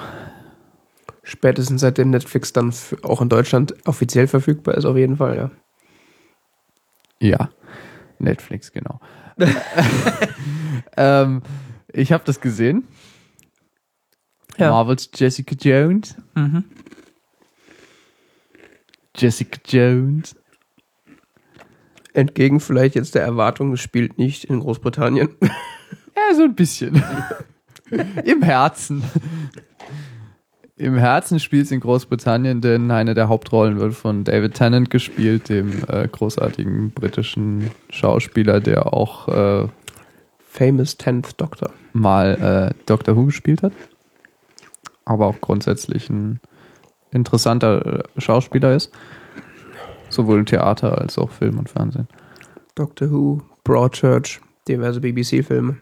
[1.23, 2.73] Spätestens seitdem Netflix dann
[3.03, 5.51] auch in Deutschland offiziell verfügbar ist, auf jeden Fall, ja.
[7.21, 7.49] Ja,
[8.19, 8.99] Netflix, genau.
[10.97, 11.41] ähm,
[11.93, 12.85] ich habe das gesehen.
[14.57, 14.71] Ja.
[14.71, 16.17] Marvels Jessica Jones.
[19.15, 20.35] Jessica Jones.
[22.13, 25.29] Entgegen vielleicht jetzt der Erwartung, es spielt nicht in Großbritannien.
[26.13, 27.01] Ja, so ein bisschen.
[28.25, 29.01] Im Herzen.
[30.75, 35.47] Im Herzen spielt es in Großbritannien, denn eine der Hauptrollen wird von David Tennant gespielt,
[35.47, 39.67] dem äh, großartigen britischen Schauspieler, der auch äh,
[40.39, 41.71] Famous Tenth Doctor.
[41.93, 43.73] mal äh, Doctor Who gespielt hat,
[45.05, 46.39] aber auch grundsätzlich ein
[47.11, 48.91] interessanter äh, Schauspieler ist.
[50.09, 52.07] Sowohl im Theater als auch Film und Fernsehen.
[52.75, 55.77] Doctor Who, Broadchurch, diverse BBC-Filme.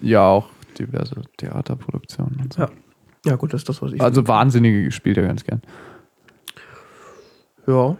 [0.00, 0.48] Ja, auch
[0.78, 2.62] diverse Theaterproduktionen und so.
[2.62, 2.70] Ja.
[3.26, 4.00] Ja, gut, das ist das, was ich.
[4.00, 5.60] Also Wahnsinnige spielt er ganz gern.
[7.66, 7.96] ja.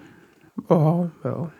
[0.71, 1.51] Ja, ja.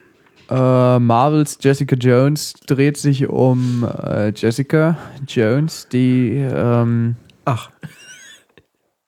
[0.49, 7.71] Äh, Marvels Jessica Jones dreht sich um äh, Jessica Jones, die ähm, Ach.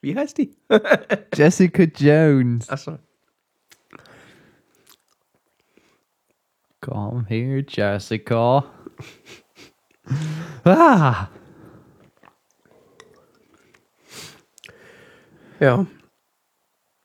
[0.00, 0.56] Wie heißt die?
[1.34, 2.68] Jessica Jones.
[2.68, 2.98] Achso.
[6.80, 8.64] Come here, Jessica.
[10.64, 11.28] ah!
[15.60, 15.86] Ja.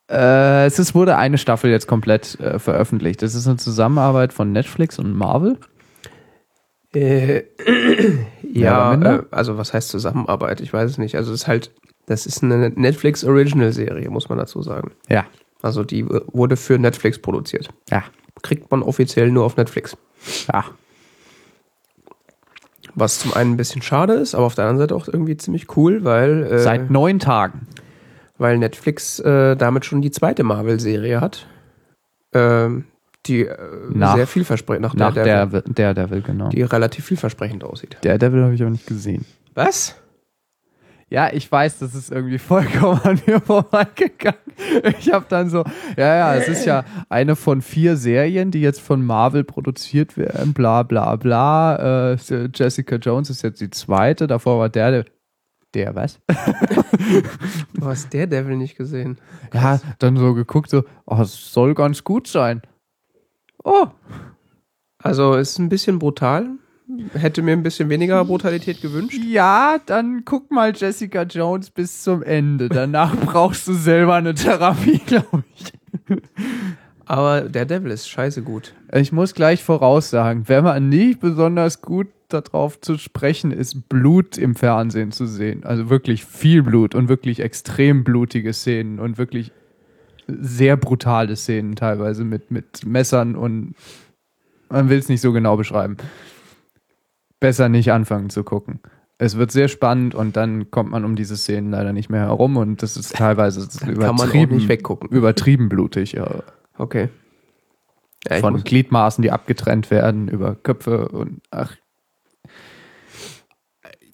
[0.09, 3.21] Äh, es ist, wurde eine Staffel jetzt komplett äh, veröffentlicht.
[3.21, 5.57] Das ist eine Zusammenarbeit von Netflix und Marvel.
[6.93, 7.43] Äh,
[8.59, 10.61] ja, äh, also was heißt Zusammenarbeit?
[10.61, 11.15] Ich weiß es nicht.
[11.15, 11.71] Also es ist halt,
[12.05, 14.91] das ist eine Netflix Original Serie, muss man dazu sagen.
[15.09, 15.25] Ja,
[15.61, 17.69] Also die wurde für Netflix produziert.
[17.89, 18.03] ja,
[18.41, 19.95] Kriegt man offiziell nur auf Netflix.
[20.51, 20.65] ja.
[22.95, 25.75] Was zum einen ein bisschen schade ist, aber auf der anderen Seite auch irgendwie ziemlich
[25.77, 27.67] cool, weil, äh, Seit neun Tagen.
[28.37, 31.47] weil Netflix äh, damit schon die zweite Marvel-Serie hat.
[32.33, 32.85] Ähm,
[33.25, 33.57] die äh,
[33.89, 36.49] Nach- sehr vielversprechend, nach, Nach der, der, der, Devil, genau.
[36.49, 37.97] die relativ vielversprechend aussieht.
[38.03, 39.25] Der Devil habe ich aber nicht gesehen.
[39.53, 39.95] Was?
[41.09, 44.39] Ja, ich weiß, das ist irgendwie vollkommen an mir vorbeigegangen.
[44.97, 45.63] Ich habe dann so,
[45.95, 50.53] ja, ja, es ist ja eine von vier Serien, die jetzt von Marvel produziert werden,
[50.53, 52.13] bla bla bla.
[52.13, 52.17] Äh,
[52.53, 55.05] Jessica Jones ist jetzt die zweite, davor war der, der,
[55.75, 56.19] der was?
[57.73, 59.17] Du hast der Devil nicht gesehen.
[59.53, 62.61] Ja, dann so geguckt, so, oh, es soll ganz gut sein.
[63.63, 63.87] Oh,
[64.99, 66.47] Also ist ein bisschen brutal.
[67.13, 69.17] Hätte mir ein bisschen weniger Brutalität gewünscht.
[69.25, 72.67] ja, dann guck mal Jessica Jones bis zum Ende.
[72.69, 75.73] Danach brauchst du selber eine Therapie, glaube ich.
[77.05, 78.73] Aber der Devil ist scheiße gut.
[78.93, 84.55] Ich muss gleich voraussagen, wenn man nicht besonders gut darauf zu sprechen ist, Blut im
[84.55, 85.63] Fernsehen zu sehen.
[85.65, 89.51] Also wirklich viel Blut und wirklich extrem blutige Szenen und wirklich
[90.27, 93.75] sehr brutale Szenen teilweise mit, mit Messern und
[94.69, 95.97] man will es nicht so genau beschreiben.
[97.39, 98.79] Besser nicht anfangen zu gucken.
[99.17, 102.57] Es wird sehr spannend und dann kommt man um diese Szenen leider nicht mehr herum
[102.57, 105.09] und das ist teilweise übertrieben, nicht weggucken.
[105.09, 106.13] übertrieben blutig.
[106.13, 106.43] Ja
[106.77, 107.09] Okay.
[108.27, 111.75] Ja, von Gliedmaßen, die abgetrennt werden, über Köpfe und ach.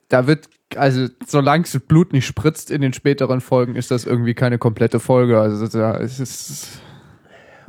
[0.10, 4.34] Da wird, also solange das Blut nicht spritzt in den späteren Folgen, ist das irgendwie
[4.34, 5.40] keine komplette Folge.
[5.40, 6.81] Also da, es, ist,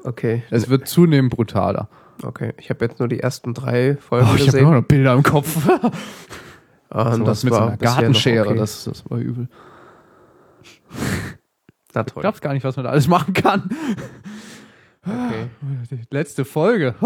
[0.04, 1.88] okay, es wird zunehmend brutaler.
[2.22, 2.52] okay.
[2.58, 5.22] Ich habe jetzt nur die ersten drei Folgen Oh, ich habe immer noch Bilder im
[5.22, 5.56] Kopf.
[6.92, 8.58] Ah, und das mit so einer Gartenschere, okay.
[8.58, 9.48] das, das war übel.
[11.94, 12.20] Na Ich toll.
[12.20, 13.70] glaub's gar nicht, was man da alles machen kann.
[15.06, 15.50] Okay.
[15.92, 16.96] Die letzte Folge.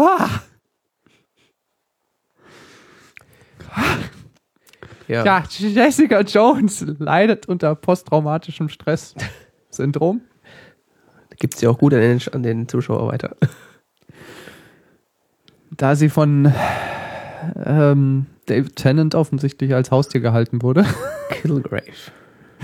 [5.07, 5.23] Ja.
[5.25, 10.21] Ja, Jessica Jones leidet unter posttraumatischem Stress-Syndrom.
[11.37, 13.35] Gibt es ja auch gut an den, an den Zuschauer weiter.
[15.71, 16.53] Da sie von
[17.65, 20.85] ähm, David Tennant offensichtlich als Haustier gehalten wurde.
[21.29, 21.83] Killgrave.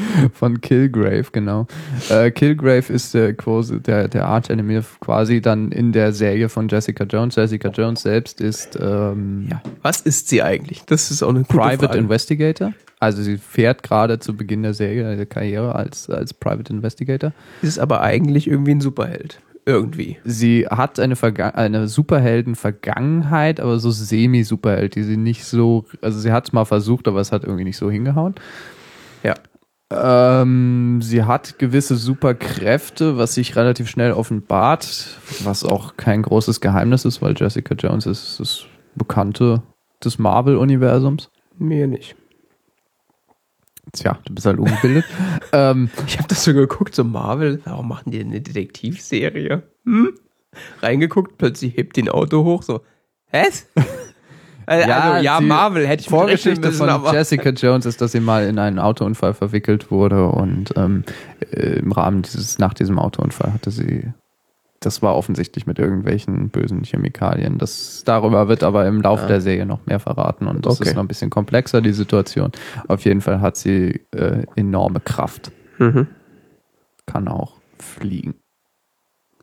[0.33, 1.67] Von Kilgrave, genau.
[2.09, 7.03] Äh, Kilgrave ist der, quasi, der, der Arch-Enemy quasi dann in der Serie von Jessica
[7.03, 7.35] Jones.
[7.35, 9.61] Jessica Jones selbst ist ähm, Ja.
[9.81, 10.83] Was ist sie eigentlich?
[10.85, 11.99] Das ist auch eine gute Private Frage.
[11.99, 12.73] Investigator.
[12.99, 17.33] Also sie fährt gerade zu Beginn der Serie, der Karriere als, als Private Investigator.
[17.61, 19.39] Ist aber eigentlich irgendwie ein Superheld.
[19.65, 20.17] Irgendwie.
[20.23, 26.31] Sie hat eine, Verga eine Superhelden-Vergangenheit, aber so semi-Superheld, die sie nicht so, also sie
[26.31, 28.35] hat es mal versucht, aber es hat irgendwie nicht so hingehauen.
[29.23, 29.35] Ja.
[29.91, 37.03] Ähm, sie hat gewisse Superkräfte, was sich relativ schnell offenbart, was auch kein großes Geheimnis
[37.03, 38.65] ist, weil Jessica Jones ist das
[38.95, 39.63] Bekannte
[40.03, 41.29] des Marvel-Universums.
[41.57, 42.15] Mir nicht.
[43.93, 45.05] Tja, du bist halt ungebildet.
[45.53, 49.63] ähm, Ich habe das so geguckt, so Marvel, warum machen die eine Detektivserie?
[49.85, 50.13] Hm?
[50.81, 52.81] Reingeguckt, plötzlich hebt die ein Auto hoch, so,
[53.31, 53.67] was?
[54.65, 58.01] Also, Ja, also, ja die Marvel hätte ich Vorgeschichte müssen, von aber Jessica Jones ist,
[58.01, 61.03] dass sie mal in einen Autounfall verwickelt wurde und ähm,
[61.51, 64.11] äh, im Rahmen dieses, nach diesem Autounfall hatte sie,
[64.79, 67.57] das war offensichtlich mit irgendwelchen bösen Chemikalien.
[67.57, 69.27] Das, darüber wird aber im Laufe Ah.
[69.27, 70.89] der Serie noch mehr verraten und das Okay.
[70.89, 72.51] ist noch ein bisschen komplexer, die Situation.
[72.87, 76.07] Auf jeden Fall hat sie äh, enorme Kraft, Mhm.
[77.05, 78.35] kann auch fliegen.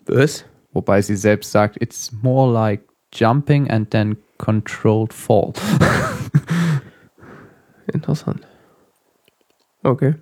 [0.07, 0.45] Was?
[0.73, 2.83] Wobei sie selbst sagt, it's more like
[3.13, 5.55] jumping and then controlled fall.
[7.93, 8.47] Interessant.
[9.83, 10.15] Okay.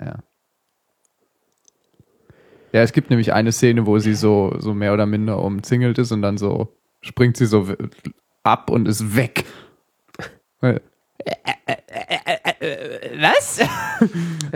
[0.00, 0.18] Ja.
[2.72, 6.12] Ja, es gibt nämlich eine Szene, wo sie so, so mehr oder minder umzingelt ist
[6.12, 7.66] und dann so springt sie so
[8.42, 9.44] ab und ist weg.
[11.24, 13.58] Weil- Was?
[13.58, 13.66] ja,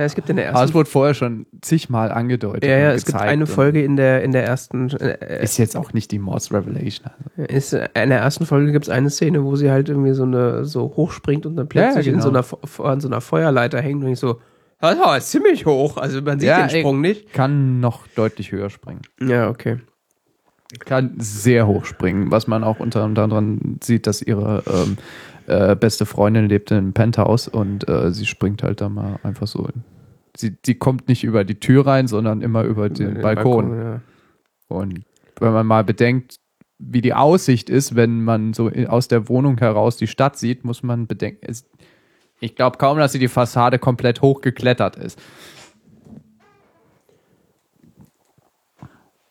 [0.05, 2.64] es gibt in der Aber es ersten wurde vorher schon zigmal angedeutet.
[2.64, 5.76] Ja, ja, und es gibt eine Folge in der, in der ersten, äh, Ist jetzt
[5.76, 7.10] auch nicht die Mords Revelation.
[7.36, 7.52] Also.
[7.55, 10.22] ist, äh, in der ersten Folge gibt es eine Szene, wo sie halt irgendwie so
[10.24, 12.44] eine, so hochspringt und dann plötzlich Ja, in so genau.
[12.78, 14.40] einer, an so einer Feuerleiter hängt und ich so,
[14.80, 16.80] das war ziemlich hoch, also man sieht Ja, den ey.
[16.80, 17.32] Sprung nicht.
[17.32, 19.02] Kann noch deutlich höher springen.
[19.20, 19.78] Ja, okay.
[20.86, 24.97] Kann sehr hoch springen, was man auch unter anderem sieht, dass ihre ähm,
[25.52, 29.46] äh, beste Freundin lebt in einem Penthouse und äh, sie springt halt da mal einfach
[29.46, 29.66] so.
[29.66, 29.84] In.
[30.36, 33.76] Sie, sie kommt nicht über die Tür rein, sondern immer über den, Den Balkon.
[33.76, 34.00] ja.
[34.68, 35.02] Und
[35.38, 36.36] wenn man mal bedenkt,
[36.78, 40.82] wie die Aussicht ist, wenn man so aus der Wohnung heraus die Stadt sieht, muss
[40.82, 41.68] man bedenken, es,
[42.40, 45.20] ich glaube kaum, dass sie die Fassade komplett hochgeklettert ist.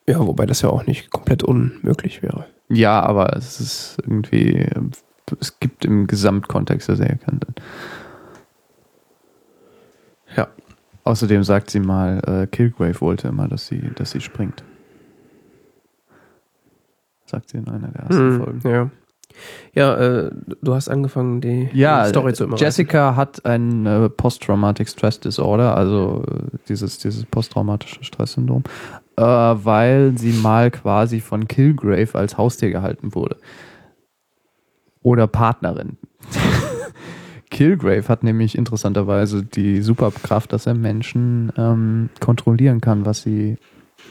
[0.07, 2.45] ja, wobei das ja auch nicht komplett unmöglich wäre.
[2.69, 4.67] Ja, aber es ist irgendwie,
[5.39, 7.55] es gibt im Gesamtkontext der Serie keinen Sinn.
[10.35, 10.47] Ja.
[11.03, 14.63] Außerdem sagt sie mal, äh, Kilgrave wollte immer, dass sie, dass sie springt.
[17.25, 18.69] Sagt sie in einer der ersten Hm, Folgen.
[18.69, 18.89] ja.
[19.73, 20.31] Ja, äh,
[20.61, 22.57] du hast angefangen, die, Ja, Story zu immer.
[22.57, 28.63] Jessica hat ein äh, Post-Traumatic Stress Disorder, also äh, dieses, dieses posttraumatische Stresssyndrom,
[29.15, 33.37] äh, weil sie mal quasi von Kilgrave als Haustier gehalten wurde.
[35.03, 35.97] Oder Partnerin.
[37.49, 43.57] Kilgrave hat nämlich interessanterweise die Superkraft, dass er Menschen ähm, kontrollieren kann, was sie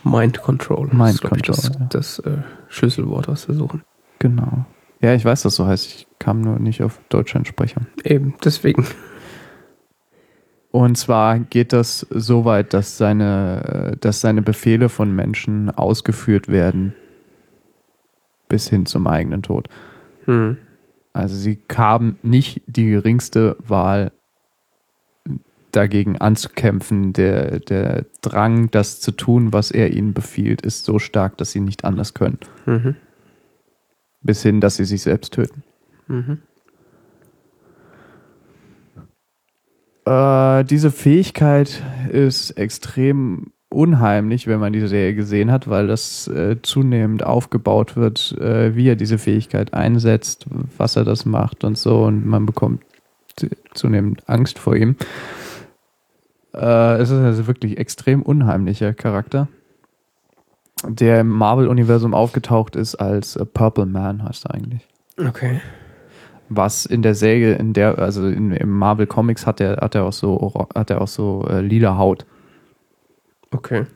[0.04, 0.88] Mind Control.
[0.92, 1.86] Mind das Control, ja.
[1.90, 3.82] Das, das äh, Schlüsselwort, was wir suchen.
[4.18, 4.66] genau.
[5.02, 5.86] Ja, ich weiß, dass so heißt.
[5.86, 7.80] Ich kam nur nicht auf Deutschlandsprecher.
[8.04, 8.86] Eben, deswegen.
[10.70, 16.94] Und zwar geht das so weit, dass seine, dass seine Befehle von Menschen ausgeführt werden
[18.48, 19.68] bis hin zum eigenen Tod.
[20.26, 20.58] Hm.
[21.12, 24.12] Also sie haben nicht die geringste Wahl
[25.72, 27.12] dagegen anzukämpfen.
[27.12, 31.60] Der, der Drang, das zu tun, was er ihnen befiehlt, ist so stark, dass sie
[31.60, 32.38] nicht anders können.
[32.66, 32.96] Mhm.
[34.22, 35.62] Bis hin, dass sie sich selbst töten.
[36.06, 36.38] Mhm.
[40.04, 46.56] Äh, diese Fähigkeit ist extrem unheimlich, wenn man die Serie gesehen hat, weil das äh,
[46.60, 52.04] zunehmend aufgebaut wird, äh, wie er diese Fähigkeit einsetzt, was er das macht und so
[52.04, 52.82] und man bekommt
[53.72, 54.96] zunehmend Angst vor ihm.
[56.52, 59.48] Äh, es ist also wirklich extrem unheimlicher Charakter,
[60.86, 65.60] der im Marvel-Universum aufgetaucht ist als äh, Purple Man, heißt er eigentlich Okay.
[66.48, 70.04] was in der Serie, in der, also in, im Marvel Comics hat er, hat er
[70.04, 72.26] auch so, hat er auch so äh, lila Haut.
[73.50, 73.86] Okay.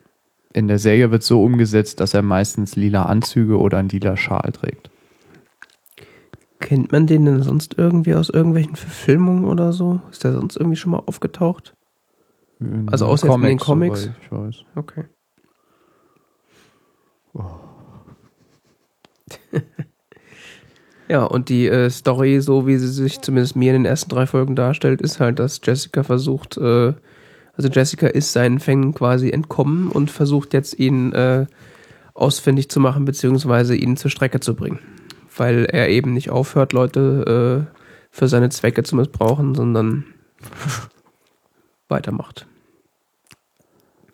[0.52, 4.52] In der Serie wird so umgesetzt, dass er meistens lila Anzüge oder einen lila Schal
[4.52, 4.90] trägt.
[6.60, 10.00] Kennt man den denn sonst irgendwie aus irgendwelchen Verfilmungen oder so?
[10.10, 11.74] Ist der sonst irgendwie schon mal aufgetaucht?
[12.60, 14.10] In Also außer in den Comics?
[14.22, 14.64] Ich weiß.
[14.76, 15.04] Okay.
[21.08, 24.26] ja, und die äh, Story, so wie sie sich zumindest mir in den ersten drei
[24.26, 26.94] Folgen darstellt, ist halt, dass Jessica versucht, äh,
[27.56, 31.46] also Jessica ist seinen Fängen quasi entkommen und versucht jetzt ihn äh,
[32.14, 34.80] ausfindig zu machen, beziehungsweise ihn zur Strecke zu bringen.
[35.36, 40.04] Weil er eben nicht aufhört, Leute äh, für seine Zwecke zu missbrauchen, sondern
[41.88, 42.46] weitermacht.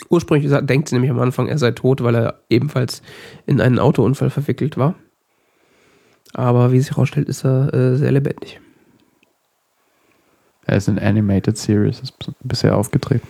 [0.09, 3.03] Ursprünglich denkt sie nämlich am Anfang, er sei tot, weil er ebenfalls
[3.47, 4.95] in einen Autounfall verwickelt war.
[6.33, 8.61] Aber wie sich herausstellt, ist er äh, sehr lebendig.
[10.70, 13.26] Ist in Animated Series ist bisher aufgetreten,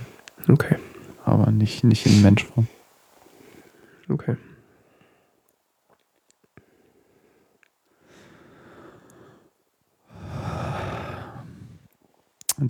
[0.48, 0.76] Okay,
[1.24, 2.66] aber nicht, nicht in Menschform.
[4.10, 4.36] okay.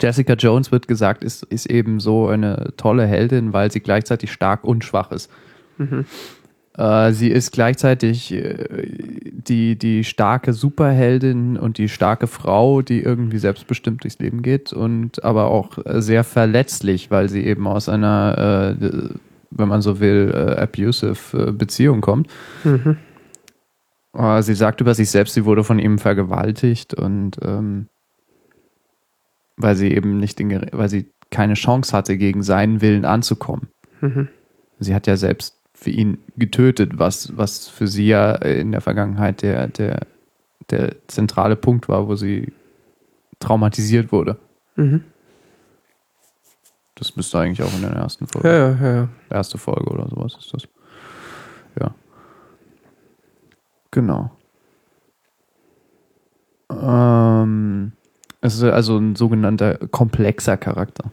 [0.00, 4.62] Jessica Jones wird gesagt, ist, ist eben so eine tolle Heldin, weil sie gleichzeitig stark
[4.64, 5.30] und schwach ist.
[5.78, 6.04] Mhm.
[6.76, 8.54] Äh, sie ist gleichzeitig äh,
[9.32, 15.24] die, die starke Superheldin und die starke Frau, die irgendwie selbstbestimmt durchs Leben geht und
[15.24, 19.08] aber auch sehr verletzlich, weil sie eben aus einer, äh,
[19.50, 22.28] wenn man so will, abusive Beziehung kommt.
[22.62, 22.96] Mhm.
[24.40, 27.88] Sie sagt über sich selbst, sie wurde von ihm vergewaltigt und ähm,
[29.56, 33.68] weil sie eben nicht den, weil sie keine Chance hatte, gegen seinen Willen anzukommen.
[34.00, 34.28] Mhm.
[34.80, 39.40] Sie hat ja selbst für ihn getötet, was, was für sie ja in der Vergangenheit
[39.40, 40.06] der, der,
[40.68, 42.52] der zentrale Punkt war, wo sie
[43.38, 44.36] traumatisiert wurde.
[44.76, 45.04] Mhm.
[46.96, 48.46] Das müsste eigentlich auch in der ersten Folge.
[48.46, 49.08] Ja, ja, ja, ja.
[49.30, 50.68] Erste Folge oder sowas ist das.
[51.80, 51.94] Ja.
[53.90, 54.30] Genau.
[56.70, 57.92] Ähm,
[58.42, 61.10] es ist also ein sogenannter komplexer Charakter.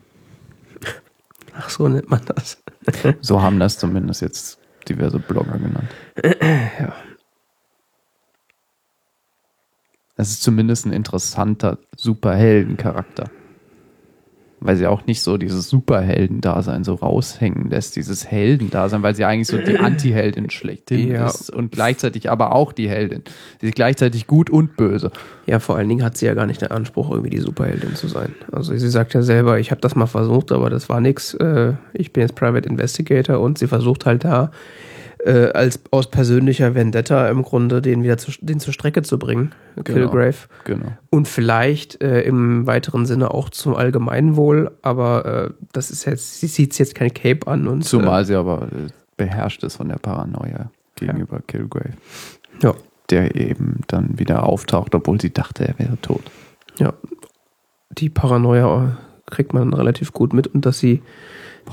[1.55, 2.61] Ach, so nennt man das.
[3.21, 4.56] So haben das zumindest jetzt
[4.89, 5.89] diverse Blogger genannt.
[6.79, 6.93] Ja.
[10.15, 13.29] Es ist zumindest ein interessanter Superheldencharakter.
[14.59, 19.47] Weil sie auch nicht so dieses Superhelden-Dasein so raushängen lässt, dieses Heldendasein, weil sie eigentlich
[19.47, 21.27] so die Anti-Heldin schlechthin Ja.
[21.27, 23.21] ist und gleichzeitig aber auch die Heldin.
[23.61, 25.11] Sie ist gleichzeitig gut und böse.
[25.45, 28.07] Ja, vor allen Dingen hat sie ja gar nicht den Anspruch, irgendwie die Superheldin zu
[28.07, 28.33] sein.
[28.51, 31.35] Also sie sagt ja selber, ich habe das mal versucht, aber das war nix.
[31.35, 34.51] Äh, ich bin jetzt Private Investigator und sie versucht halt da
[35.19, 39.53] äh, als aus persönlicher Vendetta im Grunde den wieder zu, den zur Strecke zu bringen,
[39.83, 40.35] Kilgrave.
[40.63, 40.91] Genau.
[41.09, 46.47] Und vielleicht äh, im weiteren Sinne auch zum Allgemeinwohl, aber äh, das ist jetzt, sie
[46.47, 48.87] zieht jetzt kein Cape an und Zumal sie aber äh,
[49.17, 52.73] beherrscht ist von der Paranoia gegenüber Kilgrave, Äh, ja,
[53.09, 56.23] der eben dann wieder auftaucht, obwohl sie dachte, er wäre tot.
[56.79, 56.93] ja.
[57.89, 61.01] Die Paranoia kriegt man relativ gut mit und dass sie
[61.65, 61.71] äh,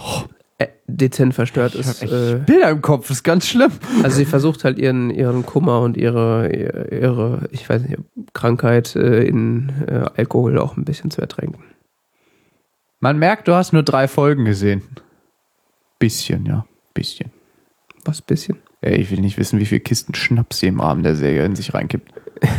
[0.87, 2.03] dezent verstört ist.
[2.03, 3.73] Äh, Bilder im Kopf, ist ganz schlimm.
[4.03, 6.51] also sie versucht halt ihren, ihren Kummer und ihre,
[6.91, 7.99] ihre, ich weiß nicht,
[8.33, 11.63] Krankheit äh, in äh, Alkohol auch ein bisschen zu ertränken.
[13.01, 14.83] Man merkt, du hast nur drei Folgen gesehen.
[15.99, 16.67] Bisschen, ja.
[16.95, 17.31] Bisschen.
[18.05, 18.59] Was bisschen?
[18.81, 21.57] Ey, ich will nicht wissen, wie viel Kisten Schnaps sie im Rahmen der Serie in
[21.57, 22.13] sich reinkippt.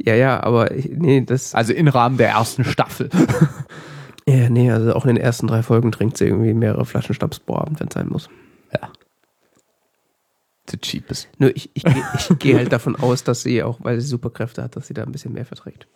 [0.00, 1.56] Ja, ja, aber ich, nee, das.
[1.56, 3.10] Also im Rahmen der ersten Staffel.
[4.28, 7.38] Ja, nee, also auch in den ersten drei Folgen trinkt sie irgendwie mehrere Flaschen Schnaps
[7.38, 8.28] pro Abend, wenn es sein muss.
[8.72, 8.90] Ja.
[10.70, 11.28] The cheapest.
[11.38, 14.62] Nur ich, ich, geh- ich gehe halt davon aus, dass sie auch, weil sie Superkräfte
[14.62, 15.86] hat, dass sie da ein bisschen mehr verträgt.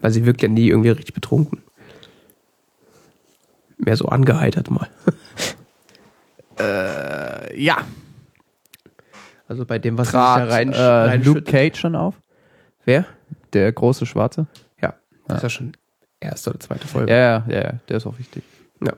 [0.00, 1.62] Weil sie wirkt ja nie irgendwie richtig betrunken.
[3.78, 4.88] Mehr so angeheitert mal.
[6.58, 7.78] Äh, ja.
[9.48, 11.46] Also bei dem, was sich da rein, äh, Luke reinschüttet.
[11.46, 12.14] Cage schon auf?
[12.84, 13.06] Wer?
[13.54, 14.46] Der große Schwarze?
[14.82, 14.92] Ja,
[15.26, 15.72] das ist ja schon
[16.20, 17.12] erste oder zweite Folge.
[17.12, 18.44] Ja, ja, ja, der ist auch wichtig.
[18.84, 18.94] Ja.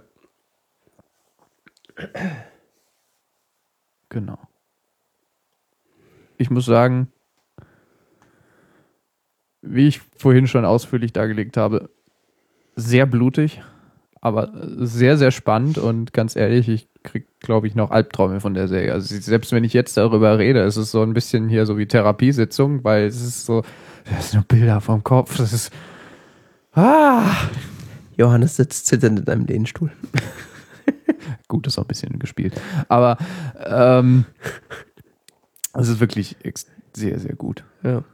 [4.08, 4.38] Genau.
[6.36, 7.08] Ich muss sagen,
[9.62, 11.88] wie ich vorhin schon ausführlich dargelegt habe,
[12.74, 13.62] sehr blutig,
[14.20, 18.68] aber sehr, sehr spannend und ganz ehrlich, ich krieg, glaube ich, noch Albträume von der
[18.68, 18.92] Serie.
[18.92, 21.86] Also selbst wenn ich jetzt darüber rede, ist es so ein bisschen hier so wie
[21.86, 23.62] Therapiesitzung, weil es ist so,
[24.04, 25.72] das sind nur Bilder vom Kopf, das ist,
[26.74, 27.48] ah,
[28.16, 29.90] Johannes sitzt zitternd in einem Lehnstuhl.
[31.48, 32.60] Gut, ist auch ein bisschen gespielt.
[32.88, 33.18] Aber
[33.64, 34.24] ähm,
[35.74, 36.36] es ist wirklich
[36.94, 37.64] sehr, sehr gut.
[37.82, 38.04] Ja.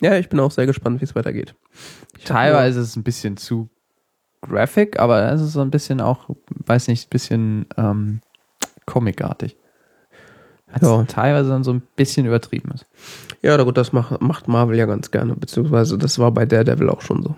[0.00, 1.54] Ja, ich bin auch sehr gespannt, wie es weitergeht.
[2.18, 3.68] Ich Teilweise ist es ein bisschen zu
[4.40, 6.28] graphic, aber es ist so ein bisschen auch,
[6.66, 8.20] weiß nicht, ein bisschen ähm,
[8.84, 9.56] comicartig.
[10.80, 11.04] Ja.
[11.04, 12.86] teilweise dann so ein bisschen übertrieben ist.
[13.42, 17.02] Ja, gut, das macht, macht Marvel ja ganz gerne, beziehungsweise das war bei Daredevil auch
[17.02, 17.36] schon so.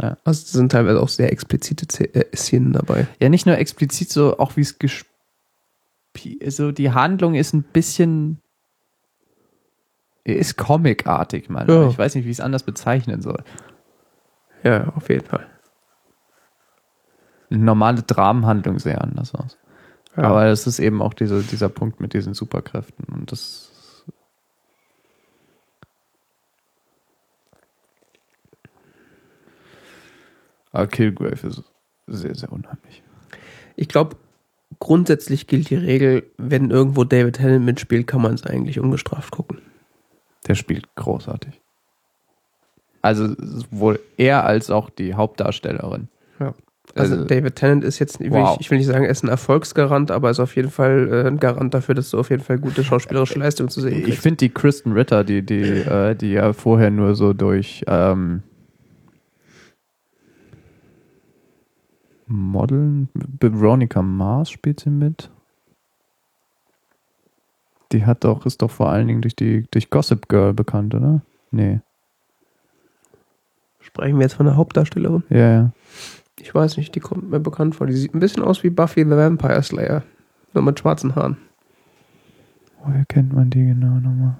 [0.00, 0.16] Ja.
[0.24, 3.06] Also es sind teilweise auch sehr explizite äh, Szenen dabei.
[3.20, 5.10] Ja, nicht nur explizit so, auch wie es gespielt,
[6.48, 8.40] so die Handlung ist ein bisschen,
[10.24, 11.68] ist comicartig, mal.
[11.68, 11.88] Ja.
[11.88, 13.42] Ich weiß nicht, wie ich es anders bezeichnen soll.
[14.64, 15.46] Ja, auf jeden Fall.
[17.50, 19.58] Eine normale Dramenhandlung sehr anders aus.
[20.16, 20.24] Ja.
[20.24, 23.70] Aber es ist eben auch diese, dieser Punkt mit diesen Superkräften und das.
[30.74, 31.62] Aber Killgrave ist
[32.08, 33.02] sehr, sehr unheimlich.
[33.76, 34.16] Ich glaube,
[34.80, 39.58] grundsätzlich gilt die Regel, wenn irgendwo David Tennant mitspielt, kann man es eigentlich ungestraft gucken.
[40.48, 41.60] Der spielt großartig.
[43.02, 46.08] Also sowohl er als auch die Hauptdarstellerin.
[46.40, 46.54] Ja.
[46.96, 48.56] Also, Also- David Tennant ist jetzt, ich will, Wow.
[48.60, 51.26] ich will nicht sagen, er ist ein Erfolgsgarant, aber er ist auf jeden Fall äh,
[51.28, 54.22] ein Garant dafür, dass du auf jeden Fall gute schauspielerische Leistung zu sehen Ich kriegst.
[54.22, 58.42] finde die Kristen Ritter, die, die, äh, die ja vorher nur so durch ähm,
[62.26, 63.08] Modeln,
[63.40, 65.30] Veronica Mars spielt sie mit.
[67.92, 71.22] Die hat doch, ist doch vor allen Dingen durch die, durch Gossip Girl bekannt, oder?
[71.50, 71.80] Nee.
[73.80, 75.22] Sprechen wir jetzt von der Hauptdarstellerin?
[75.28, 75.72] Ja, ja.
[76.40, 77.86] Ich weiß nicht, die kommt mir bekannt vor.
[77.86, 80.02] Die sieht ein bisschen aus wie Buffy the Vampire Slayer.
[80.52, 81.36] Nur mit schwarzen Haaren.
[82.82, 84.38] Woher kennt man die genau nochmal?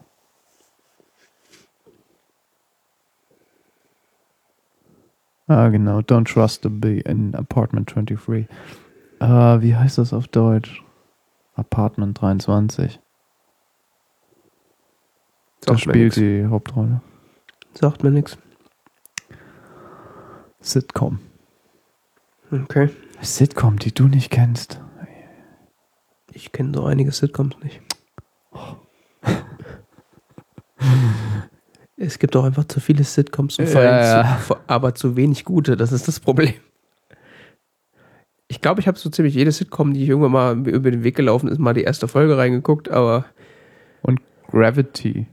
[5.46, 6.00] Ah, genau.
[6.00, 8.48] Don't trust the bee in Apartment 23.
[9.20, 10.82] Äh, wie heißt das auf Deutsch?
[11.54, 12.98] Apartment 23.
[15.60, 16.14] Da Sagt mir spielt nix.
[16.16, 17.00] die Hauptrolle.
[17.74, 18.38] Sagt mir nichts.
[20.60, 21.18] Sitcom.
[22.50, 22.90] Okay.
[23.20, 24.80] Sitcom, die du nicht kennst.
[26.32, 27.80] Ich kenne so einige Sitcoms nicht.
[31.96, 34.38] Es gibt auch einfach zu viele Sitcoms und vor Ja, allem ja.
[34.46, 35.76] Zu, aber zu wenig gute.
[35.76, 36.54] Das ist das Problem.
[38.48, 41.16] Ich glaube, ich habe so ziemlich jede Sitcom, die ich irgendwann mal über den Weg
[41.16, 43.24] gelaufen ist, mal die erste Folge reingeguckt, aber
[44.02, 45.26] Und Gravity.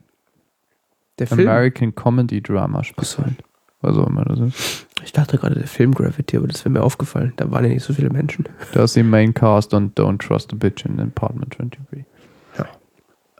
[1.19, 1.47] der Film.
[1.47, 3.43] American Comedy Drama halt.
[3.81, 4.87] Was auch immer das ist.
[5.03, 7.33] Ich dachte gerade, der Film Gravity, aber das wäre mir aufgefallen.
[7.37, 8.45] Da waren ja nicht so viele Menschen.
[8.73, 12.05] Da ist die Main Cast und Don't Trust a Bitch in Apartment 23.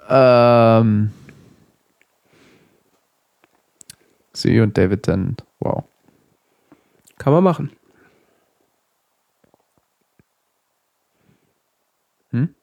[0.09, 0.79] Ja.
[0.81, 1.11] Ähm.
[4.33, 5.45] Sie und David Tennant.
[5.59, 5.83] Wow.
[7.17, 7.71] Kann man machen.
[12.31, 12.55] Hm?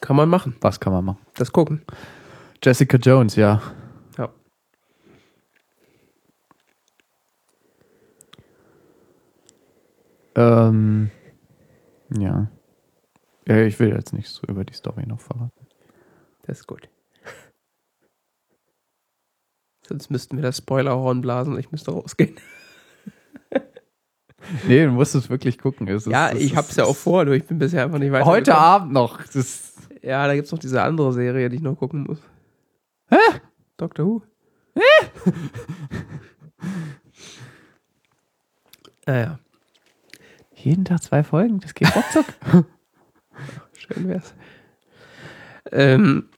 [0.00, 0.56] Kann man machen.
[0.60, 1.20] Was kann man machen?
[1.34, 1.82] Das gucken.
[2.62, 3.60] Jessica Jones, ja.
[4.18, 4.32] Ja.
[10.34, 11.10] Ähm.
[12.16, 12.50] Ja.
[13.46, 13.56] ja.
[13.62, 15.66] Ich will jetzt nicht so über die Story noch verraten.
[16.42, 16.88] Das ist gut.
[19.90, 22.36] Sonst müssten wir das Spoilerhorn blasen und ich müsste rausgehen.
[24.66, 25.86] Nee, du musst es wirklich gucken.
[25.86, 28.10] Es ist- Ja, ich ist- hab's ja auch vor, nur ich bin bisher einfach nicht
[28.10, 28.24] weiter.
[28.24, 29.22] Heute Abend noch.
[29.24, 32.18] Das, Ja, da gibt's noch diese andere Serie, die ich noch gucken muss.
[33.10, 33.16] Hä?
[33.76, 34.22] Doctor Who.
[39.06, 39.38] Naja,
[40.54, 42.24] jeden Tag zwei Folgen, das geht ruckzuck.
[43.74, 44.34] schön wär's.
[45.70, 46.28] Ähm,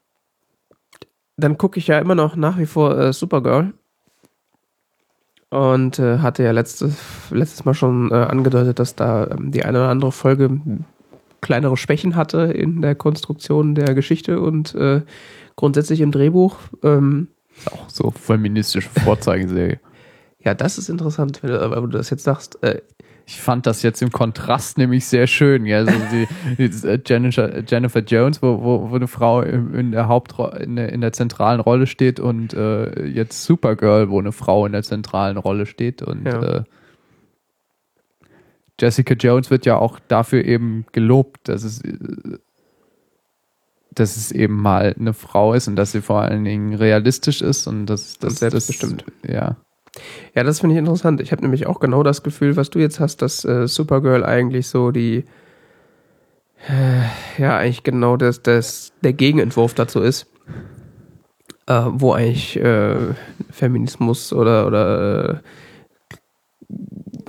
[1.37, 3.73] dann gucke ich ja immer noch nach wie vor äh, Supergirl.
[5.51, 6.97] Und äh, hatte ja letztes,
[7.31, 10.61] letztes Mal schon äh, angedeutet, dass da ähm, die eine oder andere Folge
[11.43, 15.03] kleinere Schwächen hatte in der Konstruktion der Geschichte und äh,
[15.57, 16.57] grundsätzlich im Drehbuch.
[16.83, 17.29] Ähm,
[17.71, 19.79] Auch so feministische Vorzeigeserie.
[20.39, 22.59] ja, das ist interessant, wenn du, wenn du das jetzt sagst.
[23.27, 25.65] Ich fand das jetzt im Kontrast nämlich sehr schön.
[25.65, 26.27] Ja, also die,
[26.59, 30.93] die äh, Jennifer, Jennifer Jones, wo, wo, wo eine Frau in, der Hauptrolle, in der,
[30.93, 35.37] in der zentralen Rolle steht und äh, jetzt Supergirl, wo eine Frau in der zentralen
[35.37, 36.43] Rolle steht und Ja.
[36.43, 36.65] äh,
[38.81, 41.93] Jessica Jones wird ja auch dafür eben gelobt, dass es, äh,
[43.93, 47.67] dass es eben mal eine Frau ist und dass sie vor allen Dingen realistisch ist
[47.67, 49.05] und dass das selbstbestimmt.
[49.23, 49.57] Das, ja.
[50.35, 51.21] Ja, das finde ich interessant.
[51.21, 54.69] Ich habe nämlich auch genau das Gefühl, was du jetzt hast, dass äh, Supergirl eigentlich
[54.69, 55.25] so die,
[56.69, 60.27] äh, ja, eigentlich genau das, das, der Gegenentwurf dazu ist,
[61.67, 62.97] äh, wo eigentlich äh,
[63.51, 65.37] Feminismus oder, oder äh,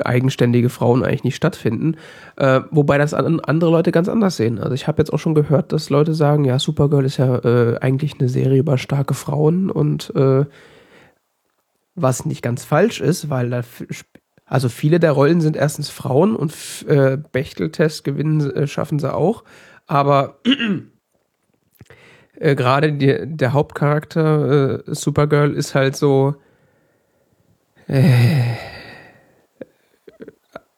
[0.06, 1.98] eigenständige Frauen eigentlich nicht stattfinden.
[2.38, 4.60] Äh, wobei das an, andere Leute ganz anders sehen.
[4.60, 7.78] Also ich habe jetzt auch schon gehört, dass Leute sagen, ja, Supergirl ist ja äh,
[7.80, 10.46] eigentlich eine Serie über starke Frauen und äh,
[11.96, 13.62] was nicht ganz falsch ist, weil da,
[14.46, 16.54] also viele der Rollen sind erstens Frauen und
[16.88, 19.44] äh, Bechteltest gewinnen äh, schaffen sie auch,
[19.88, 20.40] aber
[22.36, 26.36] äh, gerade der Hauptcharakter äh, Supergirl ist halt so
[27.88, 28.56] äh,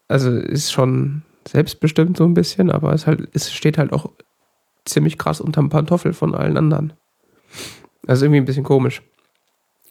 [0.07, 4.11] also ist schon selbstbestimmt so ein bisschen, aber es halt es steht halt auch
[4.85, 6.93] ziemlich krass unterm Pantoffel von allen anderen.
[8.07, 9.01] Also irgendwie ein bisschen komisch.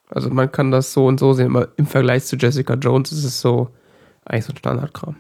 [0.09, 3.24] Also man kann das so und so sehen, aber im Vergleich zu Jessica Jones ist
[3.24, 3.70] es so
[4.24, 5.16] eigentlich so ein Standardkram.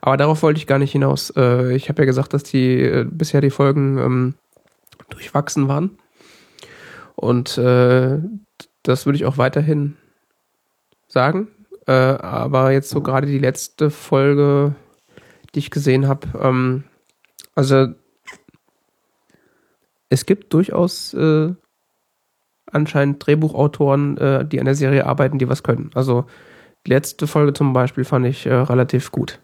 [0.00, 1.30] Aber darauf wollte ich gar nicht hinaus.
[1.36, 4.34] Äh, ich habe ja gesagt, dass die äh, bisher die Folgen ähm,
[5.10, 5.98] durchwachsen waren.
[7.16, 8.18] Und äh,
[8.82, 9.96] das würde ich auch weiterhin
[11.08, 11.48] sagen.
[11.86, 14.74] Äh, aber jetzt so gerade die letzte Folge,
[15.54, 16.84] die ich gesehen habe, ähm,
[17.54, 17.88] also
[20.08, 21.54] es gibt durchaus äh,
[22.74, 25.90] anscheinend Drehbuchautoren, äh, die an der Serie arbeiten, die was können.
[25.94, 26.26] Also
[26.86, 29.40] die letzte Folge zum Beispiel fand ich äh, relativ gut.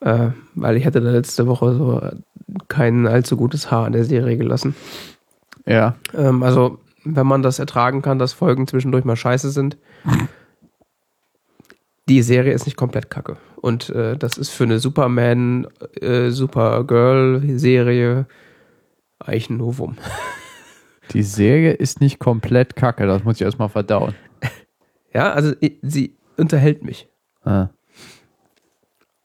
[0.00, 2.00] Äh, weil ich hatte da letzte Woche so
[2.68, 4.74] kein allzu gutes Haar an der Serie gelassen.
[5.66, 5.94] Ja.
[6.16, 9.76] Ähm, also, wenn man das ertragen kann, dass Folgen zwischendurch mal scheiße sind,
[12.08, 13.36] die Serie ist nicht komplett kacke.
[13.56, 15.68] Und äh, das ist für eine Superman,
[16.00, 18.26] äh, Supergirl-Serie
[19.20, 19.96] eigentlich ein Novum.
[21.10, 24.14] Die Serie ist nicht komplett kacke, das muss ich erstmal verdauen.
[25.14, 25.52] Ja, also
[25.82, 27.06] sie unterhält mich.
[27.44, 27.68] Ah.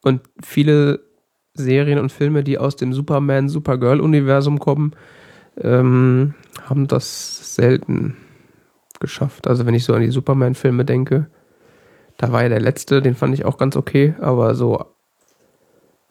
[0.01, 0.99] Und viele
[1.53, 4.91] Serien und Filme, die aus dem Superman, Supergirl-Universum kommen,
[5.55, 6.33] ähm,
[6.65, 8.17] haben das selten
[8.99, 9.47] geschafft.
[9.47, 11.27] Also wenn ich so an die Superman-Filme denke,
[12.17, 14.93] da war ja der letzte, den fand ich auch ganz okay, aber so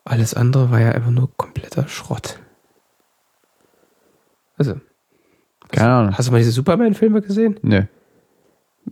[0.04, 2.38] alles andere war ja einfach nur kompletter Schrott.
[4.56, 4.80] Also,
[5.70, 6.16] Keine Ahnung.
[6.16, 7.58] hast du mal diese Superman-Filme gesehen?
[7.62, 7.82] Nö.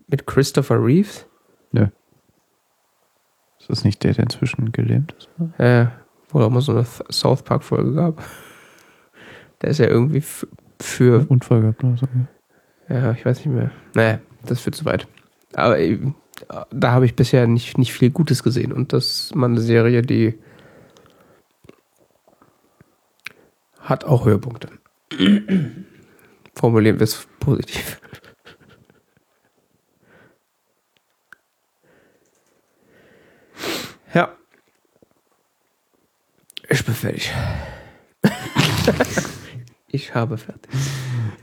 [0.09, 1.27] Mit Christopher Reeves?
[1.73, 1.87] Nö.
[3.61, 5.29] Ist das nicht der, der inzwischen gelähmt ist?
[5.59, 5.87] Äh,
[6.31, 8.23] wo auch mal so eine Th- South Park-Folge gab.
[9.63, 10.23] Der ist ja irgendwie
[10.81, 12.07] für, Unfall gehabt oder so.
[12.89, 13.71] ja, ich weiß nicht mehr.
[13.95, 15.07] Naja, das führt zu weit.
[15.55, 15.99] Aber äh,
[16.73, 18.73] da habe ich bisher nicht, nicht viel Gutes gesehen.
[18.73, 20.35] Und das ist mal eine Serie, die
[23.81, 24.69] hat auch Höhepunkte.
[26.55, 28.01] Formulieren wir es positiv.
[34.15, 34.31] Ja.
[36.69, 37.33] Ich bin fertig.
[39.89, 40.71] ich habe fertig.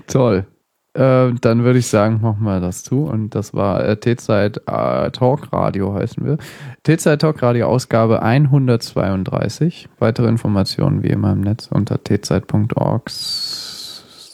[0.08, 0.46] Toll.
[0.94, 3.06] Äh, dann würde ich sagen, machen wir das zu.
[3.06, 6.38] Und das war äh, T-Zeit äh, Talk Radio, heißen wir.
[6.84, 9.88] T-Zeit Talk Radio, Ausgabe 132.
[10.00, 13.10] Weitere Informationen wie immer im Netz unter tzeit.org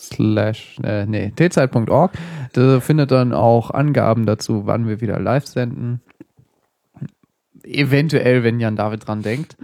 [0.08, 2.12] slash, äh, nee, tzeit.org.
[2.54, 6.02] Da findet dann auch Angaben dazu, wann wir wieder live senden.
[7.64, 9.58] Eventuell, wenn Jan David dran denkt.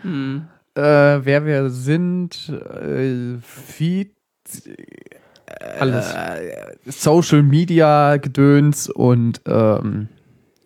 [0.75, 4.15] Äh, wer wir sind, äh, Feed,
[5.79, 6.13] Alles.
[6.13, 10.09] äh, Social Media Gedöns und ähm,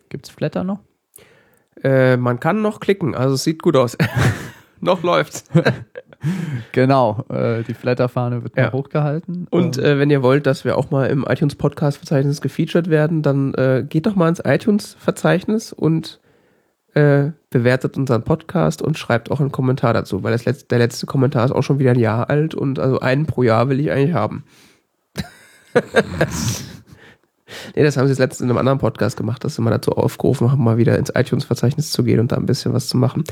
[0.08, 0.80] gibt's Flatter noch?
[1.84, 3.96] Äh, man kann noch klicken, also es sieht gut aus.
[4.80, 5.44] noch läuft's.
[6.72, 8.72] Genau, äh, die Flatterfahne wird Ja.
[8.72, 9.46] hochgehalten.
[9.50, 12.90] Und Ähm, äh, wenn ihr wollt, dass wir auch mal im iTunes Podcast Verzeichnis gefeatured
[12.90, 16.20] werden, dann äh, geht doch mal ins iTunes Verzeichnis und
[16.94, 21.06] äh, bewertet unseren Podcast und schreibt auch einen Kommentar dazu, weil das letzte, der letzte
[21.06, 23.90] Kommentar ist auch schon wieder ein Jahr alt und also einen pro Jahr will ich
[23.92, 24.44] eigentlich haben.
[27.76, 29.92] nee, das haben sie jetzt letztens in einem anderen Podcast gemacht, dass sie mal dazu
[29.92, 32.96] aufgerufen haben, mal wieder ins iTunes Verzeichnis zu gehen und da ein bisschen was zu
[32.96, 33.24] machen.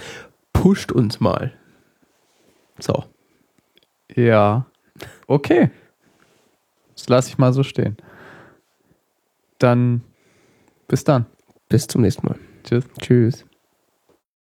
[0.53, 1.53] Pusht uns mal.
[2.78, 3.05] So.
[4.15, 4.66] ja.
[5.27, 5.70] Okay.
[6.94, 7.97] Das lasse ich mal so stehen.
[9.59, 10.03] Dann
[10.89, 11.27] bis dann.
[11.69, 12.39] Bis zum nächsten Mal.
[12.65, 12.85] Tschüss.
[13.01, 13.44] Tschüss.